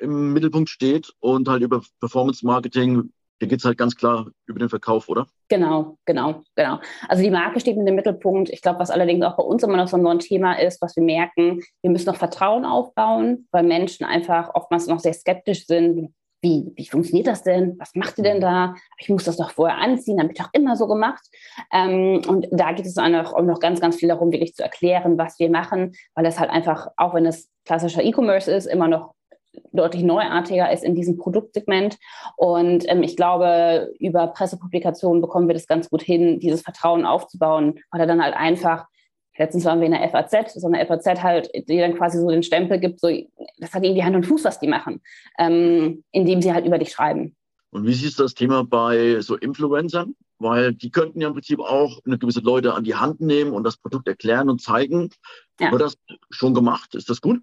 im 0.00 0.32
Mittelpunkt 0.32 0.68
steht 0.68 1.12
und 1.20 1.48
halt 1.48 1.62
über 1.62 1.82
Performance 2.00 2.44
Marketing 2.44 3.12
hier 3.40 3.48
geht 3.48 3.60
es 3.60 3.64
halt 3.64 3.78
ganz 3.78 3.96
klar 3.96 4.26
über 4.46 4.58
den 4.58 4.68
Verkauf, 4.68 5.08
oder? 5.08 5.26
Genau, 5.48 5.96
genau, 6.04 6.42
genau. 6.54 6.78
Also 7.08 7.22
die 7.22 7.30
Marke 7.30 7.58
steht 7.58 7.76
in 7.76 7.86
dem 7.86 7.94
Mittelpunkt. 7.94 8.50
Ich 8.50 8.60
glaube, 8.60 8.78
was 8.78 8.90
allerdings 8.90 9.24
auch 9.24 9.36
bei 9.36 9.42
uns 9.42 9.62
immer 9.62 9.78
noch 9.78 9.88
so 9.88 9.96
ein 9.96 10.18
Thema 10.18 10.60
ist, 10.60 10.82
was 10.82 10.94
wir 10.94 11.02
merken, 11.02 11.62
wir 11.80 11.90
müssen 11.90 12.10
noch 12.10 12.16
Vertrauen 12.16 12.66
aufbauen, 12.66 13.48
weil 13.50 13.64
Menschen 13.64 14.04
einfach 14.04 14.54
oftmals 14.54 14.86
noch 14.88 15.00
sehr 15.00 15.14
skeptisch 15.14 15.66
sind. 15.66 16.14
Wie, 16.42 16.72
wie 16.76 16.86
funktioniert 16.86 17.26
das 17.26 17.42
denn? 17.42 17.76
Was 17.78 17.94
macht 17.94 18.18
ihr 18.18 18.24
denn 18.24 18.38
mhm. 18.38 18.42
da? 18.42 18.74
Ich 18.98 19.08
muss 19.08 19.24
das 19.24 19.38
doch 19.38 19.50
vorher 19.50 19.78
anziehen, 19.78 20.20
habe 20.20 20.32
ich 20.32 20.38
doch 20.38 20.50
immer 20.52 20.76
so 20.76 20.86
gemacht. 20.86 21.26
Ähm, 21.72 22.20
und 22.28 22.46
da 22.50 22.72
geht 22.72 22.86
es 22.86 22.98
auch 22.98 23.08
noch 23.08 23.60
ganz, 23.60 23.80
ganz 23.80 23.96
viel 23.96 24.08
darum, 24.08 24.32
wirklich 24.32 24.54
zu 24.54 24.62
erklären, 24.62 25.16
was 25.16 25.38
wir 25.38 25.50
machen, 25.50 25.92
weil 26.14 26.26
es 26.26 26.38
halt 26.38 26.50
einfach, 26.50 26.88
auch 26.98 27.14
wenn 27.14 27.24
es 27.24 27.50
klassischer 27.64 28.02
E-Commerce 28.02 28.50
ist, 28.52 28.66
immer 28.66 28.88
noch 28.88 29.14
deutlich 29.72 30.02
neuartiger 30.02 30.70
ist 30.72 30.84
in 30.84 30.94
diesem 30.94 31.16
Produktsegment. 31.16 31.98
Und 32.36 32.84
ähm, 32.88 33.02
ich 33.02 33.16
glaube, 33.16 33.92
über 33.98 34.28
Pressepublikationen 34.28 35.20
bekommen 35.20 35.48
wir 35.48 35.54
das 35.54 35.66
ganz 35.66 35.88
gut 35.90 36.02
hin, 36.02 36.40
dieses 36.40 36.62
Vertrauen 36.62 37.04
aufzubauen, 37.04 37.80
weil 37.90 38.00
er 38.00 38.06
dann 38.06 38.22
halt 38.22 38.34
einfach, 38.34 38.86
letztens 39.36 39.64
waren 39.64 39.80
wir 39.80 39.86
in 39.86 39.92
der 39.92 40.08
FAZ, 40.08 40.54
so 40.54 40.66
eine 40.66 40.84
FAZ 40.86 41.22
halt, 41.22 41.50
die 41.68 41.78
dann 41.78 41.96
quasi 41.96 42.18
so 42.18 42.28
den 42.28 42.42
Stempel 42.42 42.78
gibt, 42.78 43.00
so, 43.00 43.08
das 43.58 43.72
hat 43.72 43.84
irgendwie 43.84 44.04
Hand 44.04 44.16
und 44.16 44.26
Fuß, 44.26 44.44
was 44.44 44.60
die 44.60 44.68
machen, 44.68 45.00
ähm, 45.38 46.04
indem 46.12 46.42
sie 46.42 46.52
halt 46.52 46.66
über 46.66 46.78
dich 46.78 46.92
schreiben. 46.92 47.36
Und 47.70 47.86
wie 47.86 47.94
siehst 47.94 48.18
du 48.18 48.24
das 48.24 48.34
Thema 48.34 48.64
bei 48.64 49.20
so 49.20 49.36
Influencern? 49.36 50.14
Weil 50.38 50.72
die 50.72 50.90
könnten 50.90 51.20
ja 51.20 51.28
im 51.28 51.34
Prinzip 51.34 51.60
auch 51.60 52.00
eine 52.04 52.18
gewisse 52.18 52.40
Leute 52.40 52.74
an 52.74 52.82
die 52.82 52.94
Hand 52.94 53.20
nehmen 53.20 53.52
und 53.52 53.62
das 53.62 53.76
Produkt 53.76 54.08
erklären 54.08 54.48
und 54.48 54.60
zeigen. 54.60 55.10
Ja. 55.60 55.70
Wird 55.70 55.82
das 55.82 55.96
schon 56.30 56.54
gemacht? 56.54 56.94
Ist 56.94 57.10
das 57.10 57.20
gut? 57.20 57.40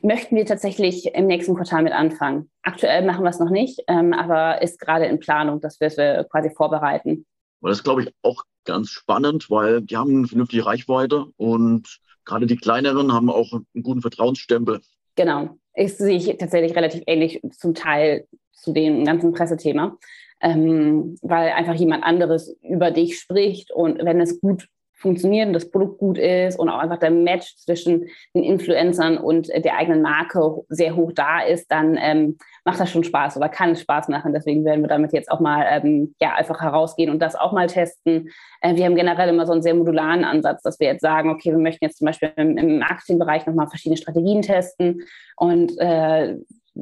Möchten 0.00 0.36
wir 0.36 0.46
tatsächlich 0.46 1.14
im 1.14 1.26
nächsten 1.26 1.54
Quartal 1.54 1.82
mit 1.82 1.92
anfangen. 1.92 2.50
Aktuell 2.62 3.04
machen 3.04 3.24
wir 3.24 3.30
es 3.30 3.38
noch 3.38 3.50
nicht, 3.50 3.80
ähm, 3.88 4.12
aber 4.12 4.62
ist 4.62 4.80
gerade 4.80 5.06
in 5.06 5.18
Planung, 5.18 5.60
dass 5.60 5.80
wir 5.80 5.88
es 5.88 5.98
äh, 5.98 6.24
quasi 6.30 6.50
vorbereiten. 6.50 7.26
Das 7.60 7.78
ist, 7.78 7.84
glaube 7.84 8.02
ich, 8.02 8.14
auch 8.22 8.42
ganz 8.64 8.90
spannend, 8.90 9.50
weil 9.50 9.82
die 9.82 9.96
haben 9.96 10.16
eine 10.16 10.26
vernünftige 10.26 10.66
Reichweite 10.66 11.26
und 11.36 12.00
gerade 12.24 12.46
die 12.46 12.56
kleineren 12.56 13.12
haben 13.12 13.30
auch 13.30 13.52
einen 13.52 13.82
guten 13.82 14.00
Vertrauensstempel. 14.00 14.80
Genau. 15.16 15.58
Ich 15.74 15.96
sehe 15.96 16.16
ich 16.16 16.36
tatsächlich 16.38 16.76
relativ 16.76 17.02
ähnlich 17.06 17.40
zum 17.56 17.74
Teil 17.74 18.26
zu 18.52 18.72
dem 18.72 19.04
ganzen 19.04 19.32
Pressethema, 19.32 19.96
ähm, 20.40 21.16
weil 21.22 21.50
einfach 21.52 21.74
jemand 21.74 22.04
anderes 22.04 22.56
über 22.62 22.90
dich 22.90 23.18
spricht 23.18 23.72
und 23.72 23.98
wenn 24.04 24.20
es 24.20 24.40
gut 24.40 24.68
funktionieren, 25.02 25.52
das 25.52 25.70
Produkt 25.70 25.98
gut 25.98 26.16
ist 26.16 26.58
und 26.58 26.68
auch 26.68 26.78
einfach 26.78 26.98
der 26.98 27.10
Match 27.10 27.56
zwischen 27.56 28.06
den 28.34 28.44
Influencern 28.44 29.18
und 29.18 29.48
der 29.48 29.76
eigenen 29.76 30.00
Marke 30.00 30.62
sehr 30.68 30.96
hoch 30.96 31.12
da 31.12 31.40
ist, 31.40 31.70
dann 31.70 31.98
ähm, 32.00 32.38
macht 32.64 32.80
das 32.80 32.90
schon 32.90 33.04
Spaß 33.04 33.36
oder 33.36 33.48
kann 33.48 33.76
Spaß 33.76 34.08
machen. 34.08 34.32
Deswegen 34.32 34.64
werden 34.64 34.82
wir 34.82 34.88
damit 34.88 35.12
jetzt 35.12 35.30
auch 35.30 35.40
mal 35.40 35.66
ähm, 35.68 36.14
ja, 36.20 36.34
einfach 36.34 36.60
herausgehen 36.60 37.10
und 37.10 37.20
das 37.20 37.34
auch 37.34 37.52
mal 37.52 37.66
testen. 37.66 38.30
Äh, 38.60 38.76
wir 38.76 38.84
haben 38.84 38.96
generell 38.96 39.28
immer 39.28 39.44
so 39.44 39.52
einen 39.52 39.62
sehr 39.62 39.74
modularen 39.74 40.24
Ansatz, 40.24 40.62
dass 40.62 40.80
wir 40.80 40.86
jetzt 40.86 41.02
sagen, 41.02 41.30
okay, 41.30 41.50
wir 41.50 41.58
möchten 41.58 41.84
jetzt 41.84 41.98
zum 41.98 42.06
Beispiel 42.06 42.32
im, 42.36 42.56
im 42.56 42.78
Marketingbereich 42.78 43.46
nochmal 43.46 43.68
verschiedene 43.68 43.96
Strategien 43.96 44.40
testen 44.40 45.02
und 45.36 45.76
äh, 45.78 46.36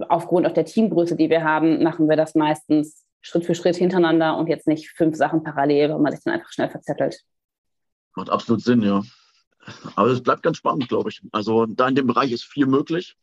aufgrund 0.08 0.46
auch 0.46 0.52
der 0.52 0.66
Teamgröße, 0.66 1.16
die 1.16 1.30
wir 1.30 1.42
haben, 1.42 1.82
machen 1.82 2.08
wir 2.08 2.16
das 2.16 2.34
meistens 2.34 3.04
Schritt 3.22 3.44
für 3.44 3.54
Schritt 3.54 3.76
hintereinander 3.76 4.36
und 4.36 4.48
jetzt 4.48 4.66
nicht 4.66 4.90
fünf 4.90 5.16
Sachen 5.16 5.42
parallel, 5.42 5.90
weil 5.90 5.98
man 5.98 6.12
sich 6.12 6.22
dann 6.24 6.34
einfach 6.34 6.52
schnell 6.52 6.70
verzettelt. 6.70 7.20
Macht 8.16 8.30
absolut 8.30 8.62
Sinn, 8.62 8.82
ja. 8.82 9.02
Aber 9.94 10.08
es 10.08 10.22
bleibt 10.22 10.42
ganz 10.42 10.56
spannend, 10.56 10.88
glaube 10.88 11.10
ich. 11.10 11.20
Also 11.32 11.66
da 11.66 11.88
in 11.88 11.94
dem 11.94 12.06
Bereich 12.06 12.32
ist 12.32 12.44
viel 12.44 12.66
möglich. 12.66 13.16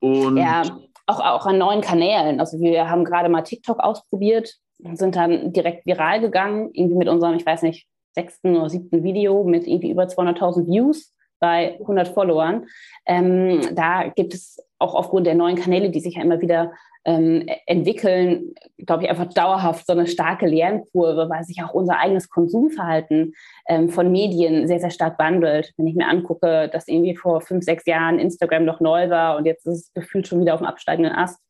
Und 0.00 0.36
ja, 0.36 0.62
auch, 1.06 1.20
auch 1.20 1.46
an 1.46 1.58
neuen 1.58 1.80
Kanälen. 1.80 2.40
Also 2.40 2.58
wir 2.58 2.88
haben 2.88 3.04
gerade 3.04 3.28
mal 3.28 3.42
TikTok 3.42 3.80
ausprobiert 3.80 4.54
und 4.78 4.98
sind 4.98 5.16
dann 5.16 5.52
direkt 5.52 5.86
viral 5.86 6.20
gegangen, 6.20 6.70
irgendwie 6.72 6.96
mit 6.96 7.08
unserem, 7.08 7.36
ich 7.36 7.46
weiß 7.46 7.62
nicht, 7.62 7.86
sechsten 8.12 8.56
oder 8.56 8.70
siebten 8.70 9.02
Video 9.02 9.44
mit 9.44 9.66
irgendwie 9.66 9.90
über 9.90 10.04
200.000 10.04 10.66
Views 10.66 11.12
bei 11.40 11.78
100 11.80 12.08
Followern. 12.08 12.66
Ähm, 13.06 13.60
da 13.74 14.08
gibt 14.08 14.34
es 14.34 14.58
auch 14.78 14.94
aufgrund 14.94 15.26
der 15.26 15.34
neuen 15.34 15.56
Kanäle, 15.56 15.90
die 15.90 16.00
sich 16.00 16.14
ja 16.14 16.22
immer 16.22 16.40
wieder 16.40 16.72
ähm, 17.04 17.46
entwickeln, 17.66 18.54
glaube 18.78 19.04
ich, 19.04 19.10
einfach 19.10 19.32
dauerhaft 19.32 19.86
so 19.86 19.92
eine 19.92 20.06
starke 20.06 20.46
Lernkurve, 20.46 21.28
weil 21.28 21.44
sich 21.44 21.62
auch 21.62 21.74
unser 21.74 21.98
eigenes 21.98 22.28
Konsumverhalten 22.28 23.34
ähm, 23.68 23.88
von 23.90 24.10
Medien 24.10 24.66
sehr, 24.66 24.80
sehr 24.80 24.90
stark 24.90 25.18
wandelt. 25.18 25.72
Wenn 25.76 25.86
ich 25.86 25.94
mir 25.94 26.08
angucke, 26.08 26.68
dass 26.72 26.88
irgendwie 26.88 27.16
vor 27.16 27.40
fünf, 27.40 27.64
sechs 27.64 27.84
Jahren 27.86 28.18
Instagram 28.18 28.64
noch 28.64 28.80
neu 28.80 29.10
war 29.10 29.36
und 29.36 29.44
jetzt 29.44 29.66
ist 29.66 29.86
es 29.86 29.92
gefühlt 29.92 30.26
schon 30.26 30.40
wieder 30.40 30.54
auf 30.54 30.60
dem 30.60 30.66
absteigenden 30.66 31.14
Ast. 31.14 31.40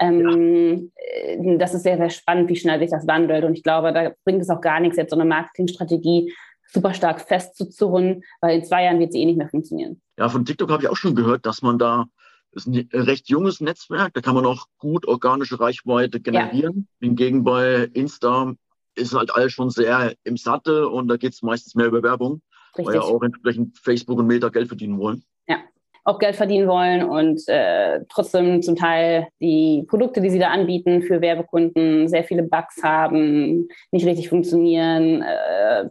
Ähm, 0.00 0.90
ja. 0.96 1.34
Äh, 1.34 1.58
das 1.58 1.74
ist 1.74 1.82
sehr, 1.82 1.98
sehr 1.98 2.10
spannend, 2.10 2.48
wie 2.48 2.56
schnell 2.56 2.78
sich 2.78 2.90
das 2.90 3.06
wandelt. 3.06 3.44
Und 3.44 3.54
ich 3.54 3.62
glaube, 3.62 3.92
da 3.92 4.12
bringt 4.24 4.40
es 4.40 4.50
auch 4.50 4.60
gar 4.60 4.80
nichts, 4.80 4.96
jetzt 4.96 5.10
so 5.10 5.16
eine 5.16 5.28
Marketingstrategie 5.28 6.32
super 6.72 6.94
stark 6.94 7.20
festzuzurren, 7.20 8.22
weil 8.40 8.56
in 8.56 8.64
zwei 8.64 8.84
Jahren 8.84 8.98
wird 8.98 9.12
sie 9.12 9.20
eh 9.20 9.26
nicht 9.26 9.36
mehr 9.36 9.48
funktionieren. 9.48 10.00
Ja, 10.18 10.28
von 10.30 10.44
TikTok 10.44 10.70
habe 10.70 10.82
ich 10.82 10.88
auch 10.88 10.96
schon 10.96 11.14
gehört, 11.14 11.44
dass 11.44 11.60
man 11.60 11.78
da 11.78 12.06
ist 12.52 12.66
ein 12.66 12.88
recht 12.92 13.28
junges 13.28 13.60
Netzwerk, 13.60 14.14
da 14.14 14.20
kann 14.20 14.34
man 14.34 14.46
auch 14.46 14.66
gut 14.78 15.06
organische 15.06 15.58
Reichweite 15.58 16.20
generieren. 16.20 16.88
Ja. 17.00 17.06
Hingegen 17.08 17.44
bei 17.44 17.88
Insta 17.94 18.54
ist 18.94 19.14
halt 19.14 19.34
alles 19.34 19.52
schon 19.52 19.70
sehr 19.70 20.14
im 20.24 20.36
Sattel 20.36 20.84
und 20.84 21.08
da 21.08 21.16
geht 21.16 21.32
es 21.32 21.42
meistens 21.42 21.74
mehr 21.74 21.86
über 21.86 22.02
Werbung, 22.02 22.42
Richtig. 22.76 22.86
weil 22.86 22.94
ja 22.94 23.00
auch 23.00 23.22
entsprechend 23.22 23.78
Facebook 23.78 24.18
und 24.18 24.26
Meta 24.26 24.48
Geld 24.48 24.68
verdienen 24.68 24.98
wollen. 24.98 25.24
Ja, 25.48 25.56
auch 26.04 26.18
Geld 26.18 26.36
verdienen 26.36 26.68
wollen 26.68 27.02
und 27.04 27.42
äh, 27.48 28.00
trotzdem 28.10 28.60
zum 28.60 28.76
Teil 28.76 29.28
die 29.40 29.84
Produkte, 29.88 30.20
die 30.20 30.30
sie 30.30 30.38
da 30.38 30.48
anbieten 30.50 31.02
für 31.02 31.20
Werbekunden, 31.20 32.08
sehr 32.08 32.24
viele 32.24 32.42
Bugs 32.42 32.82
haben, 32.82 33.68
nicht 33.90 34.06
richtig 34.06 34.28
funktionieren. 34.28 35.22
Äh, 35.22 35.88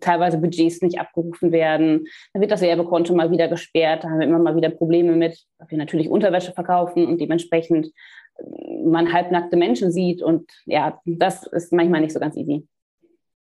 teilweise 0.00 0.38
Budgets 0.38 0.82
nicht 0.82 0.98
abgerufen 0.98 1.52
werden. 1.52 2.06
Dann 2.32 2.40
wird 2.40 2.50
das 2.50 2.60
Werbekonto 2.60 3.14
mal 3.14 3.30
wieder 3.30 3.48
gesperrt. 3.48 4.04
Da 4.04 4.08
haben 4.08 4.20
wir 4.20 4.26
immer 4.26 4.38
mal 4.38 4.56
wieder 4.56 4.70
Probleme 4.70 5.14
mit, 5.16 5.44
weil 5.58 5.70
wir 5.70 5.78
natürlich 5.78 6.08
Unterwäsche 6.08 6.52
verkaufen 6.52 7.06
und 7.06 7.20
dementsprechend 7.20 7.88
äh, 8.36 8.84
man 8.84 9.12
halbnackte 9.12 9.56
Menschen 9.56 9.90
sieht. 9.90 10.22
Und 10.22 10.50
ja, 10.64 11.00
das 11.04 11.46
ist 11.46 11.72
manchmal 11.72 12.00
nicht 12.00 12.12
so 12.12 12.20
ganz 12.20 12.36
easy. 12.36 12.66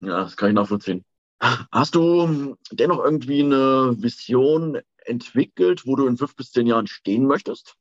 Ja, 0.01 0.23
das 0.23 0.37
kann 0.37 0.49
ich 0.49 0.55
nachvollziehen. 0.55 1.03
Hast 1.39 1.95
du 1.95 2.55
dennoch 2.71 3.03
irgendwie 3.03 3.41
eine 3.41 3.95
Vision 3.97 4.79
entwickelt, 5.05 5.85
wo 5.85 5.95
du 5.95 6.05
in 6.07 6.17
fünf 6.17 6.35
bis 6.35 6.51
zehn 6.51 6.67
Jahren 6.67 6.87
stehen 6.87 7.25
möchtest? 7.25 7.75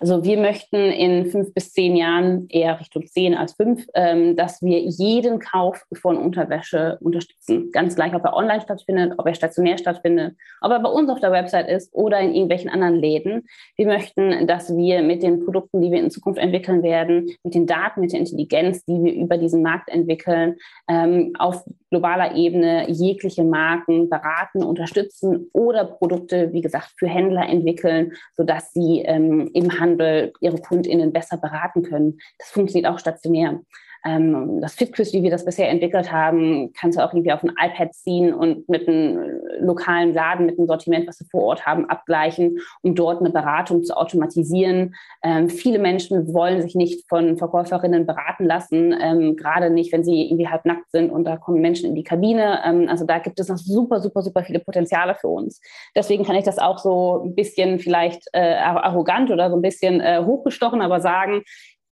Also 0.00 0.24
wir 0.24 0.38
möchten 0.38 0.76
in 0.76 1.26
fünf 1.26 1.54
bis 1.54 1.72
zehn 1.72 1.96
Jahren, 1.96 2.46
eher 2.48 2.78
Richtung 2.78 3.06
zehn 3.06 3.34
als 3.34 3.54
fünf, 3.54 3.86
ähm, 3.94 4.36
dass 4.36 4.62
wir 4.62 4.78
jeden 4.80 5.38
Kauf 5.38 5.84
von 5.92 6.16
Unterwäsche 6.16 6.98
unterstützen. 7.00 7.70
Ganz 7.72 7.94
gleich, 7.94 8.14
ob 8.14 8.24
er 8.24 8.34
online 8.34 8.60
stattfindet, 8.60 9.14
ob 9.18 9.26
er 9.26 9.34
stationär 9.34 9.78
stattfindet, 9.78 10.36
ob 10.60 10.70
er 10.70 10.80
bei 10.80 10.90
uns 10.90 11.08
auf 11.10 11.20
der 11.20 11.32
Website 11.32 11.68
ist 11.68 11.92
oder 11.94 12.20
in 12.20 12.34
irgendwelchen 12.34 12.70
anderen 12.70 12.96
Läden. 12.96 13.46
Wir 13.76 13.86
möchten, 13.86 14.46
dass 14.46 14.76
wir 14.76 15.02
mit 15.02 15.22
den 15.22 15.44
Produkten, 15.44 15.80
die 15.80 15.90
wir 15.90 16.00
in 16.00 16.10
Zukunft 16.10 16.40
entwickeln 16.40 16.82
werden, 16.82 17.30
mit 17.42 17.54
den 17.54 17.66
Daten, 17.66 18.00
mit 18.00 18.12
der 18.12 18.20
Intelligenz, 18.20 18.84
die 18.84 19.02
wir 19.02 19.14
über 19.14 19.38
diesen 19.38 19.62
Markt 19.62 19.88
entwickeln, 19.88 20.56
ähm, 20.88 21.32
auf 21.38 21.64
globaler 21.92 22.34
Ebene 22.34 22.90
jegliche 22.90 23.44
Marken 23.44 24.08
beraten, 24.08 24.64
unterstützen 24.64 25.50
oder 25.52 25.84
Produkte, 25.84 26.50
wie 26.52 26.62
gesagt, 26.62 26.94
für 26.96 27.06
Händler 27.06 27.46
entwickeln, 27.46 28.12
sodass 28.34 28.72
sie 28.72 29.02
ähm, 29.04 29.50
im 29.52 29.78
Handel 29.78 30.32
ihre 30.40 30.56
KundInnen 30.56 31.12
besser 31.12 31.36
beraten 31.36 31.82
können. 31.82 32.18
Das 32.38 32.48
funktioniert 32.48 32.90
auch 32.90 32.98
stationär. 32.98 33.60
Ähm, 34.04 34.60
das 34.60 34.74
FitQuiz, 34.74 35.12
wie 35.12 35.22
wir 35.22 35.30
das 35.30 35.44
bisher 35.44 35.68
entwickelt 35.68 36.10
haben, 36.10 36.72
kannst 36.72 36.98
du 36.98 37.04
auch 37.04 37.12
irgendwie 37.12 37.32
auf 37.32 37.42
ein 37.42 37.52
iPad 37.60 37.94
ziehen 37.94 38.34
und 38.34 38.68
mit 38.68 38.88
einem 38.88 39.40
lokalen 39.60 40.12
Laden, 40.12 40.46
mit 40.46 40.58
einem 40.58 40.66
Sortiment, 40.66 41.06
was 41.06 41.20
wir 41.20 41.26
vor 41.30 41.42
Ort 41.42 41.66
haben, 41.66 41.88
abgleichen, 41.88 42.58
um 42.82 42.94
dort 42.94 43.20
eine 43.20 43.30
Beratung 43.30 43.84
zu 43.84 43.96
automatisieren. 43.96 44.94
Ähm, 45.22 45.48
viele 45.48 45.78
Menschen 45.78 46.32
wollen 46.34 46.62
sich 46.62 46.74
nicht 46.74 47.08
von 47.08 47.36
Verkäuferinnen 47.36 48.06
beraten 48.06 48.44
lassen, 48.44 48.94
ähm, 49.00 49.36
gerade 49.36 49.70
nicht, 49.70 49.92
wenn 49.92 50.04
sie 50.04 50.28
irgendwie 50.28 50.48
halb 50.48 50.64
nackt 50.64 50.90
sind 50.90 51.10
und 51.10 51.24
da 51.24 51.36
kommen 51.36 51.60
Menschen 51.60 51.88
in 51.88 51.94
die 51.94 52.04
Kabine. 52.04 52.60
Ähm, 52.64 52.88
also 52.88 53.06
da 53.06 53.18
gibt 53.18 53.38
es 53.38 53.48
noch 53.48 53.58
super, 53.58 54.00
super, 54.00 54.22
super 54.22 54.42
viele 54.42 54.60
Potenziale 54.60 55.14
für 55.14 55.28
uns. 55.28 55.60
Deswegen 55.94 56.24
kann 56.24 56.36
ich 56.36 56.44
das 56.44 56.58
auch 56.58 56.78
so 56.78 57.22
ein 57.24 57.34
bisschen 57.34 57.78
vielleicht 57.78 58.24
äh, 58.32 58.54
arrogant 58.54 59.30
oder 59.30 59.50
so 59.50 59.56
ein 59.56 59.62
bisschen 59.62 60.00
äh, 60.00 60.22
hochgestochen, 60.24 60.80
aber 60.80 61.00
sagen, 61.00 61.42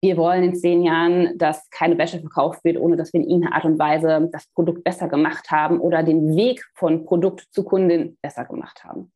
wir 0.02 0.18
wollen 0.18 0.44
in 0.44 0.56
zehn 0.56 0.84
Jahren, 0.84 1.38
dass 1.38 1.70
keine 1.70 1.98
Wäsche 1.98 2.20
verkauft 2.20 2.64
wird, 2.64 2.78
ohne 2.78 2.96
dass 2.96 3.12
wir 3.14 3.22
in 3.22 3.28
irgendeiner 3.28 3.56
Art 3.56 3.66
und 3.66 3.80
Weise 3.80 4.30
das 4.32 4.48
Produkt 4.54 4.84
besser 4.84 5.10
gemacht 5.10 5.52
haben 5.52 5.80
oder 5.80 6.04
den 6.04 6.36
Weg 6.36 6.64
von 6.76 7.06
Produkt 7.06 7.48
zu 7.52 7.64
Kundin 7.64 8.18
besser 8.22 8.46
gemacht 8.46 8.84
haben. 8.84 9.12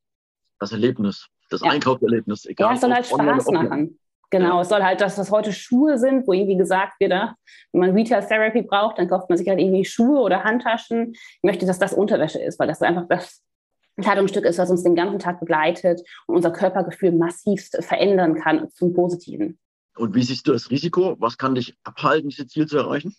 Das 0.59 0.71
Erlebnis, 0.71 1.27
das 1.49 1.61
ja. 1.61 1.71
Einkaufserlebnis, 1.71 2.45
egal. 2.45 2.69
Ja, 2.69 2.73
es 2.73 2.81
soll 2.81 2.93
halt 2.93 3.05
Spaß 3.05 3.51
machen. 3.51 3.99
Genau, 4.29 4.55
ja. 4.55 4.61
es 4.61 4.69
soll 4.69 4.83
halt, 4.83 4.99
dass 4.99 5.15
das 5.15 5.29
heute 5.31 5.53
Schuhe 5.53 5.97
sind, 5.97 6.27
wo 6.27 6.33
irgendwie 6.33 6.57
gesagt 6.57 6.99
wird, 6.99 7.11
ah, 7.11 7.35
wenn 7.71 7.81
man 7.81 7.91
Retail 7.91 8.25
Therapy 8.25 8.63
braucht, 8.63 8.97
dann 8.97 9.07
kauft 9.07 9.29
man 9.29 9.37
sich 9.37 9.47
halt 9.47 9.59
irgendwie 9.59 9.85
Schuhe 9.85 10.19
oder 10.19 10.43
Handtaschen. 10.43 11.11
Ich 11.13 11.43
möchte, 11.43 11.65
dass 11.65 11.77
das 11.77 11.93
Unterwäsche 11.93 12.41
ist, 12.41 12.59
weil 12.59 12.67
das 12.67 12.81
einfach 12.81 13.07
das 13.07 13.43
Kleidungsstück 14.01 14.45
ist, 14.45 14.57
was 14.57 14.71
uns 14.71 14.83
den 14.83 14.95
ganzen 14.95 15.19
Tag 15.19 15.39
begleitet 15.39 16.01
und 16.25 16.35
unser 16.35 16.51
Körpergefühl 16.51 17.11
massivst 17.11 17.77
verändern 17.83 18.33
kann 18.33 18.69
zum 18.71 18.93
Positiven. 18.93 19.59
Und 19.95 20.15
wie 20.15 20.23
siehst 20.23 20.47
du 20.47 20.53
das 20.53 20.69
Risiko? 20.69 21.15
Was 21.19 21.37
kann 21.37 21.55
dich 21.55 21.75
abhalten, 21.83 22.29
dieses 22.29 22.47
Ziel 22.47 22.67
zu 22.67 22.77
erreichen? 22.77 23.15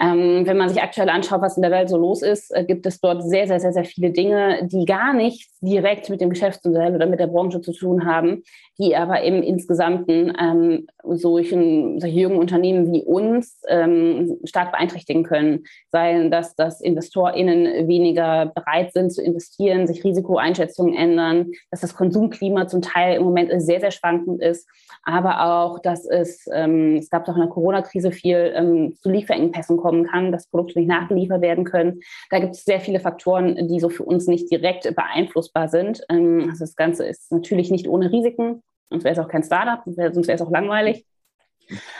Ähm, 0.00 0.46
wenn 0.46 0.56
man 0.56 0.68
sich 0.68 0.82
aktuell 0.82 1.08
anschaut, 1.08 1.42
was 1.42 1.56
in 1.56 1.62
der 1.62 1.70
Welt 1.70 1.88
so 1.88 1.96
los 1.96 2.22
ist, 2.22 2.54
äh, 2.54 2.64
gibt 2.64 2.86
es 2.86 3.00
dort 3.00 3.22
sehr, 3.22 3.46
sehr, 3.46 3.60
sehr, 3.60 3.72
sehr 3.72 3.84
viele 3.84 4.10
Dinge, 4.10 4.66
die 4.66 4.84
gar 4.84 5.12
nichts 5.12 5.58
direkt 5.60 6.08
mit 6.08 6.20
dem 6.20 6.30
Geschäftsmodell 6.30 6.94
oder 6.94 7.06
mit 7.06 7.20
der 7.20 7.26
Branche 7.26 7.60
zu 7.60 7.72
tun 7.72 8.06
haben, 8.06 8.42
die 8.78 8.96
aber 8.96 9.22
im 9.22 9.42
Insgesamten 9.42 10.32
ähm, 10.40 10.86
solchen, 11.04 12.00
solche 12.00 12.20
jungen 12.20 12.38
Unternehmen 12.38 12.92
wie 12.92 13.02
uns 13.02 13.60
ähm, 13.68 14.38
stark 14.44 14.72
beeinträchtigen 14.72 15.24
können. 15.24 15.64
Seien 15.90 16.30
das, 16.30 16.56
dass 16.56 16.80
InvestorInnen 16.80 17.86
weniger 17.86 18.46
bereit 18.46 18.92
sind 18.92 19.12
zu 19.12 19.22
investieren, 19.22 19.86
sich 19.86 20.02
Risikoeinschätzungen 20.02 20.94
ändern, 20.94 21.52
dass 21.70 21.80
das 21.80 21.94
Konsumklima 21.94 22.66
zum 22.66 22.82
Teil 22.82 23.16
im 23.16 23.24
Moment 23.24 23.52
sehr, 23.62 23.80
sehr 23.80 23.90
schwankend 23.90 24.40
ist, 24.40 24.66
aber 25.04 25.44
auch, 25.44 25.78
dass 25.80 26.06
es, 26.06 26.48
ähm, 26.52 26.96
es 26.96 27.10
gab 27.10 27.24
doch 27.24 27.34
in 27.34 27.42
der 27.42 27.50
Corona-Krise 27.50 28.10
viel 28.10 28.52
ähm, 28.56 28.94
zu 29.00 29.10
Lieferengpässen 29.10 29.41
Lieferengpässen 29.42 29.76
kommen 29.76 30.04
kann, 30.04 30.32
dass 30.32 30.46
Produkte 30.46 30.78
nicht 30.78 30.88
nachgeliefert 30.88 31.42
werden 31.42 31.64
können. 31.64 32.00
Da 32.30 32.38
gibt 32.38 32.54
es 32.54 32.64
sehr 32.64 32.80
viele 32.80 33.00
Faktoren, 33.00 33.68
die 33.68 33.80
so 33.80 33.88
für 33.88 34.04
uns 34.04 34.26
nicht 34.26 34.50
direkt 34.50 34.94
beeinflussbar 34.94 35.68
sind. 35.68 36.02
Ähm, 36.08 36.48
also 36.48 36.60
das 36.60 36.76
Ganze 36.76 37.06
ist 37.06 37.32
natürlich 37.32 37.70
nicht 37.70 37.88
ohne 37.88 38.12
Risiken, 38.12 38.62
sonst 38.90 39.04
wäre 39.04 39.14
es 39.14 39.18
auch 39.18 39.28
kein 39.28 39.42
Startup, 39.42 39.82
sonst 39.84 40.28
wäre 40.28 40.36
es 40.36 40.42
auch 40.42 40.50
langweilig. 40.50 41.04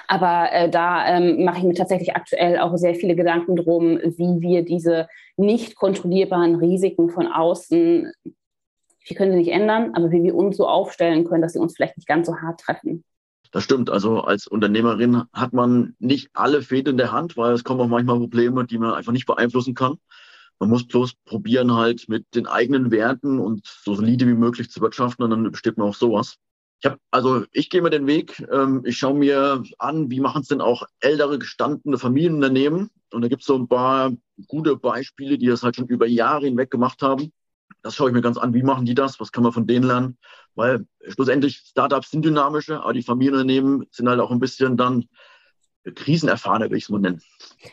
Aber 0.09 0.53
äh, 0.53 0.69
da 0.69 1.07
ähm, 1.07 1.45
mache 1.45 1.59
ich 1.59 1.65
mir 1.65 1.75
tatsächlich 1.75 2.15
aktuell 2.15 2.59
auch 2.59 2.77
sehr 2.77 2.95
viele 2.95 3.15
Gedanken 3.15 3.57
drum, 3.57 3.99
wie 4.03 4.41
wir 4.41 4.65
diese 4.65 5.09
nicht 5.37 5.77
kontrollierbaren 5.77 6.57
Risiken 6.57 7.11
von 7.11 7.29
außen, 7.29 8.13
wir 9.05 9.17
können 9.17 9.33
sie 9.33 9.39
nicht 9.39 9.51
ändern, 9.51 9.95
aber 9.95 10.11
wie 10.13 10.23
wir 10.23 10.35
uns 10.35 10.57
so 10.57 10.69
aufstellen 10.69 11.25
können, 11.25 11.43
dass 11.43 11.55
sie 11.55 11.59
uns 11.59 11.75
vielleicht 11.75 11.97
nicht 11.97 12.07
ganz 12.07 12.27
so 12.27 12.37
hart 12.37 12.61
treffen. 12.61 13.05
Das 13.53 13.65
stimmt. 13.65 13.91
Also 13.91 14.23
als 14.23 14.47
Unternehmerin 14.47 15.25
hat 15.33 15.53
man 15.53 15.95
nicht 15.99 16.31
alle 16.33 16.63
Fäden 16.63 16.93
in 16.93 16.97
der 16.97 17.13
Hand, 17.13 17.37
weil 17.37 17.53
es 17.53 17.65
kommen 17.65 17.81
auch 17.81 17.87
manchmal 17.87 18.19
Probleme, 18.19 18.67
die 18.67 18.79
man 18.79 18.95
einfach 18.95 19.13
nicht 19.13 19.27
beeinflussen 19.27 19.75
kann. 19.75 19.99
Man 20.59 20.71
muss 20.71 20.87
bloß 20.87 21.15
probieren, 21.27 21.75
halt 21.75 22.09
mit 22.09 22.25
den 22.35 22.47
eigenen 22.47 22.91
Werten 22.91 23.39
und 23.39 23.67
so 23.67 23.95
solide 23.95 24.27
wie 24.27 24.35
möglich 24.35 24.71
zu 24.71 24.81
wirtschaften 24.81 25.23
und 25.23 25.31
dann 25.31 25.51
besteht 25.51 25.77
man 25.77 25.89
auch 25.89 25.95
sowas. 25.95 26.37
Ich 26.81 26.87
habe, 26.87 26.99
also 27.11 27.45
ich 27.53 27.69
gehe 27.69 27.83
mir 27.83 27.91
den 27.91 28.07
Weg, 28.07 28.43
ähm, 28.51 28.83
ich 28.85 28.97
schaue 28.97 29.19
mir 29.19 29.63
an, 29.79 30.11
wie 30.11 30.21
machen 30.21 30.43
es 30.43 30.49
denn 30.49 30.61
auch 30.61 30.85
ältere, 31.01 31.39
gestandene 31.39 31.99
Familienunternehmen. 31.99 32.91
Und 33.13 33.23
da 33.23 33.29
gibt 33.29 33.43
es 33.43 33.47
so 33.47 33.57
ein 33.57 33.69
paar 33.69 34.13
gute 34.49 34.77
Beispiele, 34.77 35.37
die 35.37 35.47
das 35.47 35.63
halt 35.63 35.77
schon 35.77 35.87
über 35.89 36.07
Jahre 36.07 36.47
hinweg 36.47 36.71
gemacht 36.71 37.03
haben. 37.03 37.33
Das 37.83 37.95
schaue 37.95 38.09
ich 38.09 38.15
mir 38.15 38.23
ganz 38.23 38.39
an, 38.39 38.55
wie 38.55 38.63
machen 38.63 38.85
die 38.85 38.95
das, 38.95 39.19
was 39.21 39.33
kann 39.33 39.43
man 39.43 39.53
von 39.53 39.67
denen 39.67 39.87
lernen, 39.87 40.19
weil 40.55 40.87
schlussendlich 41.09 41.57
Startups 41.57 42.11
sind 42.11 42.25
dynamische, 42.25 42.81
aber 42.81 42.93
die 42.93 43.03
Familienunternehmen 43.03 43.87
sind 43.91 44.09
halt 44.09 44.21
auch 44.21 44.31
ein 44.31 44.41
bisschen 44.41 44.77
dann 44.77 45.07
krisenerfahrener, 45.85 46.71
will 46.71 46.79
ich 46.79 46.85
es 46.85 46.91
mal 46.91 47.01
nennen. 47.01 47.21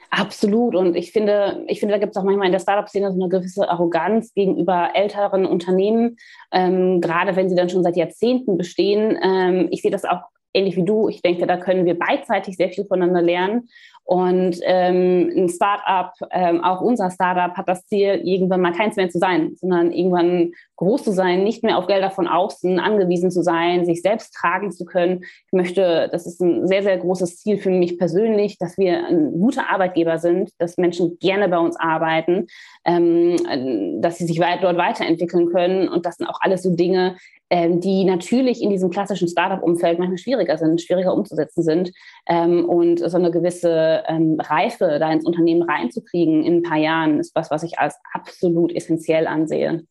Absolut. 0.10 0.76
Und 0.76 0.96
ich 0.96 1.12
finde, 1.12 1.64
ich 1.68 1.80
finde, 1.80 1.94
da 1.94 2.00
gibt 2.00 2.12
es 2.12 2.18
auch 2.18 2.24
manchmal 2.24 2.48
in 2.48 2.52
der 2.52 2.60
Startup-Szene 2.60 3.12
so 3.12 3.20
eine 3.20 3.30
gewisse 3.30 3.70
Arroganz 3.70 4.34
gegenüber 4.34 4.92
älteren 4.96 5.46
Unternehmen, 5.46 6.18
ähm, 6.52 7.02
gerade 7.02 7.36
wenn 7.36 7.50
sie 7.50 7.56
dann 7.56 7.70
schon 7.70 7.84
seit 7.84 7.98
Jahrzehnten 7.98 8.58
bestehen. 8.58 9.18
Ähm, 9.22 9.68
ich 9.72 9.82
sehe 9.82 9.92
das 9.92 10.06
auch 10.06 10.22
ähnlich 10.54 10.76
wie 10.76 10.86
du. 10.86 11.10
Ich 11.10 11.22
denke, 11.22 11.46
da 11.46 11.58
können 11.58 11.86
wir 11.86 11.98
beidseitig 11.98 12.58
sehr 12.58 12.70
viel 12.70 12.86
voneinander 12.86 13.22
lernen. 13.22 13.70
Und 14.10 14.58
ähm, 14.64 15.32
ein 15.38 15.50
Startup, 15.50 16.12
ähm, 16.32 16.64
auch 16.64 16.82
unser 16.82 17.12
Startup, 17.12 17.56
hat 17.56 17.70
das 17.70 17.86
Ziel, 17.86 18.20
irgendwann 18.24 18.60
mal 18.60 18.74
keins 18.74 18.96
mehr 18.96 19.08
zu 19.08 19.20
sein, 19.20 19.52
sondern 19.58 19.92
irgendwann 19.92 20.54
groß 20.78 21.04
zu 21.04 21.12
sein, 21.12 21.44
nicht 21.44 21.64
mehr 21.64 21.78
auf 21.78 21.86
Gelder 21.86 22.10
von 22.10 22.28
außen 22.28 22.80
angewiesen 22.80 23.30
zu 23.30 23.44
sein, 23.44 23.86
sich 23.86 24.02
selbst 24.02 24.34
tragen 24.34 24.72
zu 24.72 24.86
können. 24.86 25.22
Ich 25.46 25.52
möchte, 25.52 26.10
das 26.12 26.26
ist 26.26 26.42
ein 26.42 26.68
sehr, 26.68 26.82
sehr 26.82 26.98
großes 26.98 27.38
Ziel 27.38 27.60
für 27.60 27.70
mich 27.70 28.00
persönlich, 28.00 28.58
dass 28.58 28.80
wir 28.80 29.06
ein 29.06 29.34
guter 29.34 29.70
Arbeitgeber 29.70 30.18
sind, 30.18 30.50
dass 30.58 30.78
Menschen 30.78 31.20
gerne 31.20 31.48
bei 31.48 31.60
uns 31.60 31.76
arbeiten, 31.80 32.48
ähm, 32.86 34.02
dass 34.02 34.18
sie 34.18 34.26
sich 34.26 34.40
weit, 34.40 34.64
dort 34.64 34.78
weiterentwickeln 34.78 35.52
können. 35.52 35.88
Und 35.88 36.08
das 36.08 36.16
sind 36.16 36.26
auch 36.26 36.40
alles 36.42 36.64
so 36.64 36.76
Dinge, 36.76 37.16
ähm, 37.52 37.80
die 37.82 38.06
natürlich 38.06 38.62
in 38.62 38.70
diesem 38.70 38.90
klassischen 38.90 39.28
Startup-Umfeld 39.28 39.98
manchmal 39.98 40.20
schwieriger 40.20 40.58
sind, 40.58 40.82
schwieriger 40.82 41.14
umzusetzen 41.14 41.64
sind. 41.64 41.92
Ähm, 42.28 42.64
und 42.66 43.00
so 43.00 43.18
eine 43.18 43.32
gewisse 43.32 43.99
ähm, 44.08 44.40
Reife 44.40 44.98
da 45.00 45.12
ins 45.12 45.26
Unternehmen 45.26 45.64
reinzukriegen 45.64 46.44
in 46.44 46.58
ein 46.58 46.64
paar 46.64 46.78
Jahren 46.78 47.20
ist 47.20 47.36
was, 47.36 47.52
was 47.52 47.64
ich 47.64 47.80
als 47.80 47.96
absolut 48.14 48.72
essentiell 48.74 49.28
ansehe. 49.28 49.86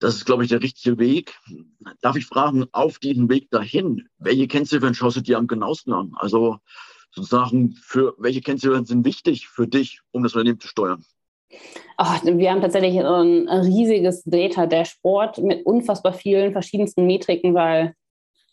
Das 0.00 0.14
ist, 0.14 0.24
glaube 0.24 0.44
ich, 0.44 0.48
der 0.48 0.62
richtige 0.62 0.98
Weg. 0.98 1.34
Darf 2.00 2.16
ich 2.16 2.24
fragen, 2.24 2.66
auf 2.72 2.98
diesem 2.98 3.28
Weg 3.28 3.50
dahin, 3.50 4.08
welche 4.18 4.48
Kennziffern 4.48 4.94
schaust 4.94 5.16
du 5.16 5.20
dir 5.20 5.36
am 5.36 5.46
genauesten 5.46 5.92
an? 5.92 6.12
Also 6.16 6.56
sozusagen, 7.12 7.74
für 7.82 8.14
welche 8.18 8.40
Kennziffern 8.40 8.86
sind 8.86 9.04
wichtig 9.04 9.48
für 9.48 9.66
dich, 9.66 10.00
um 10.12 10.22
das 10.22 10.34
Unternehmen 10.34 10.60
zu 10.60 10.68
steuern? 10.68 11.04
Oh, 11.98 12.04
wir 12.22 12.50
haben 12.50 12.62
tatsächlich 12.62 12.98
ein 12.98 13.48
riesiges 13.48 14.22
Data-Dashboard 14.24 15.38
mit 15.38 15.66
unfassbar 15.66 16.14
vielen 16.14 16.52
verschiedensten 16.52 17.06
Metriken, 17.06 17.54
weil 17.54 17.94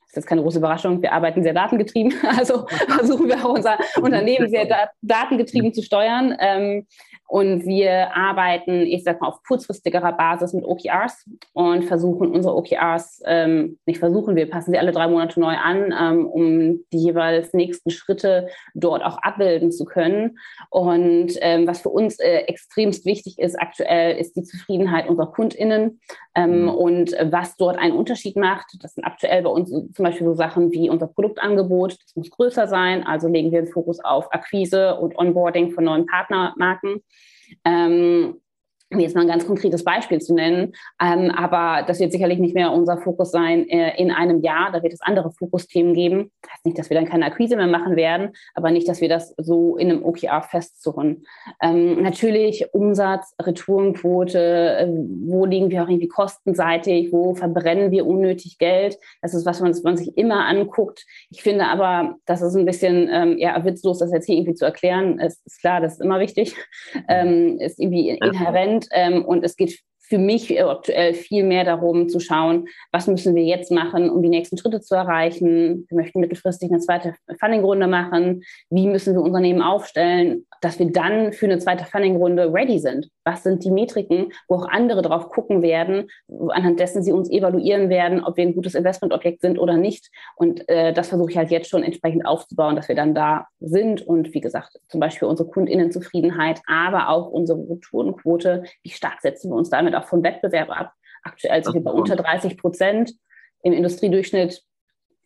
das 0.08 0.14
ist 0.14 0.16
jetzt 0.16 0.28
keine 0.28 0.42
große 0.42 0.60
Überraschung, 0.60 1.02
wir 1.02 1.12
arbeiten 1.12 1.44
sehr 1.44 1.54
datengetrieben, 1.54 2.14
also 2.38 2.66
versuchen 2.88 3.28
wir 3.28 3.46
auch 3.46 3.56
unser 3.56 3.78
Unternehmen 4.02 4.50
sehr 4.50 4.90
datengetrieben 5.02 5.74
zu 5.74 5.84
steuern. 5.84 6.36
Ähm, 6.40 6.88
und 7.30 7.66
wir 7.66 8.16
arbeiten, 8.16 8.84
ich 8.84 9.04
sag 9.04 9.20
mal, 9.20 9.28
auf 9.28 9.44
kurzfristigerer 9.44 10.14
Basis 10.14 10.54
mit 10.54 10.64
OKRs 10.64 11.26
und 11.52 11.84
versuchen 11.84 12.32
unsere 12.32 12.56
OKRs, 12.56 13.22
ähm, 13.26 13.78
nicht 13.86 14.00
versuchen, 14.00 14.38
wir 14.38 14.50
passen 14.50 14.72
sie 14.72 14.78
alle 14.78 14.94
drei 14.94 15.10
Monate 15.10 15.38
neu 15.42 15.56
an, 15.56 15.94
ähm, 16.00 16.26
um 16.26 16.80
die 16.94 17.00
jeweils 17.00 17.54
nächsten 17.54 17.90
Schritte 17.90 18.48
dort 18.76 19.04
auch 19.04 19.18
abbilden 19.18 19.74
zu 19.74 19.84
können. 19.84 20.40
Und 20.70 21.34
ähm, 21.42 21.68
was 21.68 21.82
für 21.82 21.90
uns 21.90 22.18
äh, 22.20 22.44
extremst 22.48 23.06
wichtig 23.06 23.40
ist 23.40 23.60
aktuell, 23.60 24.18
ist 24.18 24.38
die 24.38 24.44
Zufriedenheit 24.44 25.10
unserer 25.10 25.30
KundInnen 25.34 26.00
ähm, 26.34 26.62
mhm. 26.62 26.70
und 26.70 27.12
was 27.30 27.58
dort 27.58 27.78
einen 27.78 27.94
Unterschied 27.94 28.38
macht. 28.38 28.68
Das 28.82 28.94
sind 28.94 29.04
aktuell 29.04 29.44
bei 29.44 29.50
uns 29.50 29.70
zum 29.98 30.06
Beispiel 30.06 30.28
so 30.28 30.34
Sachen 30.36 30.72
wie 30.72 30.90
unser 30.90 31.08
Produktangebot. 31.08 31.98
Das 32.02 32.16
muss 32.16 32.30
größer 32.30 32.68
sein, 32.68 33.06
also 33.06 33.28
legen 33.28 33.52
wir 33.52 33.62
den 33.62 33.72
Fokus 33.72 34.00
auf 34.00 34.32
Akquise 34.32 34.96
und 34.96 35.18
Onboarding 35.18 35.72
von 35.72 35.84
neuen 35.84 36.06
Partnermarken. 36.06 37.04
Ähm, 37.66 38.40
um 38.92 39.00
jetzt 39.00 39.16
mal 39.16 39.22
ein 39.22 39.28
ganz 39.28 39.46
konkretes 39.46 39.84
Beispiel 39.84 40.20
zu 40.20 40.34
nennen. 40.34 40.74
Ähm, 41.02 41.32
aber 41.32 41.84
das 41.86 42.00
wird 42.00 42.12
sicherlich 42.12 42.40
nicht 42.40 42.56
mehr 42.56 42.72
unser 42.72 42.98
Fokus 42.98 43.32
sein 43.32 43.68
äh, 43.68 44.00
in 44.02 44.12
einem 44.12 44.42
Jahr. 44.42 44.72
Da 44.72 44.82
wird 44.82 44.94
es 44.94 45.02
andere 45.02 45.32
Fokusthemen 45.32 45.94
geben. 45.94 46.32
Das 46.42 46.54
heißt 46.54 46.66
nicht, 46.66 46.80
dass 46.80 46.90
wir 46.90 46.96
dann 46.96 47.10
keine 47.10 47.26
Akquise 47.26 47.58
mehr 47.58 47.68
machen 47.68 47.96
werden, 47.96 48.30
aber 48.54 48.72
nicht, 48.72 48.88
dass 48.88 49.02
wir 49.02 49.10
das 49.10 49.34
so 49.38 49.76
in 49.76 49.92
einem 49.92 50.06
OKR 50.06 50.42
festzurren. 50.42 51.26
Ähm, 51.62 52.02
natürlich 52.02 52.74
Umsatz, 52.74 53.36
Retourenquote, 53.42 54.40
äh, 54.40 54.88
wo 55.26 55.46
liegen 55.46 55.70
wir 55.70 55.84
auch 55.84 55.90
irgendwie 55.90 56.08
kostenseitig, 56.08 57.12
wo 57.12 57.36
verbrennen 57.36 57.92
wir 57.92 58.06
unnötig 58.06 58.58
Geld. 58.58 58.98
Das 59.22 59.34
ist 59.34 59.46
was, 59.46 59.62
was 59.62 59.84
man 59.84 59.98
sich 59.98 60.18
immer 60.18 60.46
anguckt. 60.46 61.06
Ich 61.30 61.44
finde 61.44 61.66
aber, 61.66 62.16
das 62.26 62.42
ist 62.42 62.56
ein 62.56 62.66
bisschen 62.66 63.10
ähm, 63.12 63.38
ja, 63.38 63.64
witzlos, 63.66 64.00
das 64.00 64.14
jetzt 64.14 64.26
hier 64.26 64.38
irgendwie 64.38 64.56
zu 64.56 64.64
erklären. 64.64 65.20
Es 65.20 65.42
ist 65.46 65.60
klar, 65.60 65.82
das 65.82 65.94
ist 65.94 66.02
immer 66.02 66.20
wichtig. 66.20 66.56
Ähm, 67.10 67.60
ist 67.60 67.80
irgendwie 67.80 68.10
inhärent 68.10 68.77
sind. 68.78 68.90
Ähm, 68.92 69.26
und 69.26 69.44
es 69.44 69.56
geht 69.56 69.80
für 70.00 70.18
mich 70.18 70.64
aktuell 70.64 71.14
viel 71.14 71.44
mehr 71.44 71.66
darum 71.66 72.08
zu 72.08 72.22
schauen, 72.22 72.68
was 72.94 73.08
müssen 73.08 73.36
wir 73.36 73.44
jetzt 73.44 73.72
machen, 73.72 74.10
um 74.10 74.24
die 74.24 74.30
nächsten 74.30 74.58
Schritte 74.58 74.80
zu 74.80 74.96
erreichen. 74.96 75.86
Wir 75.90 75.98
möchten 75.98 76.22
mittelfristig 76.22 76.72
eine 76.72 76.80
zweite 76.80 77.16
Funding-Runde 77.40 77.88
machen. 77.88 78.44
Wie 78.70 78.88
müssen 78.88 79.16
wir 79.16 79.22
Unternehmen 79.22 79.62
aufstellen, 79.62 80.46
dass 80.62 80.80
wir 80.80 80.90
dann 80.92 81.34
für 81.34 81.48
eine 81.48 81.60
zweite 81.60 81.84
Funding-Runde 81.84 82.54
ready 82.54 82.80
sind? 82.80 83.10
Was 83.28 83.44
sind 83.44 83.66
die 83.66 83.72
Metriken, 83.72 84.32
wo 84.48 84.56
auch 84.56 84.70
andere 84.70 85.02
drauf 85.02 85.28
gucken 85.28 85.62
werden, 85.62 86.10
anhand 86.48 86.80
dessen 86.80 87.04
sie 87.04 87.12
uns 87.12 87.30
evaluieren 87.30 87.90
werden, 87.90 88.24
ob 88.24 88.38
wir 88.38 88.46
ein 88.46 88.56
gutes 88.56 88.74
Investmentobjekt 88.74 89.42
sind 89.42 89.60
oder 89.60 89.76
nicht. 89.76 90.10
Und 90.38 90.68
äh, 90.70 90.94
das 90.94 91.10
versuche 91.10 91.32
ich 91.32 91.38
halt 91.38 91.52
jetzt 91.52 91.70
schon 91.70 91.84
entsprechend 91.84 92.26
aufzubauen, 92.26 92.78
dass 92.78 92.88
wir 92.88 92.96
dann 92.96 93.14
da 93.14 93.48
sind. 93.60 94.02
Und 94.02 94.34
wie 94.34 94.40
gesagt, 94.40 94.80
zum 94.88 95.02
Beispiel 95.02 95.28
unsere 95.28 95.50
KundInnenzufriedenheit, 95.50 96.62
aber 96.68 97.10
auch 97.10 97.28
unsere 97.28 97.60
Retourenquote, 97.60 98.64
wie 98.82 98.90
stark 98.90 99.20
setzen 99.20 99.52
wir 99.52 99.58
uns 99.58 99.70
damit 99.70 99.94
auch 99.94 100.06
vom 100.06 100.24
Wettbewerb 100.24 100.70
ab. 100.70 100.94
Aktuell 101.24 101.62
sind 101.62 101.74
wir 101.74 101.84
bei 101.84 101.92
unter 101.92 102.16
30 102.16 102.58
Prozent. 102.58 103.14
Im 103.62 103.74
Industriedurchschnitt 103.74 104.64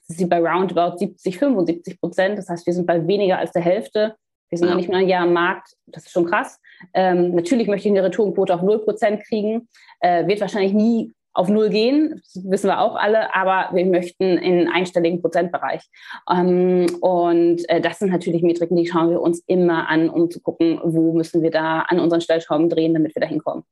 sind 0.02 0.18
sie 0.18 0.26
bei 0.26 0.39
roundabout 0.39 0.97
70, 0.97 1.38
75 1.38 1.99
Prozent. 1.99 2.39
Das 2.39 2.49
heißt, 2.49 2.66
wir 2.66 2.74
sind 2.74 2.88
bei 2.88 3.06
weniger 3.06 3.38
als 3.38 3.52
der 3.52 3.62
Hälfte. 3.62 4.16
Wir 4.52 4.58
sind 4.58 4.68
ja. 4.68 4.74
noch 4.74 4.80
nicht 4.80 4.89
mal 4.89 4.97
ein 4.97 5.08
Jahr 5.08 5.24
am 5.24 5.34
Markt. 5.34 5.76
Das 5.88 6.06
ist 6.06 6.12
schon 6.12 6.26
krass. 6.26 6.60
Ähm, 6.93 7.34
natürlich 7.34 7.68
möchte 7.68 7.88
ich 7.88 7.93
eine 7.93 8.04
Retourenquote 8.04 8.54
auf 8.54 8.62
0 8.62 8.80
Prozent 8.80 9.24
kriegen. 9.24 9.68
Äh, 10.02 10.28
wird 10.28 10.41
wahrscheinlich 10.41 10.74
nie 10.74 11.14
auf 11.34 11.47
Null 11.47 11.70
gehen, 11.70 12.22
das 12.34 12.43
wissen 12.43 12.68
wir 12.68 12.82
auch 12.82 12.95
alle, 12.95 13.34
aber 13.34 13.74
wir 13.74 13.86
möchten 13.86 14.38
in 14.38 14.60
einen 14.60 14.68
einstelligen 14.68 15.22
Prozentbereich. 15.22 15.82
Ähm, 16.30 16.88
und 16.99 17.68
äh, 17.70 17.80
das 17.80 17.99
sind 17.99 18.12
natürlich 18.12 18.43
Metriken, 18.43 18.76
die 18.76 18.88
schauen 18.88 19.10
wir 19.10 19.22
uns 19.22 19.41
immer 19.47 19.88
an, 19.88 20.10
um 20.10 20.30
zu 20.30 20.41
gucken, 20.41 20.80
wo 20.84 21.14
müssen 21.14 21.41
wir 21.41 21.52
da 21.52 21.82
an 21.82 21.99
unseren 21.99 22.22
Stellschrauben 22.22 22.70
drehen, 22.70 22.93
damit 22.93 23.16
wir 23.16 23.22
da 23.22 23.28
hinkommen. 23.28 23.64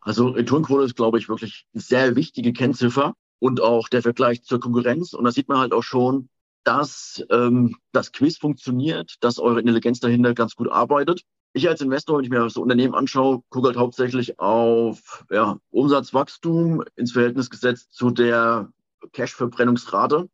Also 0.00 0.28
Returnquote 0.28 0.84
ist, 0.84 0.96
glaube 0.96 1.18
ich, 1.18 1.28
wirklich 1.28 1.66
eine 1.74 1.82
sehr 1.82 2.16
wichtige 2.16 2.52
Kennziffer 2.52 3.14
und 3.38 3.60
auch 3.60 3.88
der 3.88 4.02
Vergleich 4.02 4.44
zur 4.44 4.60
Konkurrenz. 4.60 5.12
Und 5.12 5.24
da 5.24 5.32
sieht 5.32 5.48
man 5.48 5.58
halt 5.58 5.72
auch 5.72 5.82
schon, 5.82 6.28
dass 6.64 7.24
ähm, 7.30 7.76
das 7.92 8.12
Quiz 8.12 8.38
funktioniert, 8.38 9.16
dass 9.20 9.38
eure 9.38 9.60
Intelligenz 9.60 10.00
dahinter 10.00 10.34
ganz 10.34 10.54
gut 10.54 10.70
arbeitet. 10.70 11.22
Ich 11.52 11.68
als 11.68 11.80
Investor, 11.80 12.18
wenn 12.18 12.24
ich 12.24 12.30
mir 12.30 12.40
das 12.40 12.56
Unternehmen 12.56 12.94
anschaue, 12.94 13.42
gucke 13.48 13.68
halt 13.68 13.76
hauptsächlich 13.76 14.38
auf 14.38 15.24
ja, 15.30 15.58
Umsatzwachstum 15.70 16.84
ins 16.94 17.12
Verhältnis 17.12 17.50
gesetzt 17.50 17.92
zu 17.92 18.10
der 18.10 18.72
Cash-Verbrennungsrate, 19.12 20.28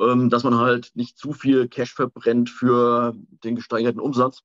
ähm, 0.00 0.28
dass 0.28 0.44
man 0.44 0.58
halt 0.58 0.90
nicht 0.94 1.16
zu 1.16 1.32
viel 1.32 1.68
Cash 1.68 1.94
verbrennt 1.94 2.50
für 2.50 3.14
den 3.44 3.56
gesteigerten 3.56 4.00
Umsatz. 4.00 4.42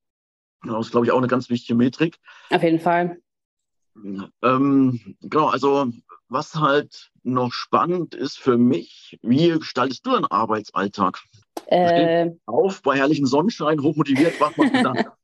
Das 0.62 0.86
ist, 0.86 0.92
glaube 0.92 1.06
ich, 1.06 1.12
auch 1.12 1.18
eine 1.18 1.26
ganz 1.26 1.50
wichtige 1.50 1.74
Metrik. 1.74 2.18
Auf 2.50 2.62
jeden 2.62 2.80
Fall. 2.80 3.20
Ähm, 4.42 5.16
genau, 5.20 5.48
also 5.48 5.90
was 6.30 6.54
halt 6.54 7.10
noch 7.22 7.52
spannend 7.52 8.14
ist 8.14 8.38
für 8.38 8.56
mich, 8.56 9.18
wie 9.22 9.50
gestaltest 9.50 10.06
du 10.06 10.12
deinen 10.12 10.26
Arbeitsalltag? 10.26 11.18
Äh, 11.66 12.30
auf 12.46 12.82
bei 12.82 12.96
herrlichem 12.96 13.26
Sonnenschein, 13.26 13.82
hochmotiviert, 13.82 14.40
was 14.40 14.56
machst 14.56 14.74
du 14.74 14.82
dann? 14.82 15.04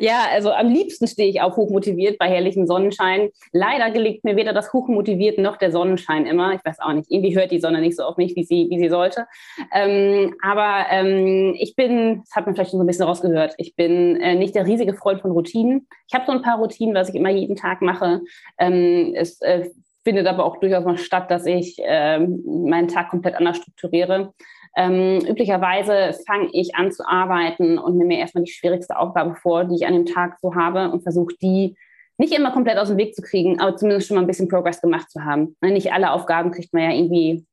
Ja, 0.00 0.26
also 0.32 0.52
am 0.52 0.68
liebsten 0.68 1.06
stehe 1.06 1.28
ich 1.28 1.42
auf 1.42 1.56
hochmotiviert 1.56 2.18
bei 2.18 2.28
herrlichem 2.28 2.66
Sonnenschein. 2.66 3.28
Leider 3.52 3.90
gelingt 3.90 4.24
mir 4.24 4.36
weder 4.36 4.54
das 4.54 4.72
hochmotiviert 4.72 5.38
noch 5.38 5.58
der 5.58 5.70
Sonnenschein 5.70 6.24
immer. 6.24 6.54
Ich 6.54 6.64
weiß 6.64 6.80
auch 6.80 6.94
nicht, 6.94 7.10
irgendwie 7.10 7.36
hört 7.36 7.50
die 7.50 7.60
Sonne 7.60 7.80
nicht 7.80 7.96
so 7.96 8.04
auf 8.04 8.16
mich, 8.16 8.34
wie 8.36 8.44
sie, 8.44 8.68
wie 8.70 8.78
sie 8.78 8.88
sollte. 8.88 9.26
Ähm, 9.72 10.34
aber 10.42 10.86
ähm, 10.90 11.54
ich 11.58 11.76
bin, 11.76 12.22
das 12.24 12.34
hat 12.34 12.46
man 12.46 12.54
vielleicht 12.54 12.70
schon 12.70 12.78
so 12.78 12.84
ein 12.84 12.86
bisschen 12.86 13.04
rausgehört, 13.04 13.54
ich 13.58 13.76
bin 13.76 14.16
äh, 14.20 14.34
nicht 14.34 14.54
der 14.54 14.66
riesige 14.66 14.94
Freund 14.94 15.20
von 15.20 15.32
Routinen. 15.32 15.86
Ich 16.08 16.14
habe 16.14 16.24
so 16.26 16.32
ein 16.32 16.42
paar 16.42 16.58
Routinen, 16.58 16.94
was 16.94 17.10
ich 17.10 17.14
immer 17.14 17.30
jeden 17.30 17.56
Tag 17.56 17.82
mache. 17.82 18.22
Ähm, 18.58 19.12
es 19.14 19.42
äh, 19.42 19.68
findet 20.04 20.26
aber 20.26 20.44
auch 20.44 20.58
durchaus 20.58 20.84
mal 20.84 20.98
statt, 20.98 21.30
dass 21.30 21.46
ich 21.46 21.78
äh, 21.78 22.18
meinen 22.18 22.88
Tag 22.88 23.10
komplett 23.10 23.34
anders 23.36 23.58
strukturiere. 23.58 24.32
Ähm, 24.76 25.20
üblicherweise 25.26 26.18
fange 26.26 26.48
ich 26.52 26.74
an 26.76 26.92
zu 26.92 27.06
arbeiten 27.06 27.78
und 27.78 27.96
nehme 27.96 28.08
mir 28.08 28.18
erstmal 28.18 28.44
die 28.44 28.52
schwierigste 28.52 28.98
Aufgabe 28.98 29.34
vor, 29.34 29.64
die 29.64 29.74
ich 29.74 29.86
an 29.86 29.94
dem 29.94 30.06
Tag 30.06 30.38
so 30.40 30.54
habe 30.54 30.90
und 30.90 31.02
versuche 31.02 31.34
die 31.42 31.76
nicht 32.18 32.36
immer 32.36 32.52
komplett 32.52 32.78
aus 32.78 32.88
dem 32.88 32.98
Weg 32.98 33.14
zu 33.14 33.22
kriegen, 33.22 33.60
aber 33.60 33.76
zumindest 33.76 34.06
schon 34.06 34.16
mal 34.16 34.20
ein 34.20 34.26
bisschen 34.26 34.48
Progress 34.48 34.80
gemacht 34.80 35.10
zu 35.10 35.24
haben. 35.24 35.56
Ne, 35.60 35.70
nicht 35.70 35.92
alle 35.92 36.12
Aufgaben 36.12 36.50
kriegt 36.50 36.72
man 36.72 36.82
ja 36.82 36.92
irgendwie 36.92 37.46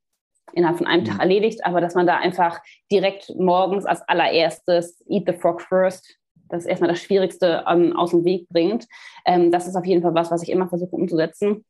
innerhalb 0.54 0.78
von 0.78 0.88
einem 0.88 1.06
Tag 1.06 1.20
erledigt, 1.20 1.66
aber 1.66 1.82
dass 1.82 1.96
man 1.96 2.06
da 2.06 2.18
einfach 2.18 2.60
direkt 2.92 3.34
morgens 3.38 3.86
als 3.86 4.02
allererstes 4.08 5.04
Eat 5.08 5.24
the 5.26 5.34
Frog 5.34 5.62
First, 5.62 6.18
das 6.50 6.64
ist 6.64 6.70
erstmal 6.70 6.90
das 6.90 7.02
Schwierigste 7.02 7.64
ähm, 7.68 7.96
aus 7.96 8.12
dem 8.12 8.26
Weg 8.26 8.48
bringt. 8.50 8.88
Ähm, 9.26 9.52
das 9.52 9.68
ist 9.68 9.76
auf 9.76 9.86
jeden 9.86 10.02
Fall 10.02 10.14
was, 10.14 10.32
was 10.32 10.44
ich 10.44 10.50
immer 10.50 10.68
versuche 10.68 10.96
umzusetzen. 10.96 11.66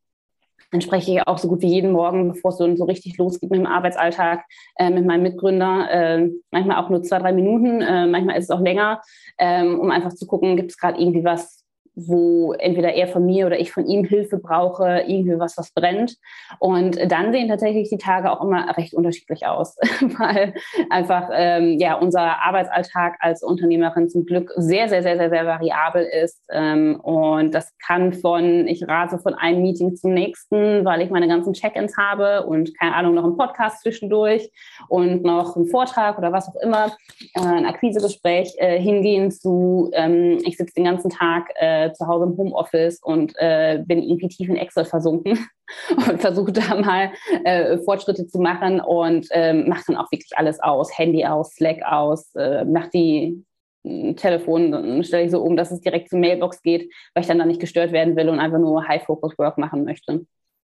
Dann 0.72 0.82
spreche 0.82 1.12
ich 1.12 1.28
auch 1.28 1.38
so 1.38 1.48
gut 1.48 1.62
wie 1.62 1.68
jeden 1.68 1.92
Morgen, 1.92 2.28
bevor 2.28 2.52
es 2.52 2.58
so, 2.58 2.76
so 2.76 2.84
richtig 2.84 3.18
losgeht 3.18 3.50
mit 3.50 3.60
dem 3.60 3.68
Arbeitsalltag, 3.68 4.44
äh, 4.76 4.90
mit 4.90 5.06
meinem 5.06 5.24
Mitgründer. 5.24 5.90
Äh, 5.90 6.30
manchmal 6.52 6.84
auch 6.84 6.90
nur 6.90 7.04
zwei, 7.04 7.20
drei 7.20 7.32
Minuten, 7.32 7.82
äh, 7.82 8.06
manchmal 8.08 8.38
ist 8.38 8.46
es 8.46 8.52
auch 8.52 8.62
länger, 8.62 9.02
ähm, 9.38 9.80
um 9.80 9.92
einfach 9.92 10.14
zu 10.14 10.28
gucken, 10.28 10.58
gibt 10.58 10.72
es 10.72 10.78
gerade 10.78 11.00
irgendwie 11.00 11.24
was, 11.24 11.67
wo 11.98 12.54
entweder 12.54 12.94
er 12.94 13.08
von 13.08 13.26
mir 13.26 13.48
oder 13.48 13.60
ich 13.60 13.72
von 13.72 13.88
ihm 13.88 14.06
Hilfe 14.06 14.38
brauche, 14.38 15.04
irgendwie 15.08 15.40
was, 15.40 15.58
was 15.58 15.72
brennt. 15.72 16.16
Und 16.60 17.00
dann 17.12 17.34
sehen 17.34 17.48
tatsächlich 17.48 17.90
die 17.90 17.98
Tage 17.98 18.32
auch 18.32 18.44
immer 18.44 18.78
recht 18.78 18.94
unterschiedlich 18.94 19.48
aus, 19.48 19.76
weil 20.20 20.54
einfach 20.92 21.30
ähm, 21.34 21.80
ja 21.80 21.96
unser 21.96 22.44
Arbeitsalltag 22.44 23.16
als 23.20 23.42
Unternehmerin 23.42 24.10
zum 24.10 24.26
Glück 24.26 24.54
sehr, 24.58 24.90
sehr, 24.90 25.02
sehr, 25.02 25.18
sehr, 25.18 25.32
sehr 25.32 25.46
variabel 25.48 26.04
ist. 26.04 26.46
Ähm, 26.52 27.00
und 27.02 27.56
das 27.56 27.74
kann 27.86 28.14
von, 28.14 28.68
ich 28.68 28.88
rase 28.88 29.18
von 29.18 29.34
einem 29.34 29.64
Meeting 29.64 29.96
zum 29.96 30.14
nächsten, 30.14 30.86
weil 30.86 31.02
ich 31.02 31.10
meine 31.10 31.28
ganzen 31.28 31.54
Check-ins 31.54 31.98
habe 31.98 32.46
und 32.46 32.78
keine 32.78 32.94
Ahnung, 32.94 33.16
noch 33.16 33.24
einen 33.24 33.38
Podcast 33.38 33.82
zwischendurch 33.82 34.52
und 34.88 35.24
noch 35.24 35.56
einen 35.56 35.66
Vortrag 35.66 36.20
oder 36.20 36.32
was 36.32 36.48
auch 36.48 36.62
immer, 36.62 36.96
äh, 37.34 37.40
ein 37.40 37.66
Akquisegespräch 37.66 38.54
äh, 38.58 38.80
hingehen 38.80 39.32
zu, 39.32 39.90
ähm, 39.94 40.38
ich 40.44 40.58
sitze 40.58 40.76
den 40.76 40.84
ganzen 40.84 41.10
Tag 41.10 41.50
äh, 41.56 41.87
zu 41.94 42.08
Hause 42.08 42.26
im 42.26 42.38
Homeoffice 42.38 43.00
und 43.02 43.34
äh, 43.38 43.84
bin 43.86 44.02
irgendwie 44.02 44.28
tief 44.28 44.50
in 44.50 44.56
Excel 44.56 44.86
versunken 44.86 45.48
und 45.96 46.22
versuche 46.22 46.52
da 46.52 46.76
mal 46.76 47.12
äh, 47.44 47.78
Fortschritte 47.80 48.28
zu 48.28 48.40
machen 48.40 48.80
und 48.80 49.28
äh, 49.32 49.54
mache 49.54 49.84
dann 49.88 49.98
auch 49.98 50.12
wirklich 50.12 50.32
alles 50.36 50.60
aus, 50.60 50.98
Handy 50.98 51.26
aus, 51.26 51.54
Slack 51.54 51.82
aus, 51.84 52.34
äh, 52.36 52.66
mache 52.66 52.90
die 52.94 53.46
hm, 53.84 54.16
Telefon, 54.16 55.04
stelle 55.04 55.26
ich 55.26 55.32
so 55.32 55.42
um, 55.42 55.56
dass 55.56 55.72
es 55.72 55.82
direkt 55.82 56.10
zur 56.10 56.20
Mailbox 56.20 56.62
geht, 56.62 56.92
weil 57.14 57.22
ich 57.22 57.28
dann 57.28 57.40
da 57.40 57.46
nicht 57.46 57.62
gestört 57.62 57.92
werden 57.92 58.16
will 58.16 58.30
und 58.30 58.40
einfach 58.40 58.60
nur 58.60 58.88
High-Focus-Work 58.88 59.58
machen 59.58 59.84
möchte. 59.84 60.26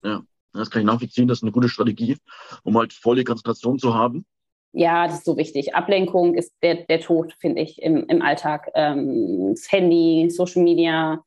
Ja, 0.04 0.22
das 0.54 0.70
kann 0.70 0.82
ich 0.82 0.86
nachvollziehen. 0.86 1.28
Das 1.28 1.40
ist 1.40 1.44
eine 1.44 1.52
gute 1.52 1.70
Strategie, 1.70 2.18
um 2.64 2.78
halt 2.78 2.94
volle 2.94 3.24
Konzentration 3.24 3.78
zu 3.80 3.94
haben. 3.94 4.26
Ja, 4.72 5.08
das 5.08 5.18
ist 5.18 5.26
so 5.26 5.38
wichtig. 5.38 5.74
Ablenkung 5.76 6.36
ist 6.36 6.54
der, 6.62 6.76
der 6.86 7.00
Tod, 7.00 7.34
finde 7.40 7.62
ich, 7.62 7.82
im, 7.82 8.06
im 8.08 8.22
Alltag. 8.22 8.70
Ähm, 8.76 9.54
das 9.56 9.72
Handy, 9.72 10.30
Social 10.30 10.64
Media, 10.64 11.24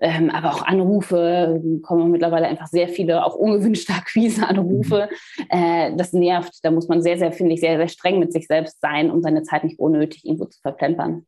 ähm, 0.00 0.30
aber 0.30 0.54
auch 0.54 0.62
Anrufe, 0.62 1.60
kommen 1.82 2.10
mittlerweile 2.10 2.46
einfach 2.46 2.66
sehr 2.66 2.88
viele, 2.88 3.24
auch 3.24 3.34
ungewünschte 3.34 3.92
Akquise-Anrufe. 3.94 5.08
Mhm. 5.38 5.44
Äh, 5.48 5.96
das 5.96 6.12
nervt. 6.12 6.58
Da 6.62 6.70
muss 6.70 6.88
man 6.88 7.02
sehr, 7.02 7.18
sehr, 7.18 7.32
finde 7.32 7.54
ich, 7.54 7.60
sehr, 7.60 7.78
sehr 7.78 7.88
streng 7.88 8.18
mit 8.18 8.32
sich 8.32 8.46
selbst 8.46 8.80
sein, 8.80 9.10
um 9.10 9.22
seine 9.22 9.42
Zeit 9.42 9.64
nicht 9.64 9.78
unnötig 9.78 10.24
irgendwo 10.24 10.44
zu 10.44 10.60
verplempern. 10.60 11.26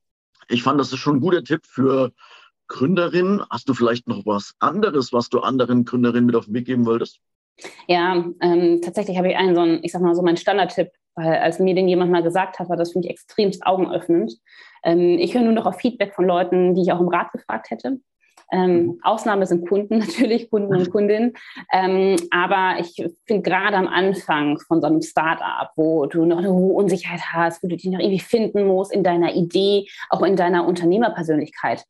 Ich 0.48 0.62
fand, 0.62 0.78
das 0.78 0.92
ist 0.92 0.98
schon 0.98 1.16
ein 1.16 1.20
guter 1.20 1.42
Tipp 1.42 1.62
für 1.64 2.12
Gründerinnen. 2.68 3.42
Hast 3.50 3.68
du 3.68 3.74
vielleicht 3.74 4.08
noch 4.08 4.26
was 4.26 4.54
anderes, 4.58 5.12
was 5.12 5.28
du 5.30 5.40
anderen 5.40 5.84
Gründerinnen 5.84 6.26
mit 6.26 6.36
auf 6.36 6.46
den 6.46 6.54
Weg 6.54 6.66
geben 6.66 6.86
wolltest? 6.86 7.20
Ja, 7.86 8.24
ähm, 8.40 8.80
tatsächlich 8.82 9.18
habe 9.18 9.28
ich 9.28 9.36
einen 9.36 9.54
so 9.54 9.60
einen, 9.60 9.84
ich 9.84 9.92
sag 9.92 10.00
mal 10.00 10.14
so 10.14 10.22
meinen 10.22 10.36
Standardtipp 10.36 10.90
weil 11.14 11.34
als 11.36 11.58
mir 11.58 11.74
den 11.74 11.88
jemand 11.88 12.10
mal 12.10 12.22
gesagt 12.22 12.58
hat, 12.58 12.68
war 12.68 12.76
das 12.76 12.92
für 12.92 12.98
mich 12.98 13.10
extremst 13.10 13.66
augenöffnend. 13.66 14.34
Ähm, 14.84 15.18
ich 15.18 15.34
höre 15.34 15.42
nur 15.42 15.52
noch 15.52 15.66
auf 15.66 15.76
Feedback 15.76 16.14
von 16.14 16.24
Leuten, 16.24 16.74
die 16.74 16.82
ich 16.82 16.92
auch 16.92 17.00
im 17.00 17.08
Rat 17.08 17.32
gefragt 17.32 17.70
hätte. 17.70 18.00
Ähm, 18.52 18.86
mhm. 18.86 19.00
Ausnahme 19.02 19.46
sind 19.46 19.68
Kunden 19.68 19.98
natürlich, 20.00 20.50
Kunden 20.50 20.74
und 20.74 20.90
Kundinnen. 20.90 21.34
Ähm, 21.72 22.16
aber 22.30 22.80
ich 22.80 22.94
finde 23.26 23.42
gerade 23.42 23.76
am 23.76 23.86
Anfang 23.86 24.58
von 24.58 24.80
so 24.80 24.86
einem 24.86 25.02
Startup, 25.02 25.70
wo 25.76 26.06
du 26.06 26.24
noch 26.24 26.38
eine 26.38 26.52
hohe 26.52 26.74
Unsicherheit 26.74 27.22
hast, 27.32 27.62
wo 27.62 27.68
du 27.68 27.76
dich 27.76 27.86
noch 27.86 28.00
irgendwie 28.00 28.20
finden 28.20 28.66
musst 28.66 28.92
in 28.92 29.04
deiner 29.04 29.34
Idee, 29.34 29.86
auch 30.08 30.22
in 30.22 30.36
deiner 30.36 30.66
Unternehmerpersönlichkeit, 30.66 31.84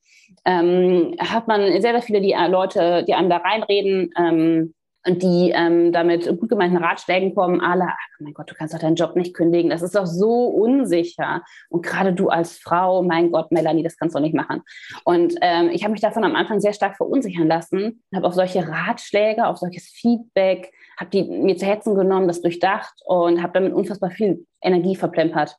ähm, 0.45 1.17
hat 1.19 1.49
man 1.49 1.61
sehr, 1.81 1.93
sehr 1.93 2.03
viele 2.03 2.21
die, 2.21 2.33
äh, 2.33 2.47
Leute, 2.47 3.05
die 3.05 3.15
einem 3.15 3.31
da 3.31 3.39
reinreden, 3.39 4.11
ähm, 4.17 4.75
und 5.07 5.23
die 5.23 5.51
ähm, 5.55 5.93
damit 5.93 6.27
gut 6.39 6.49
gemeinten 6.49 6.77
Ratschlägen 6.77 7.35
kommen, 7.35 7.61
alle, 7.61 7.85
ach 7.85 8.21
mein 8.21 8.35
Gott, 8.35 8.51
du 8.51 8.55
kannst 8.55 8.75
doch 8.75 8.79
deinen 8.79 8.97
Job 8.97 9.17
nicht 9.17 9.35
kündigen, 9.35 9.71
das 9.71 9.83
ist 9.83 9.95
doch 9.95 10.07
so 10.07 10.45
unsicher. 10.47 11.43
Und 11.71 11.85
gerade 11.85 12.13
du 12.13 12.29
als 12.29 12.59
Frau, 12.59 13.03
mein 13.03 13.31
Gott, 13.31 13.51
Melanie, 13.51 13.83
das 13.83 13.97
kannst 13.97 14.15
du 14.15 14.21
nicht 14.21 14.35
machen. 14.35 14.63
Und 15.05 15.35
ähm, 15.41 15.71
ich 15.73 15.83
habe 15.85 15.93
mich 15.93 16.03
davon 16.03 16.25
am 16.25 16.37
Anfang 16.37 16.61
sehr 16.61 16.75
stark 16.75 16.97
verunsichern 16.97 17.49
lassen, 17.49 18.03
habe 18.15 18.27
auf 18.27 18.35
solche 18.35 18.69
Ratschläge, 18.69 19.47
auf 19.47 19.57
solches 19.57 19.89
Feedback, 19.89 20.73
habe 20.99 21.11
die 21.11 21.25
mir 21.25 21.57
zu 21.57 21.65
Herzen 21.65 21.95
genommen, 21.95 22.29
das 22.29 22.43
durchdacht 22.43 22.95
und 23.07 23.43
habe 23.43 23.55
damit 23.55 23.73
unfassbar 23.73 24.11
viel 24.11 24.47
Energie 24.63 24.97
verplempert. 24.97 25.57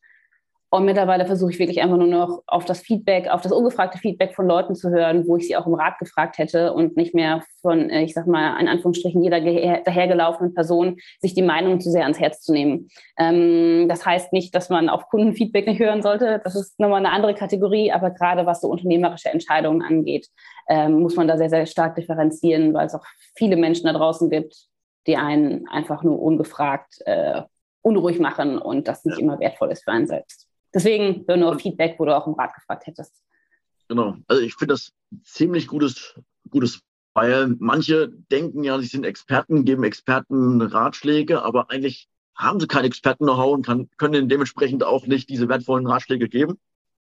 Und 0.74 0.86
mittlerweile 0.86 1.26
versuche 1.26 1.52
ich 1.52 1.60
wirklich 1.60 1.82
einfach 1.82 1.98
nur 1.98 2.08
noch 2.08 2.44
auf 2.48 2.64
das 2.64 2.80
Feedback, 2.80 3.28
auf 3.28 3.42
das 3.42 3.52
ungefragte 3.52 3.98
Feedback 3.98 4.34
von 4.34 4.48
Leuten 4.48 4.74
zu 4.74 4.90
hören, 4.90 5.28
wo 5.28 5.36
ich 5.36 5.46
sie 5.46 5.58
auch 5.58 5.68
im 5.68 5.74
Rat 5.74 6.00
gefragt 6.00 6.38
hätte 6.38 6.72
und 6.72 6.96
nicht 6.96 7.14
mehr 7.14 7.44
von, 7.62 7.90
äh, 7.90 8.04
ich 8.04 8.14
sag 8.14 8.26
mal, 8.26 8.58
in 8.58 8.70
Anführungsstrichen 8.70 9.22
jeder 9.22 9.42
dahergelaufenen 9.42 10.54
Person 10.54 10.96
sich 11.20 11.34
die 11.34 11.42
Meinung 11.42 11.82
zu 11.82 11.92
sehr 11.92 12.04
ans 12.04 12.22
Herz 12.22 12.40
zu 12.40 12.54
nehmen. 12.54 12.88
Ähm, 13.20 13.90
das 13.90 14.06
heißt 14.06 14.32
nicht, 14.32 14.56
dass 14.56 14.70
man 14.70 14.88
auf 14.88 15.10
Kundenfeedback 15.10 15.68
nicht 15.68 15.82
hören 15.82 16.02
sollte. 16.02 16.40
Das 16.42 16.56
ist 16.56 16.80
nochmal 16.80 17.00
eine 17.00 17.12
andere 17.12 17.36
Kategorie, 17.36 17.92
aber 17.92 18.12
gerade 18.12 18.46
was 18.46 18.62
so 18.62 18.70
unternehmerische 18.70 19.28
Entscheidungen 19.28 19.82
angeht, 19.82 20.30
ähm, 20.70 21.02
muss 21.02 21.18
man 21.18 21.28
da 21.28 21.38
sehr, 21.38 21.50
sehr 21.50 21.66
stark 21.66 21.96
differenzieren, 21.96 22.74
weil 22.74 22.86
es 22.86 22.96
auch 22.96 23.04
viele 23.36 23.58
Menschen 23.58 23.88
da 23.88 23.94
draußen 23.94 24.30
gibt, 24.30 24.68
die 25.06 25.18
einen 25.18 25.68
einfach 25.68 26.02
nur 26.02 26.22
ungefragt 26.22 27.00
äh, 27.06 27.42
unruhig 27.82 28.20
machen 28.20 28.58
und 28.58 28.88
das 28.88 29.04
nicht 29.04 29.20
immer 29.20 29.38
wertvoll 29.38 29.72
ist 29.72 29.84
für 29.84 29.92
einen 29.92 30.08
selbst. 30.08 30.48
Deswegen 30.74 31.26
nur 31.28 31.60
Feedback, 31.60 31.96
wo 32.00 32.06
du 32.06 32.16
auch 32.16 32.28
im 32.28 32.34
Rat 32.34 32.54
gefragt 32.54 32.88
hättest. 32.88 33.24
Genau. 33.88 34.16
Also 34.28 34.42
ich 34.42 34.56
finde 34.56 34.74
das 34.74 34.94
ziemlich 35.24 35.68
gutes, 35.68 36.16
gutes, 36.50 36.82
weil 37.14 37.56
manche 37.60 38.10
denken 38.10 38.64
ja, 38.64 38.80
sie 38.80 38.88
sind 38.88 39.06
Experten, 39.06 39.66
geben 39.66 39.84
Experten 39.84 40.62
Ratschläge, 40.62 41.44
aber 41.44 41.70
eigentlich 41.70 42.08
haben 42.36 42.60
sie 42.60 42.68
kein 42.68 42.86
Experten-Know-how 42.86 43.54
und 43.54 43.66
kann, 43.66 43.90
können 43.98 44.30
dementsprechend 44.30 44.84
auch 44.84 45.06
nicht 45.06 45.30
diese 45.30 45.50
wertvollen 45.50 45.88
Ratschläge 45.88 46.30
geben. 46.30 46.58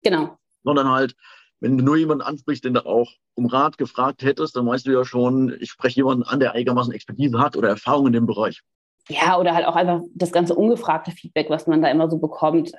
Genau. 0.03 0.37
Sondern 0.63 0.87
halt, 0.89 1.15
wenn 1.59 1.77
du 1.77 1.83
nur 1.83 1.97
jemanden 1.97 2.23
ansprichst, 2.23 2.63
den 2.63 2.73
du 2.73 2.85
auch 2.85 3.11
um 3.33 3.45
Rat 3.45 3.77
gefragt 3.77 4.23
hättest, 4.23 4.55
dann 4.55 4.65
weißt 4.65 4.85
du 4.85 4.91
ja 4.91 5.03
schon, 5.03 5.55
ich 5.59 5.71
spreche 5.71 5.97
jemanden 5.97 6.23
an, 6.23 6.39
der 6.39 6.53
einigermaßen 6.53 6.93
Expertise 6.93 7.39
hat 7.39 7.57
oder 7.57 7.69
Erfahrung 7.69 8.07
in 8.07 8.13
dem 8.13 8.25
Bereich. 8.25 8.61
Ja, 9.09 9.39
oder 9.39 9.55
halt 9.55 9.65
auch 9.65 9.75
einfach 9.75 10.01
das 10.13 10.31
ganze 10.31 10.53
ungefragte 10.53 11.11
Feedback, 11.11 11.49
was 11.49 11.65
man 11.65 11.81
da 11.81 11.89
immer 11.89 12.09
so 12.09 12.19
bekommt. 12.19 12.71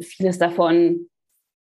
Vieles 0.00 0.38
davon 0.38 1.08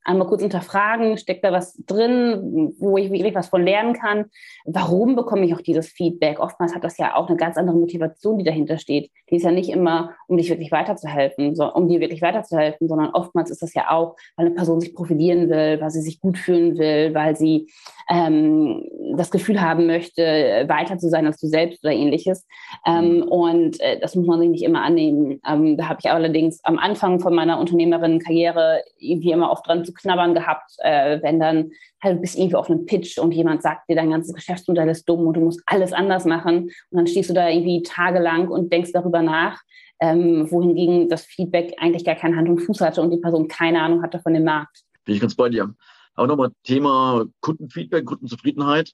einmal 0.04 0.26
kurz 0.26 0.42
unterfragen, 0.42 1.18
steckt 1.18 1.44
da 1.44 1.52
was 1.52 1.76
drin, 1.86 2.74
wo 2.78 2.96
ich 2.96 3.10
wirklich 3.10 3.34
was 3.34 3.48
von 3.48 3.62
lernen 3.62 3.92
kann? 3.92 4.26
Warum 4.64 5.14
bekomme 5.14 5.44
ich 5.44 5.54
auch 5.54 5.60
dieses 5.60 5.88
Feedback? 5.88 6.40
Oftmals 6.40 6.74
hat 6.74 6.84
das 6.84 6.96
ja 6.98 7.16
auch 7.16 7.28
eine 7.28 7.36
ganz 7.36 7.56
andere 7.56 7.76
Motivation, 7.76 8.38
die 8.38 8.44
dahinter 8.44 8.78
steht. 8.78 9.10
Die 9.30 9.36
ist 9.36 9.44
ja 9.44 9.50
nicht 9.50 9.70
immer, 9.70 10.14
um 10.26 10.36
dich 10.38 10.48
wirklich 10.48 10.72
weiterzuhelfen, 10.72 11.54
so, 11.54 11.72
um 11.72 11.88
dir 11.88 12.00
wirklich 12.00 12.22
weiterzuhelfen, 12.22 12.88
sondern 12.88 13.10
oftmals 13.10 13.50
ist 13.50 13.62
das 13.62 13.74
ja 13.74 13.90
auch, 13.90 14.16
weil 14.36 14.46
eine 14.46 14.54
Person 14.54 14.80
sich 14.80 14.94
profilieren 14.94 15.48
will, 15.50 15.80
weil 15.80 15.90
sie 15.90 16.00
sich 16.00 16.20
gut 16.20 16.38
fühlen 16.38 16.78
will, 16.78 17.14
weil 17.14 17.36
sie 17.36 17.68
ähm, 18.08 18.84
das 19.16 19.30
Gefühl 19.30 19.60
haben 19.60 19.86
möchte, 19.86 20.64
weiter 20.68 20.98
zu 20.98 21.08
sein 21.08 21.26
als 21.26 21.38
du 21.38 21.46
selbst 21.46 21.84
oder 21.84 21.92
ähnliches. 21.92 22.46
Ähm, 22.86 23.16
mhm. 23.16 23.22
und 23.22 23.80
äh, 23.80 23.98
das 24.00 24.16
muss 24.16 24.26
man 24.26 24.40
sich 24.40 24.48
nicht 24.48 24.64
immer 24.64 24.82
annehmen. 24.82 25.40
Ähm, 25.46 25.76
da 25.76 25.88
habe 25.88 26.00
ich 26.02 26.10
allerdings 26.10 26.60
am 26.64 26.78
Anfang 26.78 27.20
von 27.20 27.34
meiner 27.34 27.58
Unternehmerinnenkarriere 27.60 28.82
irgendwie 28.98 29.32
immer 29.32 29.50
oft 29.50 29.66
dran 29.66 29.84
zu 29.90 29.94
knabbern 29.94 30.34
gehabt, 30.34 30.70
äh, 30.78 31.20
wenn 31.22 31.40
dann 31.40 31.70
halt 32.02 32.16
du 32.16 32.20
bist 32.20 32.38
irgendwie 32.38 32.56
auf 32.56 32.70
einem 32.70 32.86
Pitch 32.86 33.18
und 33.18 33.32
jemand 33.32 33.62
sagt 33.62 33.88
dir, 33.88 33.96
dein 33.96 34.10
ganzes 34.10 34.34
Geschäftsmodell 34.34 34.88
ist 34.88 35.08
dumm 35.08 35.26
und 35.26 35.34
du 35.34 35.40
musst 35.40 35.62
alles 35.66 35.92
anders 35.92 36.24
machen. 36.24 36.64
Und 36.90 36.96
dann 36.96 37.06
stehst 37.06 37.30
du 37.30 37.34
da 37.34 37.48
irgendwie 37.48 37.82
tagelang 37.82 38.48
und 38.48 38.72
denkst 38.72 38.92
darüber 38.92 39.22
nach, 39.22 39.60
ähm, 40.00 40.50
wohingegen 40.50 41.08
das 41.08 41.26
Feedback 41.26 41.74
eigentlich 41.78 42.04
gar 42.04 42.14
keine 42.14 42.36
Hand 42.36 42.48
und 42.48 42.60
Fuß 42.60 42.80
hatte 42.80 43.02
und 43.02 43.10
die 43.10 43.18
Person 43.18 43.48
keine 43.48 43.82
Ahnung 43.82 44.02
hatte 44.02 44.18
von 44.20 44.32
dem 44.32 44.44
Markt. 44.44 44.82
Bin 45.04 45.14
ich 45.14 45.20
ganz 45.20 45.34
bei 45.34 45.48
dir. 45.48 45.74
Aber 46.14 46.26
nochmal 46.26 46.50
Thema 46.64 47.26
Kundenfeedback, 47.40 48.04
Kundenzufriedenheit. 48.04 48.92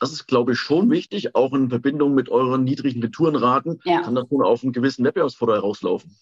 Das 0.00 0.12
ist, 0.12 0.26
glaube 0.26 0.52
ich, 0.52 0.58
schon 0.58 0.90
wichtig, 0.90 1.34
auch 1.34 1.52
in 1.52 1.70
Verbindung 1.70 2.14
mit 2.14 2.28
euren 2.28 2.64
niedrigen 2.64 3.02
Retourenraten. 3.02 3.80
Ja. 3.84 4.02
Kann 4.02 4.14
das 4.14 4.30
nur 4.30 4.46
auf 4.46 4.62
einen 4.62 4.72
gewissen 4.72 5.04
Wettbewerbsvorteil 5.04 5.58
rauslaufen. 5.58 6.16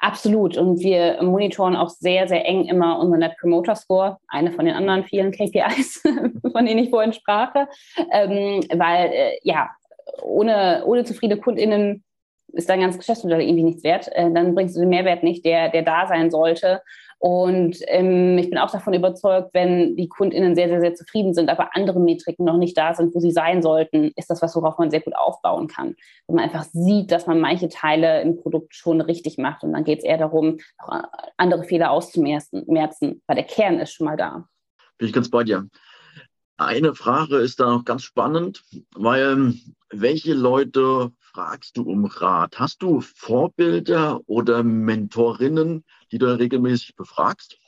Absolut. 0.00 0.56
Und 0.56 0.80
wir 0.80 1.22
monitoren 1.22 1.76
auch 1.76 1.90
sehr, 1.90 2.26
sehr 2.26 2.44
eng 2.44 2.66
immer 2.66 2.98
unseren 2.98 3.20
Net 3.20 3.36
Promoter 3.40 3.76
Score, 3.76 4.18
eine 4.26 4.52
von 4.52 4.64
den 4.64 4.74
anderen 4.74 5.04
vielen 5.04 5.30
KPIs, 5.30 6.02
von 6.52 6.66
denen 6.66 6.84
ich 6.84 6.90
vorhin 6.90 7.12
sprach. 7.12 7.54
Ähm, 8.10 8.64
weil, 8.74 9.10
äh, 9.12 9.38
ja, 9.42 9.70
ohne, 10.22 10.82
ohne 10.86 11.04
zufriedene 11.04 11.40
KundInnen 11.40 12.02
ist 12.52 12.68
dein 12.68 12.80
ganzes 12.80 12.98
Geschäftsmodell 12.98 13.42
irgendwie 13.42 13.62
nichts 13.62 13.84
wert. 13.84 14.08
Äh, 14.12 14.32
dann 14.32 14.54
bringst 14.54 14.76
du 14.76 14.80
den 14.80 14.88
Mehrwert 14.88 15.22
nicht, 15.22 15.44
der, 15.44 15.68
der 15.68 15.82
da 15.82 16.06
sein 16.06 16.30
sollte. 16.30 16.82
Und 17.22 17.76
ähm, 17.88 18.38
ich 18.38 18.48
bin 18.48 18.58
auch 18.58 18.70
davon 18.70 18.94
überzeugt, 18.94 19.50
wenn 19.52 19.94
die 19.94 20.08
KundInnen 20.08 20.54
sehr, 20.54 20.68
sehr, 20.68 20.80
sehr 20.80 20.94
zufrieden 20.94 21.34
sind, 21.34 21.50
aber 21.50 21.76
andere 21.76 22.00
Metriken 22.00 22.46
noch 22.46 22.56
nicht 22.56 22.78
da 22.78 22.94
sind, 22.94 23.14
wo 23.14 23.20
sie 23.20 23.30
sein 23.30 23.60
sollten, 23.60 24.10
ist 24.16 24.30
das 24.30 24.40
was, 24.40 24.56
worauf 24.56 24.78
man 24.78 24.90
sehr 24.90 25.02
gut 25.02 25.14
aufbauen 25.14 25.68
kann. 25.68 25.96
Wenn 26.26 26.36
man 26.36 26.44
einfach 26.46 26.64
sieht, 26.72 27.12
dass 27.12 27.26
man 27.26 27.38
manche 27.38 27.68
Teile 27.68 28.22
im 28.22 28.38
Produkt 28.38 28.74
schon 28.74 29.02
richtig 29.02 29.36
macht. 29.36 29.62
Und 29.64 29.74
dann 29.74 29.84
geht 29.84 29.98
es 29.98 30.04
eher 30.06 30.16
darum, 30.16 30.60
andere 31.36 31.64
Fehler 31.64 31.90
auszumerzen, 31.90 32.64
weil 32.66 33.36
der 33.36 33.44
Kern 33.44 33.80
ist 33.80 33.92
schon 33.92 34.06
mal 34.06 34.16
da. 34.16 34.48
Bin 34.96 35.06
ich 35.06 35.12
ganz 35.12 35.28
bei 35.28 35.44
dir. 35.44 35.68
Eine 36.56 36.94
Frage 36.94 37.36
ist 37.36 37.60
da 37.60 37.70
noch 37.70 37.84
ganz 37.84 38.02
spannend, 38.02 38.62
weil 38.94 39.52
welche 39.90 40.32
Leute 40.32 41.10
fragst 41.20 41.76
du 41.76 41.82
um 41.82 42.06
Rat? 42.06 42.58
Hast 42.58 42.82
du 42.82 43.00
Vorbilder 43.00 44.20
oder 44.26 44.62
Mentorinnen, 44.62 45.84
die 46.12 46.18
du 46.18 46.26
regelmäßig 46.26 46.96
befragst? 46.96 47.58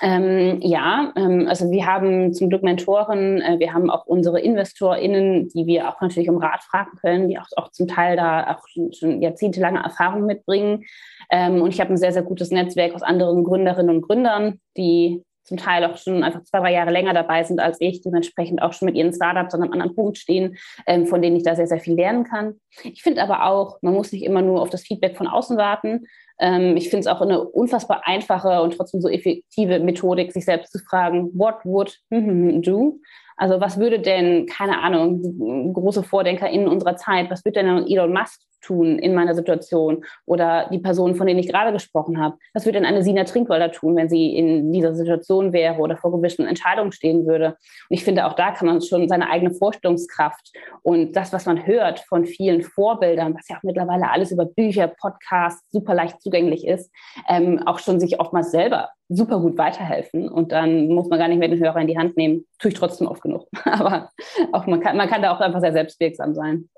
Ähm, 0.00 0.60
ja, 0.60 1.12
ähm, 1.16 1.46
also 1.48 1.70
wir 1.72 1.84
haben 1.84 2.32
zum 2.32 2.50
Glück 2.50 2.62
Mentoren, 2.62 3.40
äh, 3.40 3.58
wir 3.58 3.74
haben 3.74 3.90
auch 3.90 4.06
unsere 4.06 4.40
InvestorInnen, 4.40 5.48
die 5.48 5.66
wir 5.66 5.88
auch 5.88 6.00
natürlich 6.00 6.30
um 6.30 6.38
Rat 6.38 6.62
fragen 6.62 6.96
können, 6.98 7.28
die 7.28 7.38
auch, 7.38 7.46
auch 7.56 7.72
zum 7.72 7.88
Teil 7.88 8.16
da 8.16 8.54
auch 8.54 8.68
schon, 8.68 8.92
schon 8.92 9.20
jahrzehntelange 9.20 9.82
Erfahrung 9.82 10.24
mitbringen. 10.24 10.84
Ähm, 11.30 11.62
und 11.62 11.70
ich 11.70 11.80
habe 11.80 11.90
ein 11.90 11.96
sehr, 11.96 12.12
sehr 12.12 12.22
gutes 12.22 12.52
Netzwerk 12.52 12.94
aus 12.94 13.02
anderen 13.02 13.42
Gründerinnen 13.42 13.96
und 13.96 14.02
Gründern, 14.02 14.60
die 14.76 15.24
zum 15.48 15.56
Teil 15.56 15.84
auch 15.84 15.96
schon 15.96 16.22
einfach 16.22 16.44
zwei, 16.44 16.60
drei 16.60 16.72
Jahre 16.72 16.90
länger 16.90 17.14
dabei 17.14 17.42
sind 17.42 17.58
als 17.58 17.80
ich, 17.80 18.02
dementsprechend 18.02 18.62
auch 18.62 18.74
schon 18.74 18.86
mit 18.86 18.94
ihren 18.94 19.12
Startups 19.12 19.54
an 19.54 19.62
einem 19.62 19.72
anderen 19.72 19.94
Punkt 19.94 20.18
stehen, 20.18 20.56
ähm, 20.86 21.06
von 21.06 21.22
denen 21.22 21.36
ich 21.36 21.42
da 21.42 21.56
sehr, 21.56 21.66
sehr 21.66 21.80
viel 21.80 21.94
lernen 21.94 22.24
kann. 22.24 22.60
Ich 22.84 23.02
finde 23.02 23.22
aber 23.22 23.46
auch, 23.46 23.78
man 23.80 23.94
muss 23.94 24.12
nicht 24.12 24.24
immer 24.24 24.42
nur 24.42 24.60
auf 24.60 24.70
das 24.70 24.82
Feedback 24.82 25.16
von 25.16 25.26
außen 25.26 25.56
warten. 25.56 26.06
Ähm, 26.38 26.76
ich 26.76 26.90
finde 26.90 27.00
es 27.00 27.06
auch 27.06 27.22
eine 27.22 27.42
unfassbar 27.42 28.02
einfache 28.04 28.62
und 28.62 28.76
trotzdem 28.76 29.00
so 29.00 29.08
effektive 29.08 29.80
Methodik, 29.80 30.32
sich 30.32 30.44
selbst 30.44 30.72
zu 30.72 30.78
fragen, 30.78 31.30
what 31.32 31.64
would 31.64 31.98
do? 32.10 33.00
Also 33.36 33.60
was 33.60 33.78
würde 33.78 34.00
denn, 34.00 34.46
keine 34.46 34.80
Ahnung, 34.80 35.72
große 35.72 36.02
Vordenker 36.02 36.50
in 36.50 36.68
unserer 36.68 36.96
Zeit, 36.96 37.30
was 37.30 37.44
würde 37.44 37.62
denn 37.62 37.86
Elon 37.86 38.12
Musk 38.12 38.40
tun 38.60 38.98
in 38.98 39.14
meiner 39.14 39.34
Situation 39.34 40.04
oder 40.26 40.68
die 40.72 40.78
Person, 40.78 41.14
von 41.14 41.26
denen 41.26 41.40
ich 41.40 41.48
gerade 41.48 41.72
gesprochen 41.72 42.20
habe. 42.20 42.36
Was 42.54 42.64
würde 42.64 42.78
denn 42.78 42.86
eine 42.86 43.02
Sina 43.02 43.24
Trinkwalder 43.24 43.72
tun, 43.72 43.96
wenn 43.96 44.08
sie 44.08 44.36
in 44.36 44.72
dieser 44.72 44.94
Situation 44.94 45.52
wäre 45.52 45.78
oder 45.78 45.96
vor 45.96 46.12
gewissen 46.12 46.46
Entscheidungen 46.46 46.92
stehen 46.92 47.26
würde? 47.26 47.56
Und 47.88 47.96
ich 47.96 48.04
finde, 48.04 48.26
auch 48.26 48.34
da 48.34 48.52
kann 48.52 48.66
man 48.66 48.80
schon 48.80 49.08
seine 49.08 49.30
eigene 49.30 49.54
Vorstellungskraft 49.54 50.52
und 50.82 51.16
das, 51.16 51.32
was 51.32 51.46
man 51.46 51.66
hört 51.66 52.00
von 52.00 52.24
vielen 52.24 52.62
Vorbildern, 52.62 53.34
was 53.34 53.48
ja 53.48 53.56
auch 53.56 53.62
mittlerweile 53.62 54.10
alles 54.10 54.30
über 54.30 54.44
Bücher, 54.44 54.88
Podcasts 54.88 55.70
super 55.70 55.94
leicht 55.94 56.20
zugänglich 56.22 56.66
ist, 56.66 56.90
ähm, 57.28 57.62
auch 57.66 57.78
schon 57.78 58.00
sich 58.00 58.20
oftmals 58.20 58.50
selber 58.50 58.90
super 59.08 59.40
gut 59.40 59.56
weiterhelfen. 59.58 60.28
Und 60.28 60.52
dann 60.52 60.88
muss 60.88 61.08
man 61.08 61.18
gar 61.18 61.28
nicht 61.28 61.38
mehr 61.38 61.48
den 61.48 61.60
Hörer 61.60 61.80
in 61.80 61.86
die 61.86 61.98
Hand 61.98 62.16
nehmen. 62.16 62.46
Tue 62.58 62.70
ich 62.70 62.78
trotzdem 62.78 63.06
oft 63.06 63.22
genug. 63.22 63.46
Aber 63.64 64.10
auch 64.52 64.66
man 64.66 64.80
kann, 64.80 64.96
man 64.96 65.08
kann 65.08 65.22
da 65.22 65.32
auch 65.32 65.40
einfach 65.40 65.60
sehr 65.60 65.72
selbstwirksam 65.72 66.34
sein. 66.34 66.68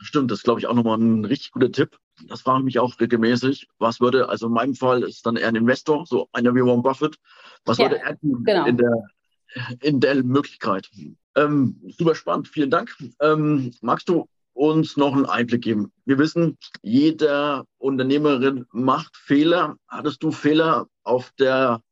Stimmt, 0.00 0.30
das 0.30 0.40
ist, 0.40 0.44
glaube 0.44 0.60
ich, 0.60 0.66
auch 0.66 0.74
nochmal 0.74 0.98
ein 0.98 1.24
richtig 1.24 1.50
guter 1.50 1.72
Tipp. 1.72 1.98
Das 2.28 2.42
frage 2.42 2.60
ich 2.60 2.64
mich 2.64 2.78
auch 2.78 2.98
regelmäßig. 3.00 3.68
Was 3.78 4.00
würde, 4.00 4.28
also 4.28 4.46
in 4.46 4.52
meinem 4.52 4.74
Fall 4.74 5.02
ist 5.02 5.26
dann 5.26 5.36
eher 5.36 5.48
ein 5.48 5.56
Investor, 5.56 6.06
so 6.06 6.28
einer 6.32 6.54
wie 6.54 6.62
Warren 6.62 6.82
Buffett. 6.82 7.16
Was 7.64 7.78
ja, 7.78 7.86
würde 7.86 8.00
er 8.00 8.18
tun 8.18 8.44
genau. 8.44 8.66
in, 8.66 8.76
der, 8.76 9.06
in 9.80 10.00
der 10.00 10.22
Möglichkeit? 10.22 10.88
Ähm, 11.34 11.80
super 11.96 12.14
spannend, 12.14 12.48
vielen 12.48 12.70
Dank. 12.70 12.96
Ähm, 13.20 13.72
magst 13.80 14.08
du 14.08 14.28
uns 14.52 14.96
noch 14.96 15.14
einen 15.14 15.26
Einblick 15.26 15.62
geben? 15.62 15.92
Wir 16.04 16.18
wissen, 16.18 16.58
jeder 16.82 17.64
Unternehmerin 17.78 18.66
macht 18.72 19.16
Fehler. 19.16 19.76
Hattest 19.88 20.22
du 20.22 20.30
Fehler 20.30 20.86
auf, 21.02 21.32
der, 21.38 21.82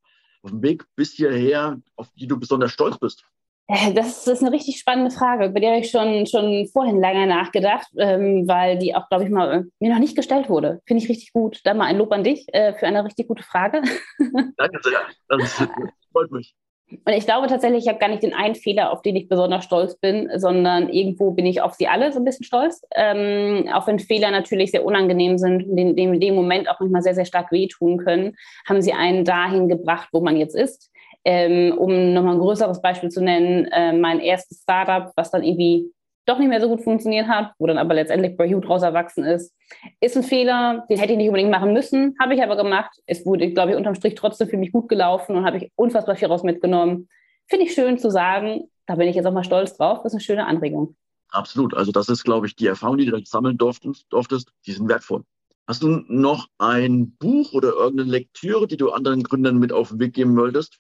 auf 0.43 0.51
dem 0.51 0.63
Weg 0.63 0.85
bis 0.95 1.13
hierher, 1.13 1.81
auf 1.97 2.09
die 2.15 2.27
du 2.27 2.39
besonders 2.39 2.73
stolz 2.73 2.99
bist? 2.99 3.25
Äh, 3.69 3.93
das 3.93 4.27
ist 4.27 4.43
eine 4.43 4.53
richtig 4.53 4.79
spannende 4.79 5.11
Frage, 5.11 5.47
über 5.47 5.61
die 5.61 5.67
habe 5.67 5.79
ich 5.79 5.91
schon, 5.91 6.27
schon 6.27 6.67
vorhin 6.69 7.01
lange 7.01 7.27
nachgedacht, 7.27 7.89
ähm, 7.99 8.47
weil 8.47 8.79
die 8.79 8.95
auch, 8.95 9.09
glaube 9.09 9.25
ich, 9.25 9.31
mal 9.31 9.67
mir 9.81 9.93
noch 9.93 9.99
nicht 9.99 10.17
gestellt 10.17 10.49
wurde. 10.49 10.81
Finde 10.87 11.03
ich 11.03 11.09
richtig 11.09 11.33
gut. 11.33 11.61
Da 11.65 11.75
mal 11.75 11.87
ein 11.87 11.99
Lob 11.99 12.13
an 12.13 12.25
dich 12.25 12.47
äh, 12.53 12.75
für 12.75 12.87
eine 12.87 13.05
richtig 13.05 13.27
gute 13.29 13.43
Frage. 13.43 13.83
Danke 14.57 14.79
sehr. 14.83 15.01
Das 15.29 15.69
freut 16.13 16.31
mich. 16.31 16.55
Und 16.89 17.13
ich 17.13 17.25
glaube 17.25 17.49
tatsächlich, 17.49 17.83
ich 17.83 17.89
habe 17.89 17.99
gar 17.99 18.09
nicht 18.09 18.23
den 18.23 18.33
einen 18.33 18.55
Fehler, 18.55 18.93
auf 18.93 19.03
den 19.03 19.17
ich 19.17 19.29
besonders 19.29 19.65
stolz 19.65 19.99
bin, 19.99 20.31
sondern 20.37 20.89
irgendwo 20.89 21.33
bin 21.33 21.45
ich 21.45 21.61
auf 21.61 21.75
sie 21.75 21.89
alle 21.89 22.13
so 22.13 22.21
ein 22.21 22.25
bisschen 22.25 22.45
stolz. 22.45 22.81
Ähm, 22.95 23.69
auch 23.75 23.89
wenn 23.89 23.99
Fehler 23.99 24.31
natürlich 24.31 24.71
sehr 24.71 24.85
unangenehm 24.85 25.37
sind 25.37 25.65
und 25.65 25.77
in 25.77 25.97
dem, 25.97 26.15
in 26.15 26.21
dem 26.21 26.37
Moment 26.37 26.71
auch 26.71 26.79
manchmal 26.79 27.03
sehr, 27.03 27.17
sehr 27.17 27.25
stark 27.25 27.51
wehtun 27.51 27.99
können, 27.99 28.37
haben 28.69 28.83
sie 28.83 28.93
einen 28.93 29.25
dahin 29.25 29.69
gebracht, 29.69 30.11
wo 30.13 30.21
man 30.21 30.37
jetzt 30.37 30.55
ist. 30.55 30.93
Ähm, 31.29 31.77
um 31.77 32.13
nochmal 32.13 32.35
ein 32.35 32.41
größeres 32.41 32.81
Beispiel 32.81 33.09
zu 33.09 33.21
nennen, 33.21 33.65
äh, 33.73 33.93
mein 33.93 34.21
erstes 34.21 34.61
Startup, 34.63 35.11
was 35.17 35.33
dann 35.33 35.43
irgendwie 35.43 35.91
doch 36.25 36.39
nicht 36.39 36.49
mehr 36.49 36.61
so 36.61 36.69
gut 36.69 36.85
funktioniert 36.85 37.27
hat, 37.27 37.53
wo 37.59 37.67
dann 37.67 37.79
aber 37.79 37.95
letztendlich 37.95 38.37
Brahu 38.37 38.61
draus 38.61 38.83
erwachsen 38.83 39.25
ist, 39.25 39.53
ist 40.01 40.17
ein 40.17 40.23
Fehler, 40.23 40.85
den 40.89 40.99
hätte 40.99 41.13
ich 41.13 41.19
nicht 41.19 41.27
unbedingt 41.27 41.51
machen 41.51 41.73
müssen, 41.73 42.15
habe 42.21 42.35
ich 42.35 42.43
aber 42.45 42.57
gemacht. 42.57 42.91
Es 43.07 43.27
wurde, 43.27 43.51
glaube 43.51 43.73
ich, 43.73 43.77
unterm 43.77 43.97
Strich 43.97 44.15
trotzdem 44.15 44.49
für 44.49 44.57
mich 44.57 44.71
gut 44.71 44.89
gelaufen 44.89 45.35
und 45.35 45.45
habe 45.45 45.57
ich 45.57 45.73
unfassbar 45.75 46.15
viel 46.15 46.29
raus 46.29 46.45
mitgenommen. 46.45 47.09
Finde 47.49 47.65
ich 47.65 47.75
schön 47.75 47.99
zu 47.99 48.09
sagen, 48.09 48.71
da 48.87 48.95
bin 48.95 49.09
ich 49.09 49.17
jetzt 49.17 49.27
auch 49.27 49.33
mal 49.33 49.43
stolz 49.43 49.77
drauf, 49.77 49.99
das 50.05 50.13
ist 50.13 50.15
eine 50.15 50.21
schöne 50.21 50.47
Anregung. 50.47 50.97
Absolut, 51.31 51.75
also 51.75 51.91
das 51.91 52.09
ist, 52.09 52.23
glaube 52.23 52.47
ich, 52.47 52.55
die 52.55 52.67
Erfahrung, 52.67 52.99
die 52.99 53.07
du 53.07 53.21
sammeln 53.25 53.59
durftest, 53.59 54.07
durftest, 54.11 54.53
die 54.65 54.73
sind 54.73 54.89
wertvoll. 54.89 55.25
Hast 55.67 55.83
du 55.83 56.05
noch 56.07 56.47
ein 56.59 57.17
Buch 57.19 57.53
oder 57.53 57.73
irgendeine 57.73 58.11
Lektüre, 58.11 58.69
die 58.69 58.77
du 58.77 58.91
anderen 58.91 59.25
Gründern 59.25 59.59
mit 59.59 59.73
auf 59.73 59.89
den 59.89 59.99
Weg 59.99 60.15
geben 60.15 60.37
wolltest? 60.37 60.79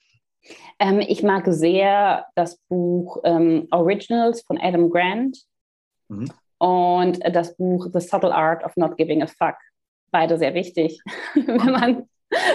Ähm, 0.78 1.00
ich 1.00 1.22
mag 1.22 1.44
sehr 1.46 2.26
das 2.34 2.58
Buch 2.68 3.18
ähm, 3.24 3.68
Originals 3.70 4.42
von 4.42 4.58
Adam 4.58 4.90
Grant 4.90 5.38
mhm. 6.08 6.30
und 6.58 7.18
das 7.34 7.56
Buch 7.56 7.88
The 7.92 8.00
Subtle 8.00 8.34
Art 8.34 8.64
of 8.64 8.76
Not 8.76 8.96
Giving 8.96 9.22
a 9.22 9.26
Fuck. 9.26 9.56
Beide 10.10 10.38
sehr 10.38 10.54
wichtig, 10.54 11.00
wenn 11.34 11.72
man 11.72 12.08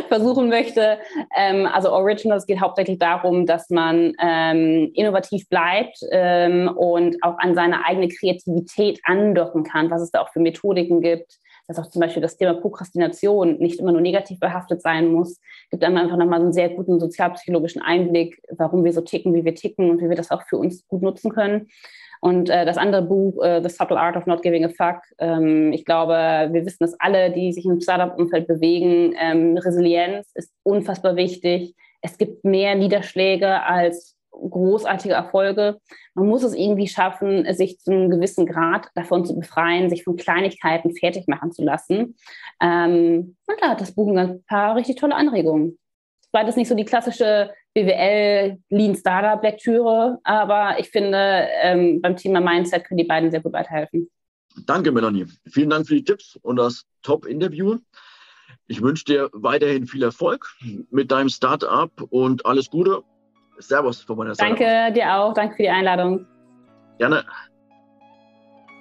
versuchen 0.07 0.49
möchte. 0.49 0.99
Ähm, 1.35 1.65
also 1.65 1.91
Originals 1.91 2.45
geht 2.45 2.59
hauptsächlich 2.59 2.99
darum, 2.99 3.45
dass 3.45 3.69
man 3.69 4.13
ähm, 4.19 4.91
innovativ 4.93 5.47
bleibt 5.49 5.97
ähm, 6.11 6.67
und 6.75 7.23
auch 7.23 7.37
an 7.39 7.55
seine 7.55 7.85
eigene 7.85 8.09
Kreativität 8.09 8.99
andocken 9.05 9.63
kann, 9.63 9.89
was 9.89 10.01
es 10.01 10.11
da 10.11 10.21
auch 10.21 10.29
für 10.29 10.39
Methodiken 10.39 11.01
gibt 11.01 11.37
dass 11.67 11.79
auch 11.79 11.87
zum 11.87 12.01
Beispiel 12.01 12.21
das 12.21 12.37
Thema 12.37 12.53
Prokrastination 12.53 13.57
nicht 13.57 13.79
immer 13.79 13.91
nur 13.91 14.01
negativ 14.01 14.39
behaftet 14.39 14.81
sein 14.81 15.11
muss, 15.11 15.39
gibt 15.69 15.83
einem 15.83 15.97
einfach 15.97 16.17
nochmal 16.17 16.41
einen 16.41 16.53
sehr 16.53 16.69
guten 16.69 16.99
sozialpsychologischen 16.99 17.81
Einblick, 17.81 18.41
warum 18.49 18.83
wir 18.83 18.93
so 18.93 19.01
ticken, 19.01 19.33
wie 19.33 19.45
wir 19.45 19.55
ticken 19.55 19.89
und 19.89 20.01
wie 20.01 20.09
wir 20.09 20.15
das 20.15 20.31
auch 20.31 20.43
für 20.47 20.57
uns 20.57 20.87
gut 20.87 21.01
nutzen 21.01 21.31
können. 21.31 21.67
Und 22.21 22.51
äh, 22.51 22.65
das 22.65 22.77
andere 22.77 23.01
Buch, 23.01 23.43
äh, 23.43 23.61
The 23.63 23.69
Subtle 23.69 23.99
Art 23.99 24.15
of 24.15 24.27
Not 24.27 24.43
Giving 24.43 24.63
a 24.63 24.69
Fuck, 24.69 25.01
ähm, 25.17 25.73
ich 25.73 25.85
glaube, 25.85 26.13
wir 26.51 26.65
wissen 26.65 26.77
das 26.81 26.95
alle, 26.99 27.31
die 27.31 27.51
sich 27.51 27.65
im 27.65 27.81
Startup-Umfeld 27.81 28.47
bewegen. 28.47 29.15
Ähm, 29.19 29.57
Resilienz 29.57 30.29
ist 30.35 30.51
unfassbar 30.61 31.15
wichtig. 31.15 31.73
Es 32.01 32.19
gibt 32.19 32.45
mehr 32.45 32.75
Niederschläge 32.75 33.63
als 33.63 34.15
großartige 34.31 35.13
Erfolge. 35.13 35.79
Man 36.13 36.27
muss 36.27 36.43
es 36.43 36.53
irgendwie 36.53 36.87
schaffen, 36.87 37.51
sich 37.53 37.79
zu 37.79 37.91
einem 37.91 38.09
gewissen 38.09 38.45
Grad 38.45 38.87
davon 38.95 39.25
zu 39.25 39.35
befreien, 39.35 39.89
sich 39.89 40.03
von 40.03 40.15
Kleinigkeiten 40.15 40.95
fertig 40.95 41.27
machen 41.27 41.51
zu 41.51 41.63
lassen. 41.63 42.15
Ähm, 42.61 43.35
und 43.45 43.61
da 43.61 43.69
hat 43.69 43.81
das 43.81 43.93
Buch 43.93 44.15
ein 44.15 44.43
paar 44.45 44.75
richtig 44.75 44.97
tolle 44.97 45.15
Anregungen. 45.15 45.77
War 46.31 46.45
das 46.45 46.55
nicht 46.55 46.69
so 46.69 46.75
die 46.75 46.85
klassische 46.85 47.51
BWL 47.73 48.57
Lean 48.69 48.95
Startup 48.95 49.41
Lektüre, 49.43 50.19
aber 50.23 50.79
ich 50.79 50.89
finde, 50.89 51.47
ähm, 51.61 52.01
beim 52.01 52.15
Thema 52.15 52.39
Mindset 52.39 52.85
können 52.85 52.97
die 52.97 53.05
beiden 53.05 53.31
sehr 53.31 53.41
gut 53.41 53.53
weiterhelfen. 53.53 54.09
Danke, 54.65 54.91
Melanie. 54.91 55.25
Vielen 55.49 55.69
Dank 55.69 55.87
für 55.87 55.95
die 55.95 56.03
Tipps 56.03 56.37
und 56.41 56.57
das 56.57 56.85
Top-Interview. 57.03 57.77
Ich 58.67 58.81
wünsche 58.81 59.05
dir 59.05 59.29
weiterhin 59.33 59.87
viel 59.87 60.03
Erfolg 60.03 60.45
mit 60.89 61.11
deinem 61.11 61.29
Startup 61.29 61.91
und 62.09 62.45
alles 62.45 62.69
Gute 62.69 63.03
Servus 63.61 64.01
von 64.01 64.17
meiner 64.17 64.35
Seite. 64.35 64.55
Danke 64.55 64.93
dir 64.93 65.15
auch. 65.15 65.33
Danke 65.33 65.55
für 65.55 65.63
die 65.63 65.69
Einladung. 65.69 66.25
Gerne. 66.97 67.23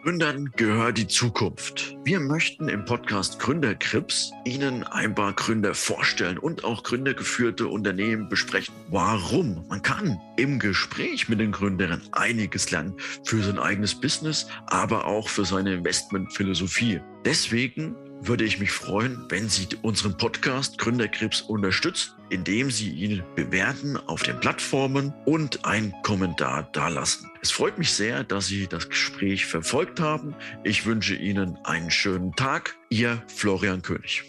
Gründern 0.02 0.50
gehört 0.56 0.96
die 0.96 1.06
Zukunft. 1.06 1.94
Wir 2.04 2.20
möchten 2.20 2.70
im 2.70 2.86
Podcast 2.86 3.38
Gründerkrips 3.38 4.32
Ihnen 4.46 4.82
ein 4.82 5.14
paar 5.14 5.34
Gründer 5.34 5.74
vorstellen 5.74 6.38
und 6.38 6.64
auch 6.64 6.84
gründergeführte 6.84 7.68
Unternehmen 7.68 8.30
besprechen. 8.30 8.74
Warum? 8.88 9.62
Man 9.68 9.82
kann 9.82 10.18
im 10.36 10.58
Gespräch 10.58 11.28
mit 11.28 11.38
den 11.38 11.52
Gründern 11.52 12.00
einiges 12.12 12.70
lernen 12.70 12.94
für 13.24 13.42
sein 13.42 13.58
eigenes 13.58 13.94
Business, 13.94 14.46
aber 14.68 15.04
auch 15.04 15.28
für 15.28 15.44
seine 15.44 15.74
Investmentphilosophie. 15.74 17.02
Deswegen 17.26 17.94
würde 18.20 18.44
ich 18.44 18.58
mich 18.58 18.70
freuen, 18.70 19.24
wenn 19.28 19.48
Sie 19.48 19.68
unseren 19.82 20.16
Podcast 20.16 20.78
Gründerkrebs 20.78 21.42
unterstützen, 21.42 22.12
indem 22.28 22.70
Sie 22.70 22.90
ihn 22.90 23.22
bewerten 23.34 23.96
auf 23.96 24.22
den 24.22 24.38
Plattformen 24.40 25.12
und 25.24 25.64
einen 25.64 25.94
Kommentar 26.02 26.64
dalassen. 26.72 27.30
Es 27.42 27.50
freut 27.50 27.78
mich 27.78 27.92
sehr, 27.92 28.24
dass 28.24 28.46
Sie 28.46 28.66
das 28.66 28.88
Gespräch 28.88 29.46
verfolgt 29.46 30.00
haben. 30.00 30.34
Ich 30.64 30.86
wünsche 30.86 31.14
Ihnen 31.14 31.58
einen 31.64 31.90
schönen 31.90 32.32
Tag. 32.36 32.76
Ihr 32.90 33.22
Florian 33.28 33.82
König. 33.82 34.24